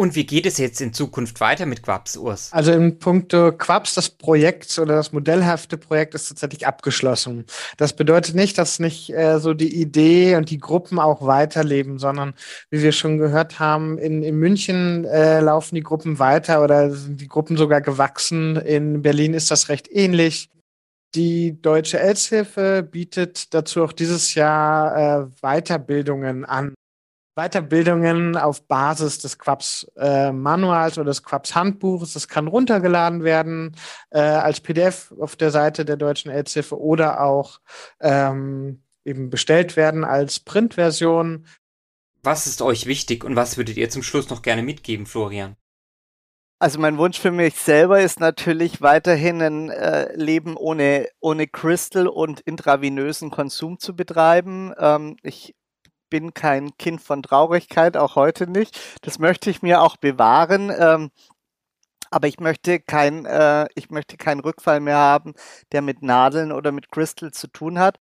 Und 0.04 0.18
wie 0.18 0.26
geht 0.26 0.45
es 0.45 0.58
jetzt 0.58 0.82
in 0.82 0.91
Zukunft 0.91 1.39
weiter 1.39 1.66
mit 1.66 1.82
Quaps, 1.82 2.18
Urs? 2.18 2.49
Also 2.51 2.74
in 2.74 2.99
puncto 2.99 3.54
Quaps, 3.54 3.93
das 3.93 4.10
Projekt 4.10 4.78
oder 4.78 4.95
das 4.95 5.14
modellhafte 5.14 5.78
Projekt 5.78 6.14
ist 6.14 6.28
tatsächlich 6.28 6.68
abgeschlossen. 6.68 7.45
Das 7.78 7.93
bedeutet 7.95 8.36
nicht, 8.36 8.58
dass 8.58 8.80
nicht 8.80 9.12
äh, 9.14 9.39
so 9.39 9.54
die 9.54 9.80
Idee 9.80 10.36
und 10.36 10.49
die 10.49 10.58
Gruppen 10.58 10.99
auch 10.99 11.26
weiterleben, 11.26 11.99
sondern 11.99 12.34
wie 12.70 12.82
wir 12.82 12.91
schon 12.91 13.18
gehört 13.18 13.60
haben, 13.60 13.97
in, 13.97 14.24
in 14.24 14.36
München 14.36 15.06
äh, 15.06 15.39
laufen 15.39 15.76
die 15.76 15.84
Gruppen 15.84 16.20
weiter 16.20 16.62
oder 16.62 16.91
sind 16.91 17.22
die 17.22 17.30
Gruppen 17.30 17.56
sogar 17.56 17.80
gewachsen. 17.80 18.58
In 18.58 19.04
Berlin 19.04 19.34
ist 19.34 19.51
das 19.51 19.70
recht 19.70 19.88
ähnlich. 19.89 20.49
Die 21.16 21.62
Deutsche 21.62 22.01
AIDS-Hilfe 22.01 22.84
bietet 22.84 23.54
dazu 23.54 23.82
auch 23.86 23.93
dieses 23.93 24.36
Jahr 24.36 25.22
äh, 25.22 25.28
Weiterbildungen 25.41 26.43
an. 26.43 26.74
Weiterbildungen 27.36 28.38
auf 28.38 28.68
Basis 28.68 29.20
des 29.20 29.40
Quaps 29.40 29.88
äh, 29.98 30.32
Manuals 30.32 30.98
oder 30.98 31.08
des 31.08 31.24
Quaps 31.24 31.56
Handbuches. 31.56 32.14
Das 32.14 32.28
kann 32.28 32.48
runtergeladen 32.48 33.24
werden 33.24 33.76
äh, 34.12 34.20
als 34.20 34.60
PDF 34.60 35.14
auf 35.20 35.36
der 35.36 35.52
Seite 35.52 35.86
der 35.86 35.98
Deutschen 35.98 36.32
AIDS-Hilfe 36.32 36.80
oder 36.80 37.22
auch 37.22 37.60
ähm, 38.00 38.84
eben 39.04 39.30
bestellt 39.30 39.76
werden 39.76 40.04
als 40.04 40.40
Printversion. 40.40 41.48
Was 42.22 42.48
ist 42.48 42.62
euch 42.62 42.86
wichtig 42.86 43.24
und 43.24 43.36
was 43.36 43.58
würdet 43.58 43.78
ihr 43.78 43.90
zum 43.90 44.04
Schluss 44.04 44.30
noch 44.30 44.42
gerne 44.42 44.64
mitgeben, 44.64 45.06
Florian? 45.06 45.58
Also 46.60 46.80
mein 46.80 46.98
Wunsch 46.98 47.20
für 47.20 47.32
mich 47.32 47.56
selber 47.56 48.00
ist 48.00 48.22
natürlich 48.22 48.82
weiterhin 48.82 49.42
ein 49.42 49.70
äh, 49.70 50.16
Leben 50.16 50.56
ohne, 50.56 51.10
ohne 51.20 51.46
Crystal 51.46 52.08
und 52.08 52.40
intravenösen 52.40 53.32
Konsum 53.32 53.80
zu 53.80 53.98
betreiben. 53.98 54.72
Ähm, 54.78 55.18
ich 55.24 55.56
bin 56.14 56.36
kein 56.36 56.78
Kind 56.78 57.01
von 57.01 57.24
Traurigkeit, 57.24 57.97
auch 57.97 58.16
heute 58.16 58.45
nicht. 58.45 58.80
Das 59.01 59.18
möchte 59.18 59.49
ich 59.49 59.64
mir 59.64 59.82
auch 59.82 59.97
bewahren. 59.97 60.72
Ähm, 60.78 61.09
aber 62.11 62.28
ich 62.28 62.39
möchte 62.39 62.80
kein, 62.80 63.26
äh, 63.26 63.66
ich 63.74 63.89
möchte 63.89 64.16
keinen 64.16 64.41
Rückfall 64.41 64.80
mehr 64.80 64.97
haben, 64.97 65.34
der 65.72 65.82
mit 65.82 66.03
Nadeln 66.03 66.51
oder 66.51 66.72
mit 66.72 66.91
Crystal 66.91 67.32
zu 67.32 67.47
tun 67.47 67.80
hat. 67.80 67.97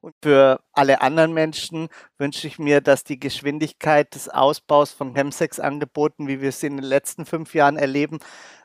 Und 0.00 0.14
für 0.22 0.62
alle 0.72 1.02
anderen 1.02 1.34
Menschen 1.34 1.88
wünsche 2.16 2.46
ich 2.46 2.58
mir, 2.58 2.80
dass 2.80 3.04
die 3.04 3.20
Geschwindigkeit 3.20 4.14
des 4.14 4.30
Ausbaus 4.30 4.92
von 4.92 5.12
Chemsex-Angeboten, 5.12 6.26
wie 6.26 6.40
wir 6.40 6.48
es 6.48 6.62
in 6.62 6.78
den 6.78 6.84
letzten 6.86 7.26
fünf 7.26 7.54
Jahren 7.54 7.76
erleben, 7.76 8.20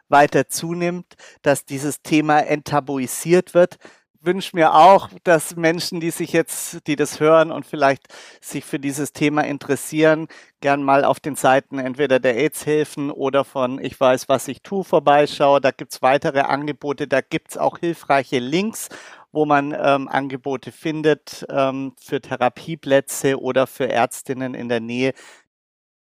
weiter 0.08 0.48
zunimmt, 0.48 1.16
dass 1.42 1.66
dieses 1.66 2.02
Thema 2.02 2.40
enttabuisiert 2.40 3.54
wird, 3.54 3.76
wünsche 4.22 4.56
mir 4.56 4.74
auch, 4.74 5.10
dass 5.24 5.56
Menschen, 5.56 6.00
die 6.00 6.12
sich 6.12 6.34
jetzt, 6.34 6.86
die 6.88 6.96
das 6.96 7.20
hören 7.20 7.52
und 7.52 7.66
vielleicht 7.66 8.08
sich 8.42 8.66
für 8.66 8.80
dieses 8.80 9.14
Thema 9.14 9.42
interessieren, 9.42 10.28
gern 10.62 10.84
mal 10.84 11.06
auf 11.06 11.20
den 11.20 11.36
Seiten 11.36 11.80
entweder 11.80 12.20
der 12.20 12.36
AIDS-Hilfen 12.36 13.12
oder 13.12 13.46
von 13.46 13.80
Ich 13.80 14.00
weiß, 14.00 14.28
was 14.30 14.48
ich 14.48 14.62
tue 14.62 14.84
vorbeischaue. 14.84 15.62
Da 15.62 15.72
gibt's 15.72 16.02
weitere 16.02 16.42
Angebote, 16.42 17.08
da 17.08 17.22
gibt's 17.22 17.58
auch 17.58 17.80
hilfreiche 17.80 18.40
Links, 18.40 18.90
wo 19.32 19.46
man 19.46 19.74
ähm, 19.80 20.08
Angebote 20.08 20.72
findet 20.72 21.46
ähm, 21.50 21.94
für 22.00 22.20
Therapieplätze 22.22 23.40
oder 23.40 23.68
für 23.68 23.90
Ärztinnen 23.90 24.54
in 24.54 24.70
der 24.70 24.80
Nähe. 24.80 25.14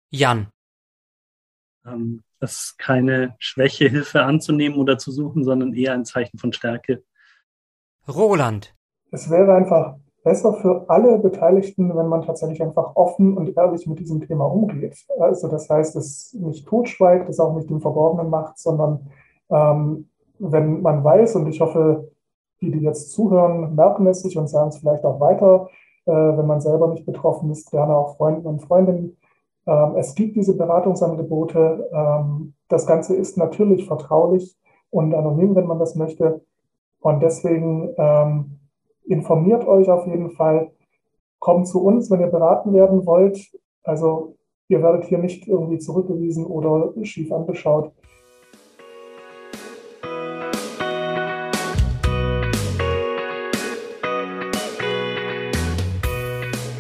Jan. 0.09 0.47
Ähm, 1.85 2.23
das 2.39 2.53
ist 2.57 2.77
keine 2.77 3.35
Schwäche, 3.39 3.89
Hilfe 3.89 4.23
anzunehmen 4.23 4.77
oder 4.77 4.97
zu 4.97 5.11
suchen, 5.11 5.43
sondern 5.43 5.73
eher 5.73 5.93
ein 5.93 6.05
Zeichen 6.05 6.37
von 6.37 6.53
Stärke. 6.53 7.03
Roland. 8.07 8.75
Es 9.11 9.29
wäre 9.29 9.53
einfach 9.53 9.95
besser 10.23 10.53
für 10.53 10.85
alle 10.89 11.19
Beteiligten, 11.19 11.95
wenn 11.95 12.07
man 12.07 12.23
tatsächlich 12.23 12.61
einfach 12.61 12.95
offen 12.95 13.37
und 13.37 13.55
ehrlich 13.55 13.85
mit 13.87 13.99
diesem 13.99 14.21
Thema 14.21 14.45
umgeht. 14.45 14.97
Also 15.19 15.47
das 15.47 15.69
heißt, 15.69 15.95
es 15.95 16.33
nicht 16.33 16.67
totschweigt, 16.67 17.29
es 17.29 17.39
auch 17.39 17.55
nicht 17.55 17.69
im 17.69 17.79
Verborgenen 17.79 18.29
macht, 18.29 18.57
sondern 18.57 19.07
ähm, 19.49 20.09
wenn 20.39 20.81
man 20.81 21.03
weiß, 21.03 21.35
und 21.35 21.47
ich 21.47 21.61
hoffe, 21.61 22.11
die, 22.61 22.71
die 22.71 22.79
jetzt 22.79 23.11
zuhören, 23.11 23.75
merken 23.75 24.07
es 24.07 24.21
sich 24.21 24.37
und 24.37 24.47
sagen 24.47 24.69
es 24.69 24.77
vielleicht 24.77 25.05
auch 25.05 25.19
weiter, 25.19 25.69
äh, 26.05 26.11
wenn 26.11 26.47
man 26.47 26.61
selber 26.61 26.87
nicht 26.87 27.05
betroffen 27.05 27.51
ist, 27.51 27.71
gerne 27.71 27.95
auch 27.95 28.17
Freunden 28.17 28.47
und 28.47 28.63
Freundinnen. 28.63 29.17
Ähm, 29.67 29.95
es 29.95 30.15
gibt 30.15 30.35
diese 30.35 30.57
Beratungsangebote. 30.57 31.89
Ähm, 31.93 32.53
das 32.67 32.85
Ganze 32.87 33.15
ist 33.15 33.37
natürlich 33.37 33.87
vertraulich 33.87 34.57
und 34.89 35.13
anonym, 35.13 35.55
wenn 35.55 35.67
man 35.67 35.79
das 35.79 35.95
möchte. 35.95 36.41
Und 37.05 37.21
deswegen 37.21 37.93
ähm, 37.99 38.57
informiert 39.05 39.67
euch 39.67 39.87
auf 39.89 40.07
jeden 40.07 40.31
Fall. 40.31 40.71
Kommt 41.37 41.67
zu 41.67 41.83
uns, 41.83 42.09
wenn 42.09 42.19
ihr 42.19 42.31
beraten 42.31 42.73
werden 42.73 43.05
wollt. 43.05 43.39
Also 43.83 44.37
ihr 44.69 44.81
werdet 44.81 45.05
hier 45.05 45.19
nicht 45.19 45.47
irgendwie 45.47 45.77
zurückgewiesen 45.77 46.47
oder 46.47 46.95
schief 47.03 47.31
angeschaut. 47.31 47.91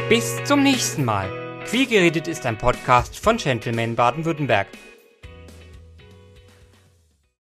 Bis 0.09 0.43
zum 0.45 0.63
nächsten 0.63 1.05
Mal. 1.05 1.27
Queer 1.67 1.85
geredet 1.85 2.27
ist 2.27 2.47
ein 2.47 2.57
Podcast 2.57 3.19
von 3.19 3.37
Gentleman 3.37 3.95
Baden-Württemberg. 3.95 4.69